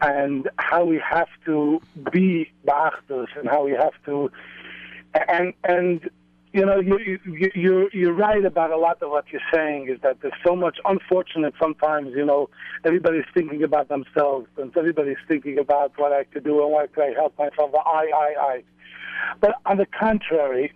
and 0.00 0.50
how 0.58 0.84
we 0.84 0.98
have 0.98 1.28
to 1.44 1.80
be 2.12 2.50
Ba'achdus 2.66 3.28
and 3.38 3.48
how 3.48 3.64
we 3.64 3.72
have 3.72 3.92
to 4.04 4.30
and 5.28 5.54
and 5.64 6.10
you 6.56 6.64
know 6.64 6.80
you 6.80 6.98
you 7.24 7.50
you're 7.54 7.88
you're 7.92 8.14
right 8.14 8.44
about 8.44 8.70
a 8.70 8.78
lot 8.78 9.02
of 9.02 9.10
what 9.10 9.26
you're 9.30 9.48
saying 9.52 9.88
is 9.88 10.00
that 10.00 10.20
there's 10.22 10.40
so 10.44 10.56
much 10.56 10.78
unfortunate 10.86 11.52
sometimes 11.60 12.14
you 12.16 12.24
know 12.24 12.48
everybody's 12.84 13.26
thinking 13.34 13.62
about 13.62 13.88
themselves 13.88 14.46
and 14.56 14.74
everybody's 14.74 15.22
thinking 15.28 15.58
about 15.58 15.92
what 15.98 16.12
I 16.12 16.24
could 16.24 16.44
do 16.44 16.62
and 16.62 16.72
what 16.72 16.92
could 16.94 17.04
I 17.04 17.12
help 17.12 17.38
myself 17.38 17.70
I 17.74 18.10
I 18.24 18.34
I. 18.52 18.62
But 19.40 19.56
on 19.66 19.76
the 19.76 19.86
contrary 19.86 20.72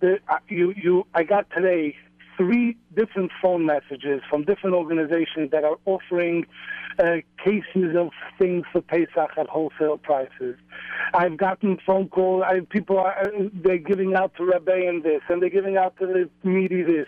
the, 0.00 0.18
you 0.48 0.72
you 0.76 1.06
I 1.14 1.22
got 1.24 1.50
today 1.50 1.94
three 2.36 2.76
different 2.94 3.30
phone 3.40 3.66
messages 3.66 4.20
from 4.28 4.44
different 4.44 4.74
organizations 4.76 5.50
that 5.50 5.64
are 5.64 5.76
offering 5.84 6.46
uh, 6.98 7.16
cases 7.42 7.94
of 7.96 8.10
things 8.38 8.64
for 8.72 8.80
Pesach 8.80 9.30
at 9.36 9.46
wholesale 9.46 9.98
prices. 9.98 10.56
I've 11.14 11.36
gotten 11.36 11.78
phone 11.86 12.08
calls. 12.08 12.44
People 12.70 12.98
are 12.98 13.18
uh, 13.18 13.48
they're 13.52 13.78
giving 13.78 14.14
out 14.14 14.34
to 14.36 14.44
Rabbein 14.44 15.02
this, 15.02 15.20
and 15.28 15.42
they're 15.42 15.50
giving 15.50 15.76
out 15.76 15.96
to 15.98 16.06
the 16.06 16.30
media 16.48 16.84
this. 16.84 17.06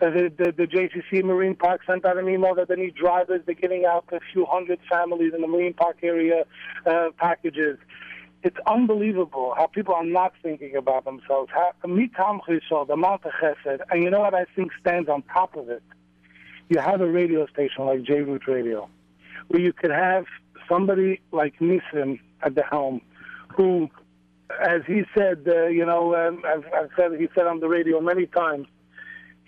Uh, 0.00 0.10
the, 0.10 0.32
the, 0.36 0.52
the 0.52 0.66
JCC 0.66 1.24
Marine 1.24 1.54
Park 1.54 1.80
sent 1.86 2.04
out 2.04 2.18
an 2.18 2.28
email 2.28 2.54
that 2.54 2.68
they 2.68 2.76
need 2.76 2.94
drivers. 2.94 3.42
They're 3.46 3.54
giving 3.54 3.84
out 3.84 4.08
to 4.08 4.16
a 4.16 4.20
few 4.32 4.44
hundred 4.46 4.78
families 4.90 5.32
in 5.34 5.40
the 5.40 5.48
Marine 5.48 5.74
Park 5.74 5.98
area 6.02 6.44
uh, 6.86 7.08
packages. 7.16 7.78
It's 8.42 8.56
unbelievable 8.66 9.54
how 9.56 9.66
people 9.66 9.94
are 9.94 10.04
not 10.04 10.32
thinking 10.42 10.76
about 10.76 11.04
themselves. 11.04 11.50
How, 11.52 11.72
the 11.82 12.92
amount 12.92 13.24
of 13.24 13.32
chesed, 13.32 13.80
and 13.90 14.02
you 14.02 14.10
know 14.10 14.20
what 14.20 14.34
I 14.34 14.44
think 14.54 14.70
stands 14.80 15.08
on 15.08 15.22
top 15.22 15.56
of 15.56 15.68
it? 15.68 15.82
You 16.68 16.80
have 16.80 17.00
a 17.00 17.06
radio 17.08 17.46
station 17.46 17.86
like 17.86 18.02
J 18.02 18.20
Root 18.20 18.42
Radio 18.46 18.88
where 19.48 19.60
you 19.62 19.72
could 19.72 19.90
have 19.90 20.26
somebody 20.68 21.20
like 21.32 21.58
Nissim 21.58 22.20
at 22.42 22.54
the 22.54 22.62
helm, 22.62 23.00
who, 23.56 23.88
as 24.60 24.82
he 24.86 25.02
said, 25.16 25.44
uh, 25.48 25.66
you 25.66 25.84
know, 25.84 26.14
um, 26.14 26.42
I've, 26.46 26.64
I've 26.72 26.90
said 26.96 27.18
he 27.18 27.28
said 27.34 27.46
on 27.46 27.60
the 27.60 27.68
radio 27.68 28.00
many 28.00 28.26
times, 28.26 28.66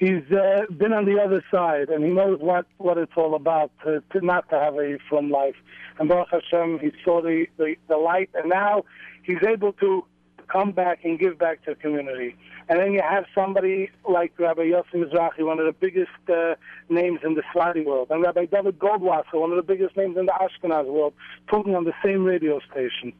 he's 0.00 0.24
uh, 0.32 0.62
been 0.76 0.92
on 0.92 1.04
the 1.04 1.20
other 1.20 1.44
side, 1.50 1.90
and 1.90 2.02
he 2.02 2.10
knows 2.10 2.40
what, 2.40 2.66
what 2.78 2.98
it's 2.98 3.12
all 3.16 3.34
about 3.34 3.70
to, 3.84 4.02
to 4.12 4.24
not 4.24 4.48
to 4.48 4.58
have 4.58 4.74
a 4.74 4.98
from 5.08 5.30
life. 5.30 5.54
And 5.98 6.08
Baruch 6.08 6.30
Hashem, 6.30 6.80
he 6.80 6.90
saw 7.04 7.22
the, 7.22 7.46
the, 7.58 7.76
the 7.86 7.98
light, 7.98 8.30
and 8.34 8.48
now 8.48 8.84
he's 9.22 9.42
able 9.46 9.74
to 9.74 10.04
come 10.48 10.72
back 10.72 11.04
and 11.04 11.18
give 11.18 11.38
back 11.38 11.62
to 11.64 11.74
the 11.74 11.76
community. 11.76 12.34
And 12.68 12.80
then 12.80 12.92
you 12.92 13.02
have 13.02 13.24
somebody 13.34 13.90
like 14.08 14.32
Rabbi 14.38 14.62
Yossi 14.62 14.94
Mizrahi, 14.94 15.44
one 15.44 15.60
of 15.60 15.66
the 15.66 15.72
biggest 15.72 16.10
uh, 16.28 16.54
names 16.88 17.20
in 17.22 17.34
the 17.34 17.42
Sephardi 17.52 17.82
world, 17.82 18.08
and 18.10 18.22
Rabbi 18.22 18.46
David 18.46 18.78
Goldwasser, 18.78 19.34
one 19.34 19.50
of 19.50 19.56
the 19.56 19.62
biggest 19.62 19.96
names 19.96 20.16
in 20.16 20.26
the 20.26 20.32
Ashkenaz 20.32 20.86
world, 20.86 21.12
talking 21.48 21.76
on 21.76 21.84
the 21.84 21.94
same 22.02 22.24
radio 22.24 22.58
station. 22.72 23.12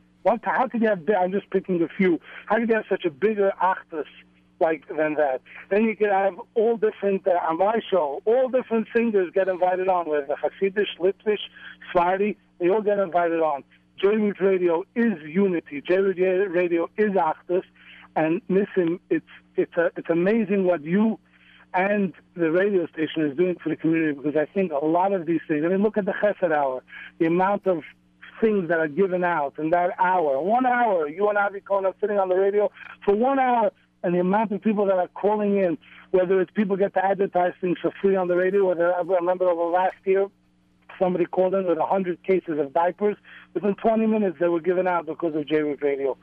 How 0.43 0.69
could 0.69 0.83
you 0.83 0.89
have, 0.89 1.03
I'm 1.19 1.33
just 1.33 1.49
picking 1.51 1.83
a 1.83 1.89
few, 1.89 2.21
how 2.47 2.57
could 2.57 2.69
you 2.69 2.75
have 2.75 2.85
such 2.89 3.05
a 3.05 3.11
bigger 3.11 3.53
actress 3.61 4.09
like 4.61 4.87
than 4.89 5.15
that? 5.15 5.41
Then 5.71 5.85
you 5.85 5.97
could 5.97 6.11
have 6.11 6.35
all 6.55 6.77
different, 6.77 7.27
uh, 7.27 7.39
on 7.49 7.59
my 7.59 7.81
show, 7.91 8.23
all 8.25 8.49
different 8.49 8.89
singers 8.95 9.31
get 9.35 9.49
invited 9.49 9.89
on, 9.89 10.09
whether 10.09 10.27
the 10.27 10.37
Hasidish, 10.37 10.99
Litvish, 10.99 11.41
Sephardi, 11.87 12.37
they 12.59 12.69
all 12.69 12.83
get 12.83 12.99
invited 12.99 13.41
on. 13.41 13.65
J-Root 14.01 14.41
Radio 14.41 14.85
is 14.95 15.21
unity. 15.23 15.83
J-Root 15.87 16.17
Radio 16.51 16.89
is 16.97 17.11
Achdus. 17.11 17.63
And 18.17 18.41
listen, 18.49 18.99
it's 19.09 19.25
it's 19.57 19.77
a, 19.77 19.91
it's 19.97 20.11
amazing 20.11 20.65
what 20.65 20.83
you 20.83 21.19
and 21.73 22.13
the 22.35 22.51
radio 22.51 22.87
station 22.89 23.25
is 23.25 23.37
doing 23.37 23.57
for 23.63 23.69
the 23.69 23.77
community 23.77 24.13
because 24.13 24.37
I 24.37 24.47
think 24.53 24.73
a 24.73 24.85
lot 24.85 25.13
of 25.13 25.27
these 25.27 25.41
things. 25.47 25.65
I 25.65 25.69
mean, 25.69 25.83
look 25.83 25.97
at 25.97 26.05
the 26.05 26.13
Chesed 26.13 26.53
Hour, 26.53 26.83
the 27.19 27.27
amount 27.27 27.67
of 27.67 27.83
things 28.41 28.69
that 28.69 28.79
are 28.79 28.89
given 28.89 29.23
out 29.23 29.55
in 29.59 29.71
that 29.71 29.91
hour. 29.99 30.41
One 30.41 30.67
hour, 30.67 31.09
you 31.09 31.29
and 31.29 31.39
Avi 31.39 31.61
Cohen 31.61 31.85
are 31.85 31.95
sitting 32.01 32.19
on 32.19 32.29
the 32.29 32.35
radio 32.35 32.71
for 33.05 33.15
one 33.15 33.39
hour, 33.39 33.71
and 34.03 34.15
the 34.15 34.21
amount 34.21 34.53
of 34.53 34.63
people 34.63 34.87
that 34.87 34.97
are 34.97 35.09
calling 35.09 35.59
in, 35.59 35.79
whether 36.11 36.41
it's 36.41 36.51
people 36.53 36.77
get 36.77 36.95
to 36.95 37.05
advertise 37.05 37.53
things 37.61 37.79
for 37.81 37.93
free 38.01 38.17
on 38.17 38.29
the 38.29 38.37
radio, 38.37 38.67
whether 38.67 38.95
I 38.95 39.01
remember 39.01 39.49
over 39.49 39.71
last 39.71 39.97
year, 40.05 40.29
somebody 40.99 41.25
called 41.25 41.55
in 41.55 41.67
with 41.67 41.79
100 41.79 42.23
cases 42.23 42.59
of 42.59 42.73
diapers. 42.73 43.17
Within 43.55 43.75
20 43.75 44.07
minutes, 44.07 44.37
they 44.41 44.49
were 44.49 44.61
given 44.61 44.87
out 44.87 45.07
because 45.07 45.35
of 45.35 45.47
J-Root 45.47 45.83
Radio. 45.83 46.17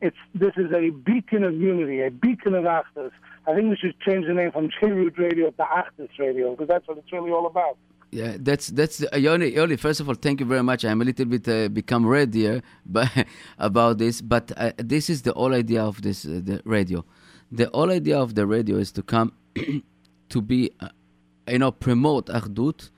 It's, 0.00 0.16
this 0.34 0.52
is 0.56 0.72
a 0.72 0.90
beacon 0.90 1.44
of 1.44 1.54
unity, 1.54 2.02
a 2.02 2.10
beacon 2.10 2.54
of 2.54 2.64
Achdus. 2.64 3.10
I 3.46 3.54
think 3.54 3.70
we 3.70 3.76
should 3.76 3.98
change 4.00 4.26
the 4.26 4.34
name 4.34 4.52
from 4.52 4.70
J-Root 4.80 5.14
Radio 5.18 5.50
to 5.50 5.62
Achdus 5.62 6.10
Radio 6.18 6.50
because 6.50 6.68
that's 6.68 6.86
what 6.86 6.98
it's 6.98 7.12
really 7.12 7.30
all 7.30 7.46
about. 7.46 7.78
Yeah, 8.14 8.36
that's 8.38 8.68
that's 8.68 9.02
uh, 9.12 9.16
Yoni. 9.16 9.48
Yoni, 9.48 9.74
first 9.74 9.98
of 9.98 10.08
all, 10.08 10.14
thank 10.14 10.38
you 10.38 10.46
very 10.46 10.62
much. 10.62 10.84
I'm 10.84 11.02
a 11.02 11.04
little 11.04 11.24
bit 11.24 11.48
uh, 11.48 11.68
become 11.68 12.06
red 12.06 12.32
here, 12.32 12.62
but 12.86 13.10
about 13.58 13.98
this. 13.98 14.20
But 14.20 14.52
uh, 14.56 14.70
this 14.76 15.10
is 15.10 15.22
the 15.22 15.32
whole 15.32 15.52
idea 15.52 15.82
of 15.82 16.00
this 16.00 16.24
uh, 16.24 16.40
the 16.40 16.62
radio. 16.64 17.04
The 17.50 17.68
whole 17.74 17.90
idea 17.90 18.16
of 18.16 18.36
the 18.36 18.46
radio 18.46 18.76
is 18.76 18.92
to 18.92 19.02
come 19.02 19.32
to 20.28 20.40
be, 20.40 20.70
uh, 20.78 20.90
you 21.48 21.58
know, 21.58 21.72
promote 21.72 22.26
Achdut. 22.26 22.90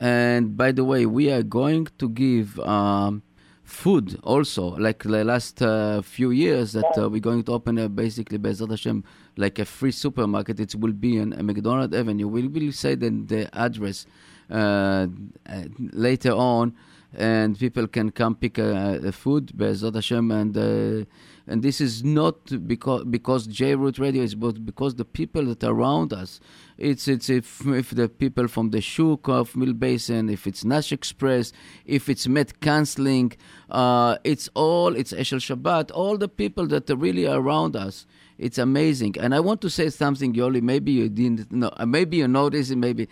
And 0.00 0.56
by 0.56 0.72
the 0.72 0.82
way, 0.82 1.06
we 1.06 1.30
are 1.30 1.44
going 1.44 1.86
to 1.98 2.08
give 2.08 2.58
um, 2.58 3.22
food 3.62 4.18
also, 4.24 4.70
like 4.76 5.04
the 5.04 5.22
last 5.22 5.62
uh, 5.62 6.02
few 6.02 6.32
years 6.32 6.72
that 6.72 6.90
we're 6.96 7.20
going 7.20 7.44
to 7.44 7.52
open 7.52 7.78
uh, 7.78 7.86
basically 7.86 8.38
Bezrat 8.38 8.70
Hashem 8.70 9.04
like 9.36 9.60
a 9.60 9.64
free 9.64 9.92
supermarket. 9.92 10.58
It 10.58 10.74
will 10.74 10.92
be 10.92 11.20
on 11.20 11.32
a 11.32 11.44
McDonald 11.44 11.94
Avenue. 11.94 12.26
We 12.26 12.48
will 12.48 12.72
say 12.72 12.96
then 12.96 13.26
the 13.26 13.48
address 13.56 14.06
later 14.48 16.32
on, 16.32 16.74
and 17.16 17.58
people 17.58 17.86
can 17.86 18.10
come 18.10 18.34
pick 18.34 18.58
uh, 18.58 19.10
food 19.12 19.52
Bezrat 19.56 19.94
Hashem 19.94 20.30
and. 20.30 20.56
Uh, 20.56 21.04
and 21.46 21.62
this 21.62 21.80
is 21.80 22.02
not 22.02 22.66
because 22.66 23.04
because 23.04 23.46
J 23.46 23.74
Root 23.74 23.98
Radio 23.98 24.22
is, 24.22 24.34
but 24.34 24.64
because 24.64 24.94
the 24.94 25.04
people 25.04 25.44
that 25.46 25.62
are 25.62 25.72
around 25.72 26.12
us. 26.12 26.40
It's 26.78 27.06
it's 27.06 27.28
if, 27.28 27.66
if 27.66 27.90
the 27.90 28.08
people 28.08 28.48
from 28.48 28.70
the 28.70 28.80
Shuk 28.80 29.28
of 29.28 29.54
Mill 29.54 29.74
Basin, 29.74 30.30
if 30.30 30.46
it's 30.46 30.64
Nash 30.64 30.90
Express, 30.90 31.52
if 31.84 32.08
it's 32.08 32.26
Met 32.26 32.60
Counseling, 32.60 33.32
uh, 33.70 34.16
it's 34.24 34.48
all 34.54 34.96
it's 34.96 35.12
Eshel 35.12 35.38
Shabbat, 35.38 35.90
all 35.94 36.16
the 36.16 36.28
people 36.28 36.66
that 36.68 36.88
are 36.88 36.96
really 36.96 37.26
around 37.26 37.76
us. 37.76 38.06
It's 38.38 38.58
amazing, 38.58 39.16
and 39.20 39.34
I 39.34 39.40
want 39.40 39.60
to 39.60 39.70
say 39.70 39.90
something, 39.90 40.32
Yoli. 40.34 40.62
Maybe 40.62 40.92
you 40.92 41.08
didn't 41.08 41.52
know. 41.52 41.70
Maybe 41.86 42.16
you 42.16 42.26
noticed. 42.26 42.74
Maybe 42.74 43.06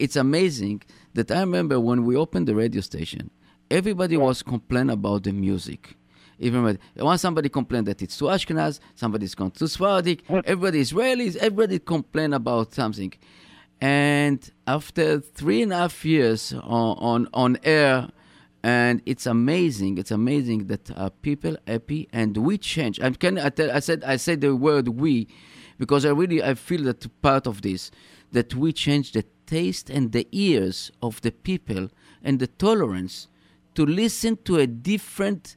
it's 0.00 0.16
amazing 0.16 0.82
that 1.14 1.30
I 1.30 1.40
remember 1.40 1.78
when 1.78 2.04
we 2.04 2.16
opened 2.16 2.48
the 2.48 2.54
radio 2.54 2.80
station, 2.80 3.30
everybody 3.70 4.16
was 4.16 4.42
complaining 4.42 4.90
about 4.90 5.24
the 5.24 5.32
music 5.32 5.96
even 6.40 6.78
when 6.96 7.18
somebody 7.18 7.48
complained 7.50 7.86
that 7.86 8.00
it's 8.00 8.16
too 8.16 8.24
Ashkenaz, 8.24 8.80
somebody's 8.94 9.34
gone 9.34 9.50
too 9.50 9.66
Sephardic, 9.66 10.22
everybody 10.30 10.80
Israelis, 10.80 11.36
everybody 11.36 11.78
complain 11.78 12.32
about 12.32 12.72
something. 12.72 13.12
And 13.80 14.50
after 14.66 15.20
three 15.20 15.62
and 15.62 15.72
a 15.72 15.76
half 15.76 16.04
years 16.04 16.52
on, 16.52 16.96
on, 16.98 17.28
on 17.34 17.58
air, 17.62 18.08
and 18.62 19.00
it's 19.06 19.26
amazing, 19.26 19.98
it's 19.98 20.10
amazing 20.10 20.66
that 20.66 20.90
uh, 20.96 21.10
people 21.22 21.56
happy 21.66 22.08
and 22.12 22.36
we 22.38 22.58
change. 22.58 22.98
And 22.98 23.18
can 23.18 23.38
I, 23.38 23.50
tell, 23.50 23.70
I 23.70 23.80
said 23.80 24.04
I 24.04 24.16
said 24.16 24.42
the 24.42 24.54
word 24.54 24.88
we 24.88 25.28
because 25.78 26.04
I 26.04 26.10
really 26.10 26.42
I 26.42 26.54
feel 26.54 26.82
that 26.84 27.06
part 27.22 27.46
of 27.46 27.62
this 27.62 27.90
that 28.32 28.54
we 28.54 28.72
change 28.72 29.12
the 29.12 29.24
taste 29.56 29.86
and 29.96 30.12
the 30.12 30.26
ears 30.48 30.76
of 31.02 31.20
the 31.22 31.32
people 31.48 31.88
and 32.26 32.38
the 32.38 32.46
tolerance 32.66 33.14
to 33.76 33.82
listen 33.84 34.32
to 34.48 34.52
a 34.58 34.66
different 34.66 35.56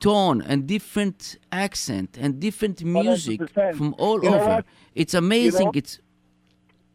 tone 0.00 0.40
and 0.42 0.66
different 0.66 1.36
accent 1.50 2.10
and 2.22 2.30
different 2.40 2.84
music 2.84 3.40
100%. 3.40 3.74
from 3.78 3.94
all 3.98 4.22
You 4.22 4.34
over. 4.34 4.64
It's 4.94 5.14
amazing. 5.14 5.60
You 5.60 5.64
know- 5.66 5.72
it's 5.80 5.94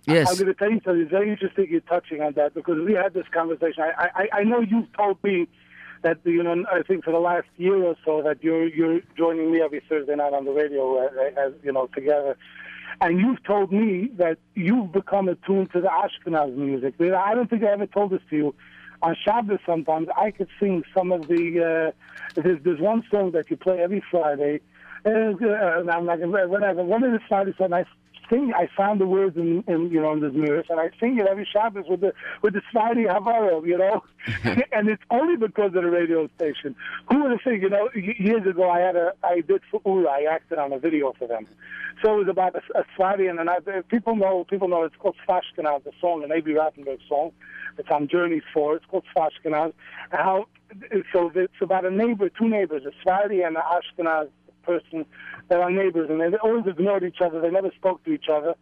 yes. 0.08 0.30
I'm 0.30 0.38
going 0.38 0.54
to 0.54 0.60
tell 0.62 0.72
you 0.72 0.82
something. 0.86 1.02
It's 1.02 1.12
very 1.12 1.30
interesting 1.30 1.68
you're 1.70 1.82
touching 1.96 2.22
on 2.22 2.34
that 2.34 2.54
because 2.54 2.80
we 2.88 2.94
had 2.94 3.14
this 3.14 3.28
conversation. 3.40 3.84
I, 3.84 4.10
I, 4.22 4.26
I 4.40 4.44
know 4.44 4.60
you've 4.62 4.92
told 4.94 5.18
me 5.24 5.48
that 6.04 6.18
you 6.26 6.44
know 6.44 6.56
I 6.72 6.82
think 6.88 7.04
for 7.06 7.12
the 7.12 7.20
last 7.32 7.48
year 7.58 7.78
or 7.90 7.96
so 8.06 8.22
that 8.28 8.44
you're 8.44 8.68
you're 8.68 9.00
joining 9.18 9.52
me 9.52 9.62
every 9.62 9.82
Thursday 9.90 10.16
night 10.16 10.34
on 10.34 10.44
the 10.46 10.52
radio 10.52 10.84
uh, 11.06 11.46
as 11.46 11.52
you 11.64 11.72
know 11.72 11.88
together. 12.00 12.38
And 13.04 13.20
you've 13.20 13.44
told 13.44 13.74
me 13.74 14.10
that 14.16 14.38
you've 14.56 14.94
become 14.94 15.28
attuned 15.28 15.74
to 15.74 15.82
the 15.82 15.90
Ashkenaz 15.90 16.56
music. 16.56 16.94
I 17.02 17.36
don't 17.36 17.50
think 17.50 17.62
I 17.62 17.74
ever 17.74 17.86
told 17.86 18.12
this 18.12 18.22
to 18.30 18.36
you. 18.38 18.56
On 19.02 19.14
Shabbos, 19.26 19.60
sometimes 19.66 20.08
I 20.18 20.32
could 20.32 20.48
sing 20.58 20.84
some 20.96 21.12
of 21.12 21.28
the. 21.28 21.92
Uh, 22.38 22.42
there's, 22.42 22.64
there's 22.64 22.80
one 22.80 23.04
song 23.12 23.32
that 23.32 23.52
you 23.52 23.58
play 23.58 23.82
every 23.82 24.02
Friday. 24.10 24.62
Uh, 25.06 25.10
and 25.10 25.92
I'm 25.92 26.06
not 26.06 26.22
gonna, 26.22 26.48
whatever. 26.48 26.82
One 26.82 27.04
of 27.04 27.12
the 27.12 27.20
Fridays, 27.28 27.56
and 27.60 27.76
I 27.76 27.84
sing. 28.34 28.54
I 28.54 28.68
found 28.76 29.00
the 29.00 29.06
words 29.06 29.38
in, 29.38 29.64
in 29.68 29.92
you 29.92 30.02
know 30.02 30.14
in 30.14 30.20
the 30.20 30.30
mirrors, 30.30 30.66
and 30.70 30.80
I 30.80 30.90
sing 31.00 31.20
it 31.20 31.28
every 31.28 31.48
Shabbos 31.52 31.86
with 31.88 32.02
the 32.02 32.14
with 32.42 32.54
the 32.54 32.62
Friday 32.72 33.04
Havara, 33.04 33.66
you 33.66 33.78
know. 33.78 34.04
and 34.72 34.90
it's 34.90 35.04
only 35.12 35.36
because 35.36 35.68
of 35.68 35.84
the 35.84 35.90
radio 35.90 36.28
station. 36.36 36.76
Who 37.10 37.24
would 37.24 37.32
have 37.32 37.42
think? 37.44 37.62
You 37.62 37.70
know, 37.70 37.90
years 37.94 38.46
ago 38.46 38.70
I 38.70 38.80
had 38.80 38.96
a 38.96 39.14
I 39.24 39.42
did 39.42 39.62
for 39.70 39.82
Ura. 39.86 40.10
I 40.10 40.24
acted 40.30 40.58
on 40.58 40.74
a 40.74 40.80
video 40.80 41.14
for 41.18 41.28
them. 41.28 41.48
So 42.02 42.16
it 42.16 42.18
was 42.20 42.28
about 42.28 42.56
a, 42.56 42.80
a 42.80 42.84
Friday, 42.96 43.28
and 43.28 43.40
I, 43.50 43.58
people 43.90 44.16
know 44.16 44.46
people 44.46 44.68
know 44.68 44.84
it's 44.84 44.96
called 44.96 45.16
Svashkenaz, 45.28 45.84
the 45.84 45.92
song, 46.02 46.24
an 46.24 46.32
Abie 46.32 46.54
Rotenberg 46.54 47.00
song. 47.08 47.32
It's 47.78 47.90
on 47.90 48.08
Journeys 48.08 48.44
for. 48.54 48.76
It's 48.76 48.86
called 48.86 49.06
Svashkenaz. 49.16 49.74
How 50.12 50.48
so? 51.12 51.32
It's 51.36 51.54
about 51.62 51.86
a 51.86 51.92
neighbor, 51.92 52.30
two 52.30 52.48
neighbors, 52.48 52.84
a 52.86 52.92
Sephardi 53.04 53.42
and 53.42 53.58
an 53.58 53.64
Ashkenaz 53.64 54.30
person 54.64 55.06
that 55.50 55.60
are 55.60 55.72
neighbors, 55.72 56.10
and 56.10 56.20
they 56.22 56.38
always 56.38 56.66
ignored 56.66 57.04
each 57.04 57.22
other. 57.22 57.42
They 57.42 57.50
never 57.50 57.72
spoke 57.76 58.04
to 58.06 58.12
each 58.12 58.30
other. 58.32 58.56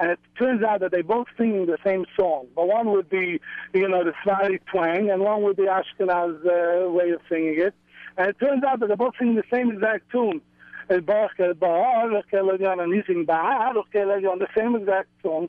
And 0.00 0.10
it 0.10 0.18
turns 0.36 0.62
out 0.62 0.80
that 0.80 0.90
they're 0.90 1.04
both 1.04 1.28
singing 1.38 1.66
the 1.66 1.78
same 1.84 2.04
song, 2.16 2.46
but 2.56 2.66
one 2.66 2.90
would 2.90 3.08
be, 3.08 3.40
you 3.72 3.88
know, 3.88 4.02
the 4.02 4.12
Sephardi 4.24 4.58
twang, 4.70 5.10
and 5.10 5.22
one 5.22 5.42
would 5.44 5.56
be 5.56 5.64
Ashkenaz 5.64 6.44
uh, 6.44 6.90
way 6.90 7.10
of 7.10 7.20
singing 7.28 7.60
it. 7.60 7.74
And 8.16 8.28
it 8.28 8.38
turns 8.40 8.64
out 8.64 8.80
that 8.80 8.88
they're 8.88 8.96
both 8.96 9.14
singing 9.18 9.36
the 9.36 9.44
same 9.52 9.70
exact 9.70 10.10
tune. 10.10 10.40
And 10.88 11.06
Baruch 11.06 11.58
Baruch 11.58 12.32
and 12.32 12.94
he's 12.94 13.06
singing 13.06 13.24
Baruch 13.24 13.92
Elyon, 13.94 14.38
the 14.38 14.48
same 14.56 14.74
exact 14.76 15.08
song. 15.22 15.48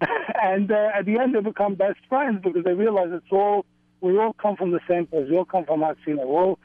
and 0.42 0.70
uh, 0.70 0.90
at 0.94 1.04
the 1.04 1.18
end, 1.18 1.34
they 1.34 1.40
become 1.40 1.74
best 1.74 1.98
friends 2.08 2.40
because 2.42 2.64
they 2.64 2.72
realize 2.72 3.08
it's 3.10 3.26
all 3.30 3.66
we 4.00 4.16
all 4.18 4.32
come 4.32 4.56
from 4.56 4.70
the 4.70 4.80
same 4.88 5.06
place. 5.06 5.26
We 5.28 5.36
all 5.36 5.44
come 5.44 5.66
from 5.66 5.80
Atzina. 5.80 6.24
We're 6.26 6.42
all 6.42 6.58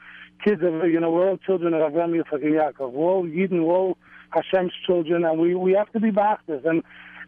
kids 0.44 0.62
of, 0.62 0.88
you 0.88 1.00
know, 1.00 1.10
we're 1.10 1.28
all 1.28 1.38
children 1.38 1.74
of 1.74 1.80
Avraham 1.80 2.12
Yitzchak 2.12 2.44
and 2.44 2.54
Yaakov. 2.54 2.92
We're 2.92 3.10
all 3.10 3.24
Yidden, 3.24 3.64
we're 3.64 3.74
all 3.74 3.98
Hashem's 4.30 4.72
children, 4.86 5.24
and 5.24 5.38
we, 5.40 5.54
we 5.54 5.72
have 5.72 5.90
to 5.92 6.00
be 6.00 6.10
Ba'achdus. 6.10 6.64
And, 6.64 6.82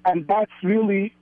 and 0.04 0.26
that's 0.26 0.52
really 0.62 1.14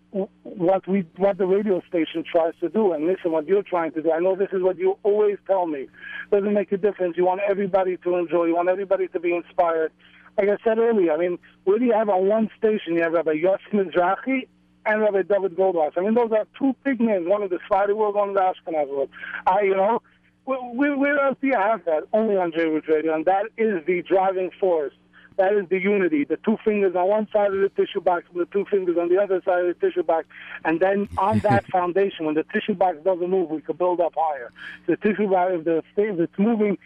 what 0.42 0.86
we 0.88 1.04
what 1.16 1.36
the 1.36 1.46
radio 1.46 1.82
station 1.88 2.24
tries 2.30 2.54
to 2.60 2.68
do. 2.68 2.92
And 2.92 3.06
listen, 3.06 3.32
what 3.32 3.46
you're 3.46 3.62
trying 3.62 3.92
to 3.92 4.02
do, 4.02 4.12
I 4.12 4.18
know 4.18 4.36
this 4.36 4.48
is 4.52 4.62
what 4.62 4.78
you 4.78 4.98
always 5.02 5.36
tell 5.46 5.66
me. 5.66 5.88
Doesn't 6.30 6.54
make 6.54 6.72
a 6.72 6.76
difference. 6.76 7.16
You 7.16 7.26
want 7.26 7.40
everybody 7.48 7.96
to 7.98 8.16
enjoy. 8.16 8.44
You 8.46 8.56
want 8.56 8.68
everybody 8.68 9.08
to 9.08 9.20
be 9.20 9.34
inspired. 9.34 9.92
Like 10.38 10.48
I 10.48 10.56
said 10.64 10.78
earlier, 10.78 11.12
I 11.12 11.16
mean, 11.16 11.38
where 11.64 11.78
do 11.78 11.84
you 11.84 11.92
have 11.92 12.08
on 12.08 12.28
one 12.28 12.50
station? 12.58 12.94
You 12.94 13.02
have 13.02 13.12
Rabbi 13.12 13.34
Yossi 13.34 13.72
Mizrahi 13.72 14.46
and 14.84 15.00
Rabbi 15.00 15.22
David 15.22 15.56
Goldwasser. 15.56 15.98
I 15.98 16.00
mean, 16.02 16.14
those 16.14 16.30
are 16.32 16.46
two 16.58 16.74
big 16.84 17.00
names. 17.00 17.26
One 17.26 17.42
of 17.42 17.50
the 17.50 17.58
Sephardi 17.62 17.92
world, 17.92 18.14
one 18.14 18.30
of 18.30 18.34
the 18.34 18.40
Ashkenaz 18.40 18.88
world. 18.88 19.10
I, 19.46 19.62
you 19.62 19.74
know, 19.74 20.02
where, 20.46 20.96
where 20.96 21.18
else 21.18 21.36
do 21.40 21.48
you 21.48 21.56
have 21.56 21.84
that? 21.84 22.04
Only 22.12 22.36
on 22.36 22.52
J 22.52 22.64
Root 22.64 22.88
Radio, 22.88 23.14
and 23.14 23.24
that 23.24 23.46
is 23.56 23.84
the 23.86 24.02
driving 24.02 24.50
force 24.58 24.94
That 25.36 25.52
is 25.52 25.68
the 25.68 25.78
unity. 25.78 26.24
The 26.24 26.38
two 26.38 26.56
fingers 26.64 26.94
on 26.94 27.08
one 27.08 27.28
side 27.32 27.52
of 27.52 27.60
the 27.60 27.68
tissue 27.68 28.00
box 28.00 28.24
and 28.30 28.40
the 28.40 28.46
two 28.46 28.64
fingers 28.70 28.96
on 28.96 29.08
the 29.08 29.20
other 29.20 29.42
side 29.44 29.66
of 29.66 29.78
the 29.78 29.86
tissue 29.86 30.02
box. 30.02 30.26
And 30.64 30.80
then 30.80 31.08
on 31.18 31.40
that 31.40 31.66
foundation, 31.72 32.24
when 32.26 32.34
the 32.34 32.44
tissue 32.44 32.74
box 32.74 32.98
doesn't 33.04 33.28
move, 33.28 33.50
we 33.50 33.60
can 33.60 33.76
build 33.76 34.00
up 34.00 34.14
higher. 34.16 34.52
The 34.86 34.96
tissue 34.96 35.28
box, 35.28 35.52
if, 35.56 35.64
the, 35.64 35.82
if 35.96 36.18
it's 36.20 36.38
moving, 36.38 36.78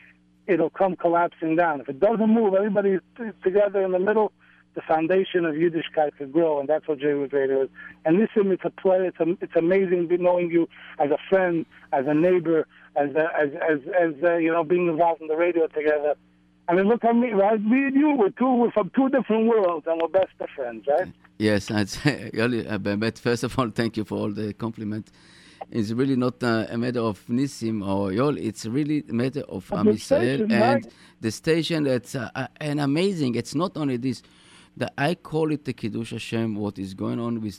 it'll 0.47 0.71
come 0.71 0.97
collapsing 0.97 1.57
down. 1.57 1.81
If 1.81 1.89
it 1.89 2.01
doesn't 2.01 2.29
move, 2.29 2.55
everybody 2.55 2.95
is 2.95 3.35
together 3.45 3.83
in 3.85 3.93
the 3.93 3.99
middle, 3.99 4.33
the 4.75 4.83
foundation 4.83 5.45
of 5.45 5.55
Yiddishkeit 5.55 6.17
could 6.17 6.33
grow, 6.33 6.61
and 6.61 6.69
that's 6.69 6.87
what 6.87 6.99
Jewish 6.99 7.33
Radio 7.33 7.63
is. 7.63 7.69
And 8.05 8.19
listen, 8.19 8.53
it's 8.53 8.65
a 8.65 8.71
pleasure. 8.71 9.07
It's 9.07 9.21
a, 9.21 9.37
it's 9.41 9.57
amazing 9.57 10.09
knowing 10.21 10.51
you 10.51 10.69
as 10.99 11.11
a 11.11 11.19
friend, 11.29 11.67
as 11.93 12.07
a 12.07 12.15
neighbor, 12.15 12.67
as 12.97 13.11
a, 13.15 13.29
as 13.39 13.51
as 13.69 13.79
as 13.99 14.15
uh, 14.23 14.37
you 14.37 14.53
know, 14.53 14.65
being 14.65 14.87
involved 14.89 15.21
in 15.21 15.29
the 15.29 15.37
radio 15.37 15.67
together. 15.67 16.15
I 16.69 16.75
mean, 16.75 16.87
look 16.87 17.05
at 17.05 17.17
me, 17.17 17.33
right? 17.33 17.61
Me 17.61 17.87
and 17.87 17.97
you, 17.97 18.15
we're 18.17 18.31
two, 18.31 18.55
we're 18.55 18.71
from 18.71 18.93
two 18.95 19.09
different 19.09 19.49
worlds, 19.49 19.87
and 19.89 20.01
we're 20.01 20.07
best 20.09 20.31
of 20.39 20.49
friends, 20.51 20.85
right? 20.87 21.09
Yes, 21.37 21.69
I'd 21.69 21.89
say, 21.89 22.31
Yoli, 22.33 22.71
uh, 22.71 22.79
but 22.79 23.19
first 23.19 23.43
of 23.43 23.59
all, 23.59 23.71
thank 23.71 23.97
you 23.97 24.05
for 24.05 24.19
all 24.19 24.31
the 24.31 24.53
compliment. 24.53 25.11
It's 25.73 25.91
really 25.91 26.17
not 26.17 26.43
uh, 26.43 26.67
a 26.69 26.79
matter 26.79 27.01
of 27.01 27.25
Nissim 27.27 27.87
or 27.87 28.11
Yol. 28.11 28.39
It's 28.41 28.67
really 28.67 29.05
a 29.09 29.13
matter 29.13 29.43
of 29.49 29.71
Am 29.73 29.89
and 29.89 30.53
right. 30.53 30.87
the 31.21 31.31
station. 31.31 31.85
That's 31.85 32.15
uh, 32.15 32.31
uh, 32.35 32.47
and 32.61 32.81
amazing. 32.81 33.35
It's 33.35 33.55
not 33.55 33.77
only 33.77 33.97
this. 33.97 34.23
That 34.81 34.95
I 34.97 35.15
call 35.15 35.53
it 35.53 35.67
the 35.67 35.75
Kiddush 35.75 36.13
Hashem. 36.13 36.55
What 36.57 36.79
is 36.79 36.95
going 36.95 37.21
on 37.21 37.43
with 37.43 37.59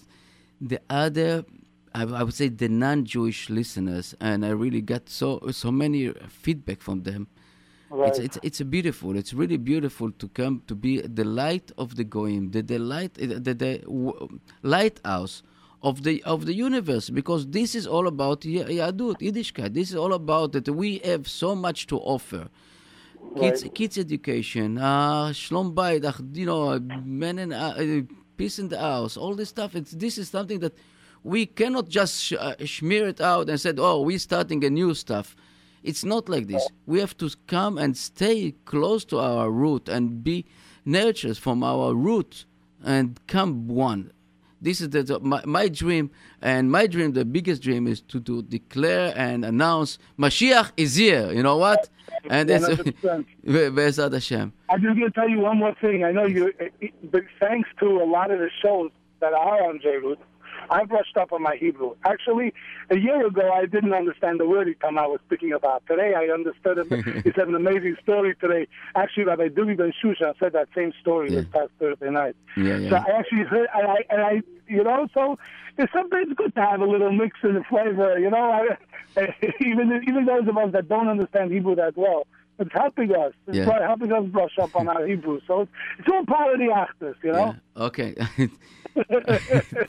the 0.60 0.80
other? 0.90 1.46
I, 1.94 2.02
I 2.04 2.24
would 2.24 2.34
say 2.34 2.48
the 2.48 2.68
non-Jewish 2.68 3.50
listeners, 3.50 4.16
and 4.20 4.44
I 4.44 4.50
really 4.50 4.82
got 4.82 5.08
so 5.08 5.40
so 5.52 5.72
many 5.72 6.12
feedback 6.30 6.82
from 6.82 7.04
them. 7.04 7.28
Right. 7.92 8.10
It's, 8.10 8.20
it's 8.20 8.38
it's 8.48 8.62
beautiful. 8.62 9.16
It's 9.16 9.34
really 9.42 9.58
beautiful 9.58 10.12
to 10.22 10.28
come 10.30 10.64
to 10.66 10.74
be 10.74 11.02
the 11.02 11.24
light 11.24 11.72
of 11.78 11.96
the 11.96 12.04
goyim, 12.04 12.52
the 12.52 12.62
the 12.64 12.80
light, 12.80 13.14
the, 13.14 13.40
the, 13.48 13.54
the 13.54 13.74
lighthouse 14.64 15.44
of 15.84 16.02
the 16.02 16.24
of 16.24 16.46
the 16.48 16.56
universe. 16.56 17.12
Because 17.12 17.46
this 17.58 17.76
is 17.76 17.86
all 17.86 18.08
about 18.08 18.42
Yahadut, 18.42 19.18
Yiddishkeit. 19.20 19.76
This 19.76 19.90
is 19.92 19.96
all 19.96 20.14
about 20.14 20.54
that 20.54 20.68
we 20.70 21.00
have 21.06 21.28
so 21.28 21.54
much 21.54 21.86
to 21.88 21.98
offer. 22.00 22.50
Kids, 23.40 23.64
Right. 23.64 23.74
kids 23.74 23.98
education, 23.98 24.78
uh, 24.78 25.28
shlom 25.30 25.74
bayit, 25.74 26.36
you 26.36 26.46
know, 26.46 26.78
men 27.06 27.40
and 27.40 27.54
uh, 27.54 27.74
uh, 27.78 28.02
peace 28.36 28.60
in 28.60 28.68
the 28.68 28.78
house, 28.78 29.16
all 29.16 29.36
this 29.36 29.50
stuff. 29.50 29.76
It's 29.76 29.92
this 29.92 30.18
is 30.18 30.30
something 30.30 30.60
that 30.60 30.74
we 31.24 31.46
cannot 31.46 31.88
just 31.88 32.22
sh- 32.24 32.34
uh, 32.40 32.56
smear 32.66 33.08
it 33.08 33.22
out 33.22 33.50
and 33.50 33.60
said, 33.60 33.80
oh, 33.80 34.02
we're 34.02 34.20
starting 34.20 34.64
a 34.66 34.70
new 34.70 34.94
stuff. 34.94 35.36
It's 35.84 36.04
not 36.04 36.28
like 36.30 36.48
this. 36.48 36.68
We 36.86 37.00
have 37.00 37.16
to 37.18 37.30
come 37.48 37.78
and 37.78 37.96
stay 37.96 38.54
close 38.66 39.06
to 39.06 39.20
our 39.20 39.50
root 39.50 39.88
and 39.88 40.24
be 40.24 40.46
nurtured 40.86 41.38
from 41.38 41.64
our 41.64 41.94
root 41.96 42.46
and 42.84 43.20
come 43.28 43.68
one. 43.68 44.12
This 44.62 44.80
is 44.80 44.90
the, 44.90 45.20
my, 45.22 45.42
my 45.46 45.68
dream, 45.68 46.12
and 46.42 46.72
my 46.72 46.86
dream, 46.86 47.14
the 47.14 47.26
biggest 47.26 47.64
dream, 47.64 47.88
is 47.88 48.02
to, 48.02 48.20
to 48.22 48.44
declare 48.44 49.12
and 49.16 49.44
announce 49.44 49.98
Mashiach 50.20 50.72
is 50.78 50.96
here. 50.96 51.32
You 51.32 51.42
know 51.42 51.58
what? 51.58 51.90
And 52.30 52.50
it's 52.50 52.68
100%. 52.68 53.26
Be'ezrat 53.44 54.14
Hashem. 54.14 54.54
I'm 54.70 54.82
just 54.82 54.96
going 54.98 55.12
to 55.12 55.20
tell 55.20 55.28
you 55.28 55.40
one 55.40 55.58
more 55.58 55.74
thing. 55.82 56.04
I 56.04 56.12
know 56.12 56.26
you, 56.26 56.54
but 57.06 57.24
thanks 57.40 57.70
to 57.80 57.88
a 57.88 58.06
lot 58.06 58.30
of 58.30 58.38
the 58.38 58.52
shows 58.62 58.92
that 59.20 59.34
are 59.34 59.68
on 59.68 59.80
J-Root, 59.82 60.20
I 60.72 60.86
brushed 60.86 61.18
up 61.18 61.34
on 61.34 61.44
my 61.44 61.58
Hebrew. 61.58 61.96
Actually, 62.06 62.54
a 62.90 62.98
year 62.98 63.28
ago, 63.28 63.52
I 63.52 63.66
didn't 63.66 63.94
understand 63.94 64.40
the 64.40 64.48
word 64.48 64.68
Itam 64.70 64.98
I 64.98 65.06
was 65.06 65.20
speaking 65.28 65.52
about. 65.52 65.84
Today, 65.86 66.14
I 66.16 66.34
understood 66.34 66.78
it. 66.80 66.88
he 67.26 67.32
said 67.36 67.48
an 67.50 67.56
amazing 67.56 67.98
story 68.02 68.36
today. 68.36 68.68
Actually, 68.96 69.26
Rabbi 69.26 69.50
Dubi 69.50 69.78
Ben 69.78 69.92
Shushan 70.02 70.34
said 70.40 70.54
that 70.54 70.70
same 70.74 70.94
story 71.02 71.30
this 71.30 71.46
past 71.52 71.72
Thursday 71.78 72.10
night. 72.10 72.36
Yeah, 72.56 72.90
So. 72.90 72.96
I 72.96 73.20
actually 73.20 73.44
heard, 73.44 73.68
and 73.76 73.88
I, 73.88 73.98
and 74.10 74.22
I, 74.22 74.42
you 74.68 74.84
know, 74.84 75.08
so 75.14 75.38
it's 75.78 75.92
sometimes 75.92 76.34
good 76.36 76.56
to 76.56 76.62
have 76.62 76.80
a 76.80 76.86
little 76.86 77.12
mix 77.12 77.38
in 77.44 77.56
the 77.56 77.64
flavor, 77.70 78.18
you 78.18 78.30
know. 78.30 78.38
I, 78.38 78.68
even 79.60 80.02
even 80.08 80.26
those 80.26 80.48
of 80.48 80.58
us 80.58 80.72
that 80.72 80.88
don't 80.88 81.10
understand 81.10 81.52
Hebrew 81.52 81.76
that 81.76 81.98
well, 81.98 82.28
it's 82.60 82.72
helping 82.74 83.12
us. 83.14 83.34
It's 83.48 83.58
Yeah. 83.58 83.86
helping 83.86 84.12
us 84.14 84.26
brush 84.28 84.58
up 84.62 84.74
on 84.76 84.88
our 84.88 85.06
Hebrew. 85.06 85.42
So 85.48 85.62
it's, 85.62 85.72
it's 86.00 86.08
all 86.10 86.26
part 86.26 86.54
of 86.54 86.60
the 86.60 86.68
Achdus, 86.68 87.16
you 87.24 87.34
know. 87.34 87.56
Yeah. 87.78 87.84
Okay. 87.84 88.16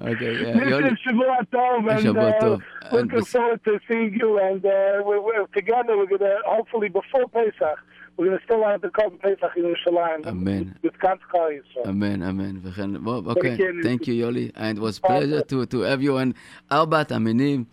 Okay. 0.00 0.08
אוקיי, 0.10 0.70
יוני. 0.70 0.88
שבוע 0.96 1.36
at 1.40 1.54
home, 1.54 2.40
טוב. 2.40 2.60
Looking 2.90 3.24
forward 3.24 3.60
to 3.64 3.78
seeing 3.88 4.12
you 4.20 4.38
and 4.38 4.64
uh, 4.64 5.02
we're, 5.06 5.20
we're 5.20 5.46
together. 5.54 5.96
We're 5.96 6.18
gonna 6.18 6.34
hopefully 6.46 6.88
before 6.88 7.28
Pesach. 7.28 7.78
We're 8.16 8.26
going 8.26 8.38
to 8.38 8.44
still 8.44 8.64
have 8.64 8.80
the 8.80 8.88
korban 8.88 9.20
Pesach 9.20 9.52
in 9.56 9.64
Yerushalayim. 9.64 10.24
Amen. 10.26 10.78
With 10.82 10.96
Kanskar 11.04 11.50
Yisrael. 11.50 11.86
Amen, 11.86 12.22
amen. 12.22 12.62
Well, 13.04 13.28
okay, 13.30 13.56
thank 13.82 14.06
you, 14.06 14.14
Yoli. 14.24 14.52
And 14.54 14.78
it 14.78 14.80
was 14.80 15.00
pleasure 15.00 15.42
to, 15.42 15.66
to 15.66 15.80
have 15.80 16.00
you 16.00 16.12
Albat 16.12 17.08
Aminim. 17.08 17.66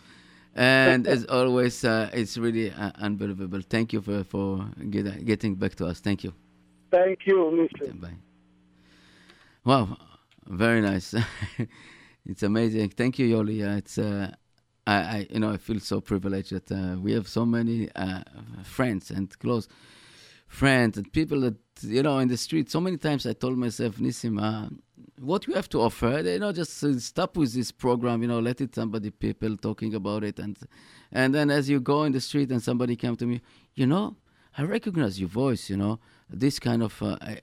And 0.55 1.05
as 1.05 1.25
always, 1.39 1.83
uh, 1.85 2.09
it's 2.11 2.39
really 2.39 2.71
uh, 2.71 2.91
unbelievable. 2.95 3.61
Thank 3.69 3.93
you 3.93 4.01
for, 4.01 4.23
for 4.23 4.65
get, 4.89 5.25
getting 5.25 5.53
back 5.55 5.75
to 5.75 5.85
us. 5.85 5.99
Thank 5.99 6.23
you. 6.23 6.33
Thank 6.89 7.19
you, 7.25 7.69
Mr. 7.79 8.01
Bye. 8.01 8.17
Wow, 9.63 9.95
very 10.47 10.81
nice. 10.81 11.13
it's 12.25 12.43
amazing. 12.43 12.89
Thank 12.89 13.19
you, 13.19 13.35
Yoli. 13.35 13.77
It's 13.77 13.97
uh, 13.97 14.31
I, 14.87 14.93
I, 14.95 15.27
you 15.29 15.39
know, 15.39 15.51
I 15.51 15.57
feel 15.57 15.79
so 15.79 16.01
privileged 16.01 16.51
that 16.51 16.71
uh, 16.71 16.99
we 16.99 17.13
have 17.13 17.27
so 17.27 17.45
many 17.45 17.89
uh, 17.95 18.21
friends 18.63 19.11
and 19.11 19.37
close 19.39 19.67
friends 20.47 20.97
and 20.97 21.11
people 21.13 21.39
that 21.41 21.55
you 21.81 22.03
know 22.03 22.19
in 22.19 22.27
the 22.27 22.37
street. 22.37 22.69
So 22.69 22.81
many 22.81 22.97
times 22.97 23.25
I 23.25 23.33
told 23.33 23.57
myself, 23.57 23.97
Nissim, 23.97 24.41
uh, 24.41 24.69
what 25.19 25.47
you 25.47 25.53
have 25.53 25.69
to 25.69 25.81
offer, 25.81 26.19
you 26.19 26.39
know, 26.39 26.51
just 26.51 26.83
uh, 26.83 26.99
stop 26.99 27.37
with 27.37 27.53
this 27.53 27.71
program. 27.71 28.21
You 28.21 28.27
know, 28.27 28.39
let 28.39 28.61
it 28.61 28.75
somebody 28.75 29.11
people 29.11 29.55
talking 29.57 29.93
about 29.95 30.23
it, 30.23 30.39
and 30.39 30.57
and 31.11 31.33
then 31.33 31.49
as 31.49 31.69
you 31.69 31.79
go 31.79 32.03
in 32.03 32.11
the 32.11 32.21
street 32.21 32.51
and 32.51 32.61
somebody 32.61 32.95
come 32.95 33.15
to 33.17 33.25
me, 33.25 33.41
you 33.75 33.87
know, 33.87 34.15
I 34.57 34.63
recognize 34.63 35.19
your 35.19 35.29
voice. 35.29 35.69
You 35.69 35.77
know, 35.77 35.99
this 36.29 36.59
kind 36.59 36.83
of. 36.83 37.01
Uh, 37.01 37.17
I, 37.21 37.39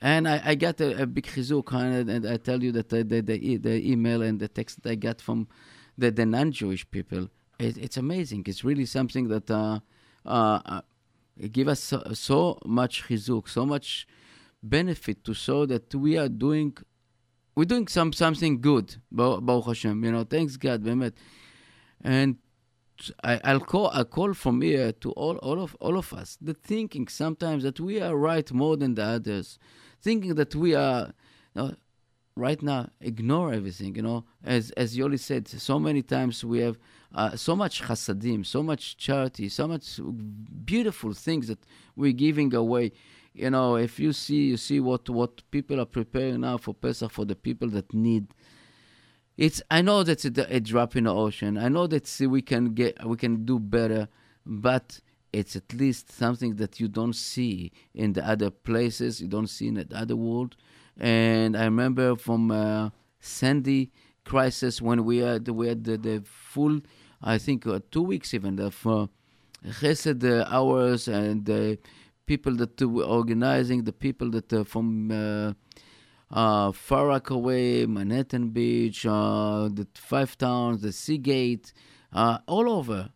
and 0.00 0.26
I, 0.26 0.40
I 0.44 0.54
got 0.54 0.80
a, 0.80 1.02
a, 1.02 1.06
big 1.06 1.26
chizuk 1.26 1.72
on 1.74 2.08
and 2.08 2.26
I 2.26 2.38
tell 2.38 2.62
you 2.62 2.72
that 2.72 2.88
the, 2.88 3.04
the, 3.04 3.20
the, 3.20 3.56
the 3.58 3.90
email 3.90 4.22
and 4.22 4.40
the 4.40 4.48
text 4.48 4.82
that 4.82 4.90
I 4.90 4.94
got 4.94 5.20
from 5.20 5.46
the, 5.98 6.10
the 6.10 6.24
non 6.24 6.52
Jewish 6.52 6.90
people, 6.90 7.28
it, 7.58 7.76
it's 7.76 7.98
amazing. 7.98 8.44
It's 8.46 8.64
really 8.64 8.86
something 8.86 9.28
that 9.28 9.50
uh, 9.50 9.80
uh, 10.24 10.60
uh, 10.64 10.80
give 11.52 11.68
us 11.68 11.80
so, 11.80 12.02
so, 12.14 12.58
much 12.64 13.04
chizuk, 13.04 13.48
so 13.48 13.66
much 13.66 14.06
benefit 14.62 15.22
to 15.24 15.34
show 15.34 15.66
that 15.66 15.94
we 15.94 16.16
are 16.16 16.28
doing. 16.28 16.76
We're 17.54 17.64
doing 17.64 17.88
some 17.88 18.12
something 18.14 18.60
good, 18.60 18.96
Baruch 19.12 19.66
Hashem. 19.66 20.02
You 20.02 20.12
know, 20.12 20.24
thanks 20.24 20.56
God, 20.56 20.82
Bemet. 20.82 21.12
And 22.02 22.38
I, 23.22 23.52
will 23.52 23.60
call 23.60 23.88
a 23.90 24.04
call 24.04 24.34
from 24.34 24.60
here 24.60 24.92
to 24.92 25.10
all, 25.12 25.36
all 25.36 25.60
of 25.62 25.76
all 25.80 25.98
of 25.98 26.12
us. 26.12 26.38
The 26.40 26.54
thinking 26.54 27.08
sometimes 27.08 27.62
that 27.64 27.80
we 27.80 28.00
are 28.00 28.16
right 28.16 28.50
more 28.52 28.76
than 28.76 28.94
the 28.94 29.04
others, 29.04 29.58
thinking 30.02 30.34
that 30.34 30.54
we 30.54 30.74
are 30.74 31.12
you 31.54 31.62
know, 31.62 31.74
right 32.36 32.62
now 32.62 32.88
ignore 33.00 33.52
everything. 33.52 33.94
You 33.96 34.02
know, 34.02 34.24
as 34.44 34.70
as 34.72 34.96
Yoli 34.96 35.18
said, 35.18 35.48
so 35.48 35.78
many 35.78 36.02
times 36.02 36.44
we 36.44 36.60
have 36.60 36.78
uh, 37.14 37.36
so 37.36 37.54
much 37.56 37.82
chasadim, 37.82 38.46
so 38.46 38.62
much 38.62 38.96
charity, 38.96 39.48
so 39.48 39.66
much 39.66 40.00
beautiful 40.64 41.12
things 41.12 41.48
that 41.48 41.58
we're 41.96 42.12
giving 42.12 42.54
away. 42.54 42.92
You 43.32 43.50
know, 43.50 43.76
if 43.76 44.00
you 44.00 44.12
see 44.12 44.42
you 44.48 44.56
see 44.56 44.80
what 44.80 45.08
what 45.08 45.48
people 45.50 45.80
are 45.80 45.86
preparing 45.86 46.40
now 46.40 46.56
for 46.56 46.74
Pesach 46.74 47.10
for 47.10 47.24
the 47.24 47.36
people 47.36 47.68
that 47.70 47.92
need 47.94 48.34
it's 49.40 49.62
i 49.70 49.80
know 49.80 50.02
that's 50.02 50.24
a, 50.26 50.32
a 50.54 50.60
drop 50.60 50.94
in 50.94 51.04
the 51.04 51.14
ocean 51.14 51.56
i 51.56 51.68
know 51.68 51.86
that 51.86 52.06
see, 52.06 52.26
we 52.26 52.42
can 52.42 52.74
get 52.74 53.04
we 53.06 53.16
can 53.16 53.44
do 53.44 53.58
better 53.58 54.06
but 54.44 55.00
it's 55.32 55.54
at 55.56 55.72
least 55.72 56.10
something 56.10 56.56
that 56.56 56.80
you 56.80 56.88
don't 56.88 57.14
see 57.14 57.72
in 57.94 58.12
the 58.12 58.26
other 58.26 58.50
places 58.50 59.20
you 59.20 59.28
don't 59.28 59.48
see 59.48 59.68
in 59.68 59.74
the 59.74 59.86
other 59.94 60.16
world 60.16 60.56
and 60.98 61.56
i 61.56 61.64
remember 61.64 62.16
from 62.16 62.50
uh, 62.50 62.90
sandy 63.20 63.90
crisis 64.24 64.80
when 64.82 65.04
we 65.04 65.18
had 65.18 65.48
we 65.48 65.68
had 65.68 65.84
the, 65.84 65.96
the 65.96 66.22
full 66.24 66.80
i 67.22 67.38
think 67.38 67.66
uh, 67.66 67.80
two 67.90 68.02
weeks 68.02 68.34
even 68.34 68.58
of 68.58 68.86
uh, 68.86 69.06
chesed 69.66 70.24
uh, 70.24 70.44
hours 70.48 71.08
and 71.08 71.46
the 71.46 71.78
people 72.26 72.54
that 72.54 72.80
were 72.82 73.04
organizing 73.04 73.84
the 73.84 73.92
people 73.92 74.30
that 74.30 74.52
uh, 74.52 74.64
from 74.64 75.10
uh, 75.10 75.52
uh, 76.30 76.72
Manhattan 77.88 78.50
Beach, 78.50 79.04
uh, 79.04 79.68
the 79.68 79.86
Five 79.94 80.38
Towns, 80.38 80.82
the 80.82 80.92
Seagate, 80.92 81.72
uh, 82.12 82.38
all 82.46 82.70
over. 82.70 83.10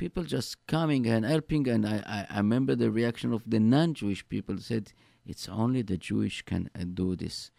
People 0.00 0.24
just 0.24 0.66
coming 0.66 1.06
and 1.06 1.26
helping, 1.26 1.68
and 1.68 1.86
I, 1.86 2.24
I, 2.30 2.38
remember 2.38 2.74
the 2.74 2.90
reaction 2.90 3.34
of 3.34 3.42
the 3.46 3.60
non-Jewish 3.60 4.26
people 4.30 4.56
said, 4.56 4.94
"It's 5.26 5.46
only 5.46 5.82
the 5.82 5.98
Jewish 5.98 6.40
can 6.40 6.70
uh, 6.74 6.84
do 6.94 7.14
this." 7.14 7.50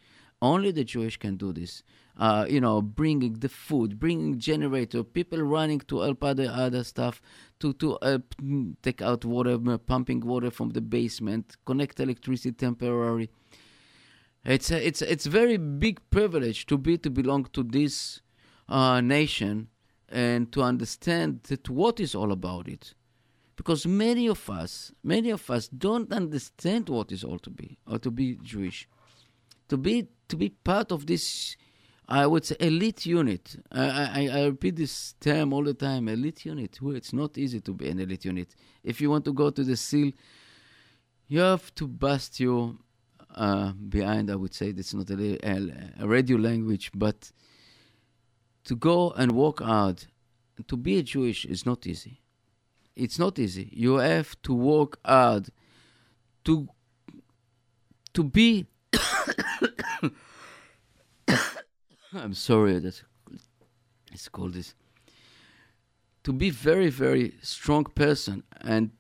Only 0.42 0.72
the 0.72 0.84
Jewish 0.84 1.18
can 1.18 1.38
do 1.38 1.54
this. 1.54 1.84
Uh, 2.18 2.48
you 2.50 2.60
know, 2.60 2.82
bringing 2.82 3.34
the 3.34 3.48
food, 3.48 4.00
bringing 4.00 4.40
generator, 4.40 5.04
people 5.04 5.40
running 5.44 5.82
to 5.82 6.00
help 6.00 6.24
other 6.24 6.50
other 6.52 6.84
stuff, 6.84 7.22
to 7.60 7.74
to 7.74 8.00
uh, 8.00 8.18
p- 8.18 8.74
take 8.82 9.04
out 9.04 9.24
water, 9.24 9.60
pumping 9.78 10.22
water 10.22 10.50
from 10.50 10.72
the 10.72 10.82
basement, 10.82 11.58
connect 11.64 12.00
electricity 12.00 12.54
temporary. 12.54 13.30
It's 14.44 14.72
a, 14.72 14.88
it's 14.88 15.04
it's 15.04 15.28
very 15.28 15.58
big 15.58 16.02
privilege 16.10 16.66
to 16.66 16.80
be 16.80 16.98
to 16.98 17.12
belong 17.12 17.44
to 17.54 17.62
this 17.62 18.22
uh, 18.68 19.00
nation 19.00 19.68
and 20.12 20.52
to 20.52 20.62
understand 20.62 21.42
that 21.44 21.70
what 21.70 22.00
is 22.00 22.14
all 22.16 22.32
about 22.32 22.68
it. 22.68 22.94
Because 23.56 23.86
many 23.86 24.28
of 24.28 24.50
us 24.50 24.92
many 25.04 25.30
of 25.30 25.50
us 25.50 25.68
don't 25.68 26.12
understand 26.12 26.90
what 26.90 27.12
is 27.12 27.24
all 27.24 27.40
to 27.40 27.50
be 27.50 27.78
or 27.88 28.00
to 28.00 28.12
be 28.12 28.38
jewish. 28.42 28.88
To 29.70 29.78
be 29.78 30.08
to 30.28 30.36
be 30.36 30.50
part 30.50 30.92
of 30.92 31.06
this 31.06 31.56
i 32.08 32.26
would 32.26 32.46
say 32.46 32.56
elite 32.60 33.06
unit. 33.06 33.56
I 33.72 34.30
i, 34.30 34.40
I 34.40 34.46
repeat 34.46 34.76
this 34.78 35.14
term 35.20 35.54
all 35.54 35.64
the 35.64 35.74
time 35.74 36.08
elite 36.08 36.46
unit. 36.46 36.80
It's 36.82 37.14
not 37.14 37.38
easy 37.38 37.62
to 37.62 37.74
be 37.74 37.88
an 37.90 38.00
elite 38.00 38.26
unit. 38.26 38.56
If 38.84 39.00
you 39.00 39.10
want 39.10 39.26
to 39.26 39.34
go 39.34 39.50
to 39.50 39.64
the 39.64 39.78
seal 39.78 40.12
you 41.28 41.40
have 41.40 41.74
to 41.76 41.88
bust 41.88 42.40
your 42.40 42.76
uh, 43.36 43.72
behind 43.74 44.32
i 44.32 44.36
would 44.36 44.54
say. 44.54 44.72
That's 44.72 44.94
not 44.94 45.10
a, 45.12 45.48
a, 45.48 46.04
a 46.04 46.08
radio 46.08 46.38
language 46.38 46.92
but 46.96 47.32
to 48.64 48.76
go 48.76 49.12
and 49.12 49.32
work 49.32 49.60
hard 49.60 50.06
to 50.68 50.78
be 50.78 50.98
a 50.98 51.04
jewish 51.04 51.46
is 51.46 51.66
not 51.66 51.88
easy 51.88 52.22
it's 52.96 53.18
not 53.18 53.40
easy. 53.40 53.70
You 53.72 53.96
have 53.96 54.40
to 54.44 54.54
work 54.54 55.00
hard 55.06 55.50
to 56.44 56.68
to 58.14 58.24
be. 58.24 58.68
I'm 62.14 62.34
sorry 62.34 62.80
that 62.80 63.02
it's 64.12 64.28
called 64.28 64.54
this. 64.54 64.76
To 66.26 66.34
be 66.34 66.50
very 66.50 66.90
very 66.90 67.36
strong 67.42 67.86
person 67.86 68.44
and 68.60 68.92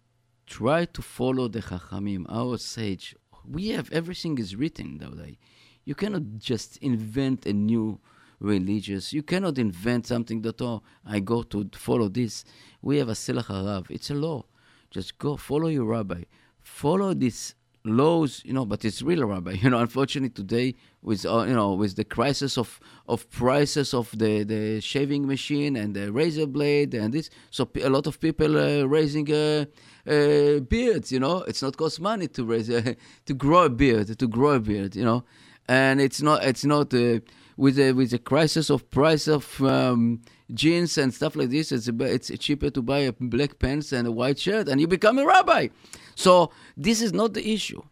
try 0.47 0.85
to 0.85 1.01
follow 1.01 1.47
the 1.47 1.61
Chachamim, 1.61 2.25
our 2.29 2.57
sage. 2.57 3.15
We 3.45 3.69
have 3.69 3.91
everything 3.91 4.37
is 4.37 4.55
written 4.55 4.97
nowadays. 4.97 5.37
You 5.83 5.95
cannot 5.95 6.37
just 6.37 6.77
invent 6.77 7.45
a 7.45 7.53
new 7.53 7.99
religious. 8.41 9.13
You 9.13 9.23
cannot 9.23 9.57
invent 9.57 10.07
something 10.07 10.41
that, 10.41 10.61
oh, 10.61 10.81
I 11.05 11.19
go 11.19 11.43
to 11.43 11.69
follow 11.73 12.09
this. 12.09 12.43
We 12.81 12.97
have 12.97 13.09
a 13.09 13.13
Selach 13.13 13.45
Harav. 13.45 13.89
It's 13.89 14.09
a 14.09 14.15
law. 14.15 14.45
Just 14.89 15.17
go, 15.17 15.37
follow 15.37 15.67
your 15.67 15.85
rabbi. 15.85 16.23
Follow 16.61 17.13
these 17.13 17.55
laws, 17.83 18.41
you 18.43 18.53
know, 18.53 18.65
but 18.65 18.83
it's 18.83 19.01
real 19.01 19.25
rabbi. 19.25 19.51
You 19.61 19.69
know, 19.69 19.79
unfortunately 19.79 20.29
today 20.29 20.75
with, 21.01 21.25
uh, 21.25 21.43
you 21.43 21.53
know, 21.53 21.73
with 21.73 21.95
the 21.95 22.03
crisis 22.03 22.57
of, 22.57 22.79
of 23.07 23.29
prices 23.29 23.93
of 23.93 24.11
the, 24.17 24.43
the 24.43 24.81
shaving 24.81 25.25
machine 25.27 25.75
and 25.75 25.95
the 25.95 26.11
razor 26.11 26.47
blade 26.47 26.93
and 26.93 27.13
this, 27.13 27.29
so 27.51 27.69
a 27.81 27.89
lot 27.89 28.07
of 28.07 28.19
people 28.19 28.57
are 28.57 28.87
raising 28.87 29.31
uh, 29.31 29.65
uh, 30.07 30.59
beards, 30.59 31.11
you 31.11 31.19
know. 31.19 31.37
It's 31.47 31.61
not 31.61 31.77
cost 31.77 32.01
money 32.01 32.27
to 32.29 32.43
raise, 32.43 32.67
to 33.25 33.33
grow 33.33 33.63
a 33.65 33.69
beard, 33.69 34.17
to 34.17 34.27
grow 34.27 34.51
a 34.51 34.59
beard, 34.59 34.95
you 34.95 35.05
know. 35.05 35.23
And 35.67 36.01
it's 36.01 36.21
not, 36.21 36.43
it's 36.43 36.65
not, 36.65 36.93
uh, 36.93 37.19
with 37.61 37.75
the 37.75 37.91
with 37.91 38.09
the 38.09 38.17
crisis 38.17 38.71
of 38.71 38.89
price 38.89 39.27
of 39.27 39.61
um, 39.61 40.19
jeans 40.51 40.97
and 40.97 41.13
stuff 41.13 41.35
like 41.35 41.51
this, 41.51 41.71
it's 41.71 41.87
it's 41.87 42.29
cheaper 42.39 42.71
to 42.71 42.81
buy 42.81 43.01
a 43.09 43.13
black 43.13 43.59
pants 43.59 43.91
and 43.91 44.07
a 44.07 44.11
white 44.11 44.39
shirt, 44.39 44.67
and 44.67 44.81
you 44.81 44.87
become 44.87 45.19
a 45.19 45.25
rabbi. 45.25 45.67
So 46.15 46.51
this 46.75 47.03
is 47.03 47.13
not 47.13 47.35
the 47.35 47.47
issue. 47.47 47.83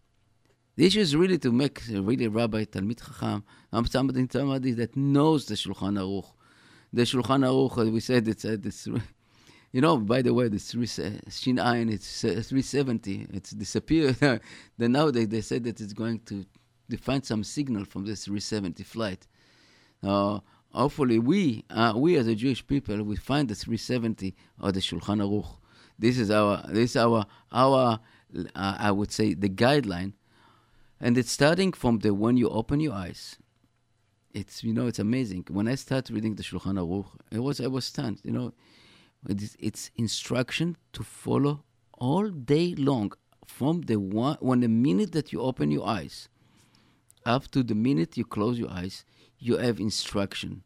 The 0.74 0.86
issue 0.86 0.98
is 0.98 1.14
really 1.14 1.38
to 1.38 1.52
make 1.52 1.82
a 1.88 2.02
really 2.02 2.26
rabbi, 2.26 2.64
Talmid 2.64 2.98
Chacham, 2.98 3.44
somebody, 3.86 4.26
somebody 4.28 4.72
that 4.72 4.96
knows 4.96 5.46
the 5.46 5.54
Shulchan 5.54 5.96
Aruch. 6.02 6.28
The 6.92 7.02
Shulchan 7.02 7.42
Aruch, 7.48 7.92
we 7.92 8.00
said 8.00 8.26
it's, 8.26 8.44
uh, 8.44 8.56
it's 8.64 8.88
you 9.72 9.80
know, 9.80 9.98
by 9.98 10.20
the 10.22 10.34
way, 10.34 10.48
the 10.48 10.58
three, 10.58 10.86
Shin 10.86 11.56
Ayin, 11.56 11.92
it's 11.92 12.24
uh, 12.24 12.42
370. 12.42 13.28
It's 13.34 13.50
disappeared. 13.50 14.16
then 14.78 14.92
now 14.92 15.12
they, 15.12 15.26
they 15.26 15.42
said 15.42 15.62
that 15.64 15.80
it's 15.80 15.92
going 15.92 16.20
to 16.26 16.44
find 16.96 17.24
some 17.24 17.44
signal 17.44 17.84
from 17.84 18.04
this 18.04 18.24
370 18.24 18.82
flight. 18.82 19.26
Uh, 20.02 20.40
hopefully, 20.72 21.18
we 21.18 21.64
uh, 21.70 21.92
we 21.96 22.16
as 22.16 22.26
a 22.26 22.34
Jewish 22.34 22.66
people 22.66 23.02
we 23.02 23.16
find 23.16 23.48
the 23.48 23.54
370 23.54 24.34
or 24.60 24.72
the 24.72 24.80
Shulchan 24.80 25.20
Aruch. 25.20 25.56
This 25.98 26.18
is 26.18 26.30
our 26.30 26.62
this 26.68 26.90
is 26.90 26.96
our 26.96 27.26
our 27.52 28.00
uh, 28.54 28.76
I 28.78 28.90
would 28.90 29.12
say 29.12 29.34
the 29.34 29.48
guideline, 29.48 30.14
and 31.00 31.18
it's 31.18 31.30
starting 31.30 31.72
from 31.72 31.98
the 31.98 32.14
when 32.14 32.36
you 32.36 32.48
open 32.48 32.80
your 32.80 32.94
eyes. 32.94 33.36
It's 34.32 34.62
you 34.62 34.72
know 34.72 34.86
it's 34.86 34.98
amazing. 34.98 35.46
When 35.50 35.68
I 35.68 35.74
start 35.74 36.08
reading 36.10 36.36
the 36.36 36.42
Shulchan 36.42 36.78
Aruch, 36.78 37.06
it 37.30 37.40
was 37.40 37.60
I 37.60 37.66
was 37.66 37.84
stunned. 37.84 38.20
You 38.22 38.32
know, 38.32 38.52
it's, 39.28 39.56
it's 39.58 39.90
instruction 39.96 40.76
to 40.92 41.02
follow 41.02 41.64
all 41.98 42.30
day 42.30 42.74
long 42.76 43.12
from 43.46 43.82
the 43.82 43.96
one 43.96 44.36
when 44.40 44.60
the 44.60 44.68
minute 44.68 45.12
that 45.12 45.32
you 45.32 45.40
open 45.40 45.70
your 45.70 45.86
eyes 45.86 46.28
up 47.26 47.50
to 47.50 47.62
the 47.62 47.74
minute 47.74 48.16
you 48.16 48.24
close 48.24 48.58
your 48.58 48.70
eyes 48.70 49.04
you 49.40 49.56
have 49.56 49.80
instruction. 49.80 50.62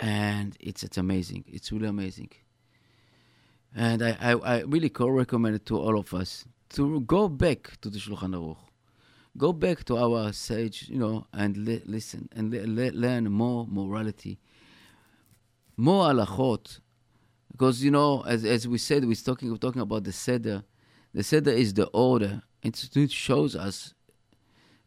And 0.00 0.56
it's 0.58 0.82
it's 0.82 0.96
amazing. 0.96 1.44
It's 1.46 1.70
really 1.70 1.88
amazing. 1.88 2.30
And 3.76 4.02
i 4.02 4.16
i, 4.20 4.32
I 4.32 4.60
really 4.62 4.90
recommend 4.98 5.56
it 5.56 5.66
to 5.66 5.78
all 5.78 5.98
of 5.98 6.14
us 6.14 6.44
to 6.70 7.00
go 7.02 7.28
back 7.28 7.80
to 7.82 7.90
the 7.90 7.98
shulchan 7.98 8.34
aruch. 8.34 8.56
Go 9.36 9.52
back 9.52 9.84
to 9.84 9.96
our 9.98 10.32
sage 10.32 10.88
you 10.88 10.98
know 10.98 11.26
and 11.32 11.56
li- 11.56 11.82
listen 11.84 12.28
and 12.34 12.50
li- 12.50 12.60
li- 12.60 12.90
learn 12.90 13.30
more 13.30 13.66
morality 13.68 14.38
more 15.76 16.06
halachot. 16.06 16.80
Because 17.52 17.84
you 17.84 17.90
know 17.90 18.22
as 18.26 18.44
as 18.44 18.66
we 18.66 18.78
said 18.78 19.04
we're 19.04 19.14
talking 19.14 19.50
we're 19.50 19.56
talking 19.58 19.82
about 19.82 20.04
the 20.04 20.12
seder. 20.12 20.64
The 21.12 21.22
seder 21.22 21.52
is 21.52 21.74
the 21.74 21.86
order. 21.86 22.42
It 22.64 22.76
shows 23.12 23.54
us 23.54 23.94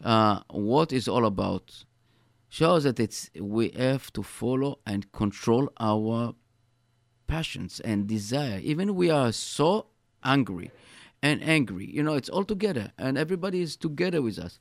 uh, 0.03 0.41
what 0.49 0.91
is 0.91 1.07
all 1.07 1.25
about 1.25 1.86
shows 2.50 2.84
that 2.84 3.00
it's 3.00 3.30
we 3.39 3.70
have 3.70 4.12
to 4.14 4.24
follow 4.24 4.80
and 4.86 5.12
control 5.12 5.70
our 5.80 6.36
passions 7.28 7.80
and 7.82 8.08
desire. 8.08 8.60
Even 8.60 8.95
we 8.95 9.10
are 9.10 9.32
so 9.32 9.88
angry 10.24 10.72
and 11.22 11.41
angry 11.43 11.89
you 11.89 12.04
know 12.04 12.14
it's 12.14 12.30
all 12.30 12.43
together 12.43 12.91
and 12.98 13.18
everybody 13.18 13.62
is 13.62 13.76
together 13.76 14.22
with 14.22 14.38
us. 14.38 14.60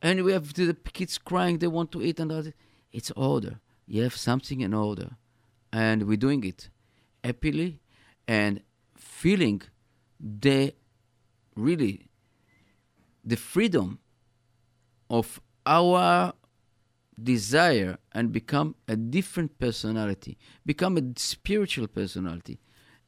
And 0.00 0.22
we 0.22 0.32
have 0.32 0.52
the 0.52 0.76
kids 0.92 1.16
crying 1.16 1.58
they 1.58 1.66
want 1.66 1.90
to 1.92 2.02
eat 2.02 2.20
and 2.20 2.30
all 2.30 2.44
it's 2.92 3.10
order. 3.16 3.60
You 3.86 4.02
have 4.02 4.16
something 4.16 4.60
in 4.60 4.72
order. 4.72 5.16
And 5.72 6.06
we're 6.06 6.16
doing 6.16 6.44
it 6.44 6.68
happily 7.24 7.80
and 8.28 8.62
feeling 8.96 9.62
the 10.20 10.74
really 11.56 12.08
the 13.24 13.36
freedom 13.36 13.98
of 15.18 15.40
our 15.64 16.32
desire 17.22 17.96
and 18.12 18.32
become 18.32 18.74
a 18.88 18.96
different 18.96 19.58
personality, 19.58 20.36
become 20.66 20.96
a 20.98 21.02
spiritual 21.16 21.86
personality, 21.86 22.58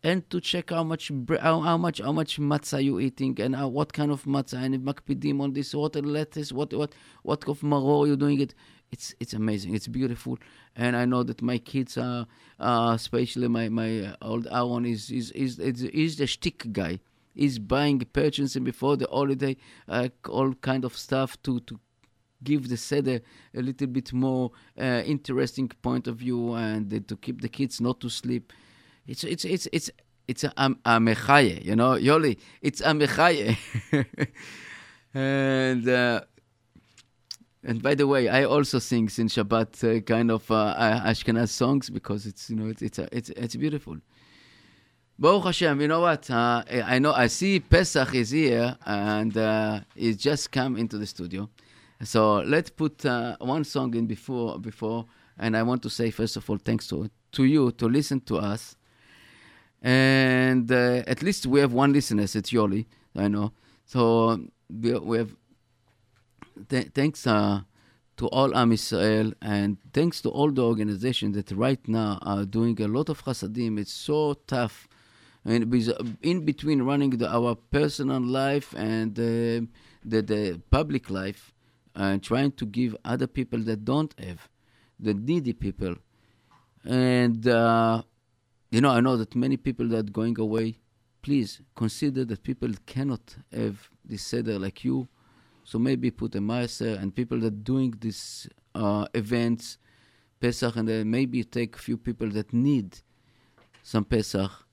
and 0.02 0.28
to 0.30 0.40
check 0.40 0.70
how 0.70 0.84
much 0.84 1.10
how, 1.40 1.60
how 1.60 1.76
much 1.76 2.00
how 2.00 2.12
much 2.12 2.38
matzah 2.38 2.82
you 2.82 3.00
eating 3.00 3.36
and 3.40 3.56
how, 3.56 3.66
what 3.66 3.92
kind 3.92 4.12
of 4.12 4.22
matzah 4.24 4.62
and 4.64 4.74
makpidim 4.86 5.40
on 5.40 5.52
this, 5.52 5.74
what 5.74 5.96
lettuce, 5.96 6.52
what 6.52 6.72
what 6.72 6.92
what 7.22 7.48
of 7.48 7.60
maror 7.60 8.06
you're 8.06 8.16
doing 8.16 8.40
it. 8.40 8.54
It's 8.92 9.16
it's 9.18 9.34
amazing. 9.34 9.74
It's 9.74 9.88
beautiful, 9.88 10.38
and 10.76 10.94
I 10.94 11.06
know 11.06 11.24
that 11.24 11.42
my 11.42 11.58
kids 11.58 11.98
are, 11.98 12.28
uh, 12.60 12.92
especially 12.94 13.48
my 13.48 13.68
my 13.68 14.14
old 14.22 14.46
Aaron 14.46 14.86
is 14.86 15.10
is 15.10 15.32
is 15.32 15.58
is, 15.58 15.82
is 15.82 16.16
the 16.18 16.28
shtick 16.28 16.72
guy 16.72 17.00
is 17.34 17.58
buying 17.58 17.98
purchasing 18.12 18.64
before 18.64 18.96
the 18.96 19.08
holiday 19.10 19.56
uh, 19.88 20.08
all 20.28 20.54
kind 20.54 20.84
of 20.84 20.96
stuff 20.96 21.30
to 21.42 21.60
to 21.60 21.78
give 22.42 22.68
the 22.68 22.76
seder 22.76 23.20
a 23.54 23.60
little 23.60 23.86
bit 23.86 24.12
more 24.12 24.50
uh, 24.78 25.02
interesting 25.04 25.68
point 25.82 26.06
of 26.06 26.16
view 26.16 26.54
and 26.54 26.92
uh, 26.92 27.00
to 27.08 27.16
keep 27.16 27.40
the 27.40 27.48
kids 27.48 27.80
not 27.80 28.00
to 28.00 28.08
sleep. 28.08 28.52
It's 29.06 29.24
it's 29.24 29.44
it's 29.44 29.68
it's 29.72 29.90
it's 30.28 30.44
a, 30.44 30.52
a, 30.56 30.98
mechaye, 30.98 31.64
you 31.64 31.76
know, 31.76 31.92
Yoli. 31.92 32.38
It's 32.60 32.80
a 32.80 32.86
mechaye. 32.86 33.56
and 35.14 35.88
uh, 35.88 36.20
and 37.62 37.82
by 37.82 37.94
the 37.94 38.06
way, 38.06 38.28
I 38.28 38.44
also 38.44 38.78
sing 38.78 39.10
in 39.18 39.28
Shabbat 39.28 39.98
uh, 39.98 40.00
kind 40.00 40.30
of 40.30 40.50
uh, 40.50 41.02
Ashkenaz 41.04 41.48
songs 41.48 41.90
because 41.90 42.26
it's 42.26 42.50
you 42.50 42.56
know 42.56 42.68
it's 42.68 42.82
it's 42.82 42.98
it's, 42.98 43.30
it's 43.30 43.56
beautiful. 43.56 43.96
Baruch 45.18 45.44
Hashem, 45.44 45.80
you 45.80 45.88
know 45.88 46.00
what? 46.00 46.30
Uh, 46.30 46.62
I 46.68 46.98
know 46.98 47.12
I 47.12 47.28
see 47.28 47.58
Pesach 47.58 48.14
is 48.14 48.30
here 48.30 48.76
and 48.84 49.34
uh, 49.36 49.80
he's 49.94 50.18
just 50.18 50.52
come 50.52 50.76
into 50.76 50.98
the 50.98 51.06
studio. 51.06 51.48
So 52.02 52.38
let's 52.38 52.70
put 52.70 53.06
uh, 53.06 53.36
one 53.40 53.64
song 53.64 53.94
in 53.94 54.06
before 54.06 54.58
before, 54.58 55.06
and 55.38 55.56
I 55.56 55.62
want 55.62 55.82
to 55.82 55.90
say 55.90 56.10
first 56.10 56.36
of 56.36 56.48
all 56.50 56.58
thanks 56.58 56.86
to 56.88 57.10
to 57.32 57.44
you 57.44 57.72
to 57.72 57.88
listen 57.88 58.20
to 58.22 58.36
us. 58.38 58.76
And 59.82 60.70
uh, 60.70 61.02
at 61.06 61.22
least 61.22 61.46
we 61.46 61.60
have 61.60 61.72
one 61.72 61.92
listener, 61.92 62.22
it's 62.22 62.34
Yoli, 62.50 62.86
I 63.14 63.28
know. 63.28 63.52
So 63.84 64.40
we, 64.68 64.92
we 64.98 65.18
have 65.18 65.36
th- 66.68 66.88
thanks 66.92 67.26
uh, 67.26 67.60
to 68.16 68.26
all 68.28 68.56
Am 68.56 68.72
Israel 68.72 69.32
and 69.40 69.76
thanks 69.92 70.20
to 70.22 70.30
all 70.30 70.50
the 70.50 70.62
organizations 70.62 71.36
that 71.36 71.50
right 71.52 71.86
now 71.86 72.18
are 72.22 72.44
doing 72.44 72.80
a 72.82 72.88
lot 72.88 73.08
of 73.08 73.22
chasadim. 73.24 73.78
It's 73.78 73.92
so 73.92 74.34
tough. 74.46 74.88
And 75.44 75.72
in 76.22 76.44
between 76.44 76.82
running 76.82 77.10
the, 77.10 77.28
our 77.28 77.54
personal 77.54 78.20
life 78.20 78.74
and 78.76 79.16
uh, 79.16 79.66
the, 80.04 80.22
the 80.22 80.60
public 80.70 81.08
life, 81.10 81.52
and 81.96 82.22
trying 82.22 82.52
to 82.52 82.66
give 82.66 82.94
other 83.04 83.26
people 83.26 83.58
that 83.60 83.84
don't 83.84 84.14
have, 84.18 84.48
the 85.00 85.14
needy 85.14 85.54
people. 85.54 85.96
And, 86.84 87.46
uh, 87.48 88.02
you 88.70 88.80
know, 88.80 88.90
I 88.90 89.00
know 89.00 89.16
that 89.16 89.34
many 89.34 89.56
people 89.56 89.88
that 89.88 90.12
going 90.12 90.38
away, 90.38 90.78
please 91.22 91.60
consider 91.74 92.24
that 92.26 92.42
people 92.42 92.70
cannot 92.84 93.36
have 93.52 93.88
this 94.04 94.22
seder 94.22 94.58
like 94.58 94.84
you. 94.84 95.08
So 95.64 95.78
maybe 95.78 96.10
put 96.10 96.34
a 96.36 96.38
maaser 96.38 97.00
and 97.00 97.14
people 97.14 97.40
that 97.40 97.64
doing 97.64 97.94
these 97.98 98.48
uh, 98.74 99.06
events, 99.14 99.78
Pesach, 100.38 100.76
and 100.76 101.10
maybe 101.10 101.42
take 101.42 101.74
a 101.76 101.78
few 101.78 101.96
people 101.96 102.28
that 102.28 102.52
need 102.52 102.98
some 103.82 104.04
Pesach 104.04 104.65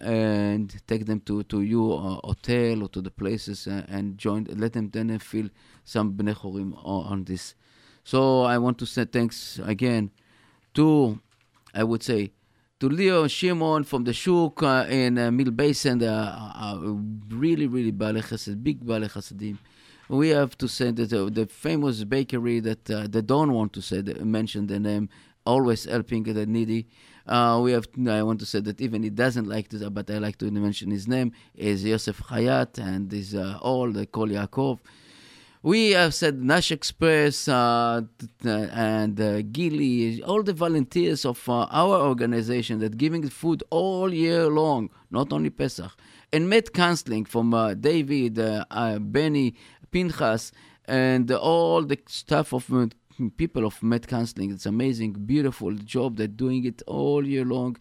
and 0.00 0.74
take 0.86 1.06
them 1.06 1.20
to, 1.20 1.42
to 1.44 1.62
your 1.62 1.98
uh, 1.98 2.26
hotel 2.26 2.82
or 2.82 2.88
to 2.88 3.00
the 3.00 3.10
places 3.10 3.66
uh, 3.66 3.84
and 3.88 4.18
join, 4.18 4.46
let 4.56 4.72
them 4.72 4.90
then 4.90 5.18
feel 5.18 5.48
some 5.84 6.12
Bnei 6.14 6.34
Chorin 6.34 6.72
on, 6.84 7.24
this. 7.24 7.54
So 8.04 8.42
I 8.42 8.58
want 8.58 8.78
to 8.78 8.86
say 8.86 9.04
thanks 9.04 9.60
again 9.64 10.10
to, 10.74 11.20
I 11.74 11.84
would 11.84 12.02
say, 12.02 12.32
to 12.80 12.88
Leo 12.88 13.26
Shimon 13.26 13.84
from 13.84 14.04
the 14.04 14.12
Shuk 14.12 14.62
uh, 14.62 14.86
in 14.88 15.18
uh, 15.18 15.30
Mill 15.32 15.50
Basin, 15.50 16.02
uh, 16.02 16.52
uh, 16.54 16.78
really, 17.28 17.66
really 17.66 17.90
Bale 17.90 18.22
Chesed, 18.22 18.62
big 18.62 18.86
Bale 18.86 19.08
Chesedim. 19.08 19.58
We 20.08 20.28
have 20.30 20.56
to 20.58 20.68
say 20.68 20.90
that 20.92 21.10
the 21.34 21.46
famous 21.46 22.04
bakery 22.04 22.60
that 22.60 22.90
uh, 22.90 23.06
they 23.08 23.20
don't 23.20 23.52
want 23.52 23.72
to 23.74 23.82
say, 23.82 24.02
mention 24.02 24.68
the 24.68 24.78
name, 24.78 25.10
always 25.44 25.84
helping 25.84 26.22
the 26.22 26.46
needy. 26.46 26.86
Uh, 27.28 27.60
we 27.62 27.72
have. 27.72 27.86
I 28.08 28.22
want 28.22 28.40
to 28.40 28.46
say 28.46 28.60
that 28.60 28.80
even 28.80 29.02
he 29.02 29.10
doesn't 29.10 29.46
like 29.46 29.68
this, 29.68 29.82
but 29.90 30.10
I 30.10 30.18
like 30.18 30.38
to 30.38 30.50
mention 30.50 30.90
his 30.90 31.06
name 31.06 31.32
is 31.54 31.84
Yosef 31.84 32.22
Hayat 32.28 32.78
and 32.78 33.12
is 33.12 33.34
uh, 33.34 33.58
all 33.60 33.92
the 33.92 34.06
Kol 34.06 34.28
Yaakov. 34.28 34.78
We 35.62 35.90
have 35.90 36.14
said 36.14 36.42
Nash 36.42 36.70
Express 36.70 37.48
uh, 37.48 38.02
and 38.44 39.20
uh, 39.20 39.42
Gili, 39.42 40.22
all 40.22 40.42
the 40.42 40.52
volunteers 40.52 41.24
of 41.24 41.46
uh, 41.48 41.66
our 41.70 41.96
organization 42.00 42.78
that 42.78 42.96
giving 42.96 43.28
food 43.28 43.64
all 43.70 44.14
year 44.14 44.46
long, 44.46 44.88
not 45.10 45.32
only 45.32 45.50
Pesach. 45.50 45.90
And 46.32 46.48
Med 46.48 46.72
Counseling 46.72 47.24
from 47.24 47.52
uh, 47.52 47.74
David, 47.74 48.38
uh, 48.38 48.64
uh, 48.70 48.98
Benny, 49.00 49.56
Pinchas, 49.90 50.52
and 50.84 51.30
all 51.32 51.82
the 51.82 51.98
staff 52.06 52.54
of 52.54 52.70
people 53.36 53.66
of 53.66 53.82
Med 53.82 54.06
Counseling. 54.06 54.52
It's 54.52 54.66
amazing, 54.66 55.12
beautiful 55.12 55.72
job. 55.74 56.16
They're 56.16 56.26
doing 56.26 56.64
it 56.64 56.82
all 56.86 57.26
year 57.26 57.44
long. 57.44 57.76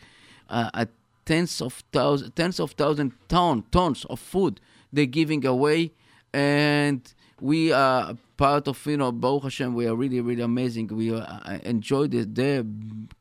Uh, 0.49 0.69
at 0.73 0.89
tens 1.25 1.61
of 1.61 1.73
thousands, 1.91 2.31
tens 2.35 2.59
of 2.59 2.71
thousand 2.71 3.11
ton, 3.27 3.63
tons 3.71 4.05
of 4.05 4.19
food 4.19 4.59
they're 4.91 5.05
giving 5.05 5.45
away, 5.45 5.91
and 6.33 7.01
we 7.41 7.71
are 7.71 8.15
part 8.37 8.67
of 8.67 8.85
you 8.85 8.97
know 8.97 9.11
Baruch 9.11 9.43
Hashem. 9.43 9.73
We 9.73 9.87
are 9.87 9.95
really 9.95 10.21
really 10.21 10.41
amazing. 10.41 10.87
We 10.87 11.13
uh, 11.13 11.59
enjoy 11.63 12.07
the, 12.07 12.23
their 12.23 12.63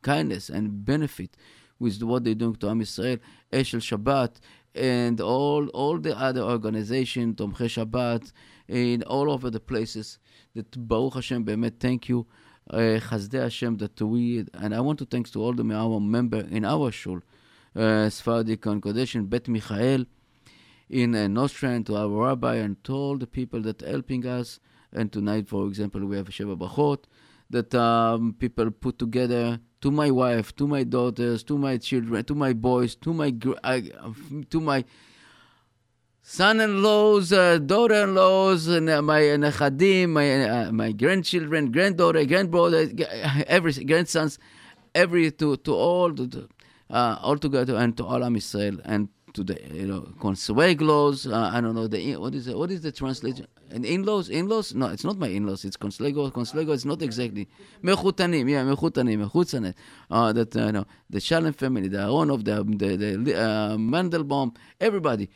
kindness 0.03 0.49
and 0.49 0.85
benefit 0.85 1.37
with 1.79 2.03
what 2.03 2.25
they're 2.25 2.35
doing 2.35 2.57
to 2.57 2.71
Am 2.71 2.81
Yisrael, 2.81 3.21
Eshel 3.53 3.81
Shabbat, 3.81 4.37
and 4.75 5.21
all 5.21 5.69
all 5.69 5.99
the 5.99 6.17
other 6.17 6.43
organizations, 6.43 7.37
Tomche 7.37 7.67
Shabbat, 7.77 8.33
in 8.69 9.03
all 9.05 9.31
over 9.31 9.51
the 9.51 9.61
places 9.61 10.19
that 10.55 10.89
Baruch 10.89 11.14
Hashem 11.14 11.45
באמת, 11.45 11.79
thank 11.79 12.09
you, 12.09 12.27
uh, 12.71 12.99
Chasdei 13.01 13.43
Hashem 13.43 13.77
that 13.79 14.01
we, 14.01 14.45
and 14.55 14.75
I 14.75 14.81
want 14.81 14.99
to 14.99 15.07
thanks 15.07 15.31
to 15.33 15.43
all 15.43 15.53
the 15.53 15.75
our 15.75 16.01
member 16.01 16.41
in 16.41 16.64
our 16.64 16.91
shul, 16.91 17.21
uh, 17.75 18.09
Sephardic 18.09 18.61
Congregation, 18.61 19.27
Bet 19.27 19.49
Michael, 19.49 20.07
in 20.89 21.14
uh, 21.14 21.29
Nostrand, 21.29 21.87
to 21.87 21.97
our 21.97 22.09
rabbi 22.09 22.57
and 22.57 22.83
to 22.85 22.95
all 22.95 23.19
the 23.19 23.27
people 23.27 23.61
that 23.62 23.81
helping 23.81 24.27
us. 24.27 24.61
And 24.93 25.12
tonight, 25.12 25.49
for 25.49 25.67
example, 25.67 26.05
we 26.07 26.17
have 26.17 26.29
Sheva 26.29 26.57
Brachot 26.57 27.05
that 27.51 27.75
um, 27.75 28.35
people 28.39 28.71
put 28.71 28.99
together 28.99 29.61
to 29.81 29.91
my 29.91 30.11
wife, 30.11 30.55
to 30.57 30.67
my 30.67 30.85
daughters, 30.85 31.43
to 31.45 31.59
my 31.59 31.77
children, 31.77 32.25
to 32.25 32.35
my 32.35 32.53
boys, 32.53 32.95
to 32.97 33.12
my, 33.12 33.31
to 33.31 34.61
my 34.61 34.85
son-in-laws, 36.27 37.33
uh, 37.33 37.59
daughter-in-laws, 37.59 38.66
and 38.66 38.91
uh, 38.91 39.01
my 39.01 39.20
nechadim, 39.20 40.11
my 40.11 40.49
uh, 40.49 40.72
my 40.72 40.91
grandchildren, 40.91 41.70
granddaughter, 41.70 42.24
grandbrother, 42.24 42.89
every 43.47 43.72
grandsons, 43.85 44.39
every 44.93 45.31
to 45.31 45.57
to 45.59 45.72
all 45.72 46.12
to, 46.12 46.49
uh, 46.91 47.16
all 47.22 47.39
together 47.39 47.77
and 47.77 47.97
to 47.97 48.05
all 48.05 48.24
Am 48.24 48.35
Israel 48.35 48.79
and 48.85 49.09
to 49.35 49.45
the 49.45 49.57
you 49.72 49.87
know 49.87 50.01
consueglos. 50.18 51.31
Uh, 51.31 51.57
I 51.57 51.61
don't 51.61 51.77
know 51.77 51.87
the 51.87 52.16
what 52.16 52.35
is 52.35 52.49
it, 52.49 52.59
what 52.59 52.72
is 52.72 52.81
the 52.81 52.91
translation? 52.91 53.47
And 53.70 53.85
in-laws, 53.85 54.29
in-laws? 54.29 54.74
No, 54.74 54.87
it's 54.89 55.05
not 55.05 55.18
my 55.18 55.29
in-laws. 55.29 55.64
It's 55.64 55.77
conslego. 55.77 56.33
Conslego 56.33 56.70
is 56.70 56.85
not 56.85 57.03
exactly 57.03 57.49
mechutanim. 57.85 58.51
Yeah, 58.51 58.64
mechutanim, 58.64 59.29
mechutzanet. 59.29 59.74
Uh, 60.11 60.33
that 60.33 60.57
uh, 60.57 60.72
know 60.72 60.87
the 61.09 61.20
Shalem 61.20 61.53
family, 61.53 61.87
the 61.89 61.99
Aronov, 61.99 62.45
the 62.45 62.64
the, 62.64 63.16
the 63.16 63.41
uh, 63.41 63.77
Mandelbaum, 63.77 64.57
everybody. 64.81 65.31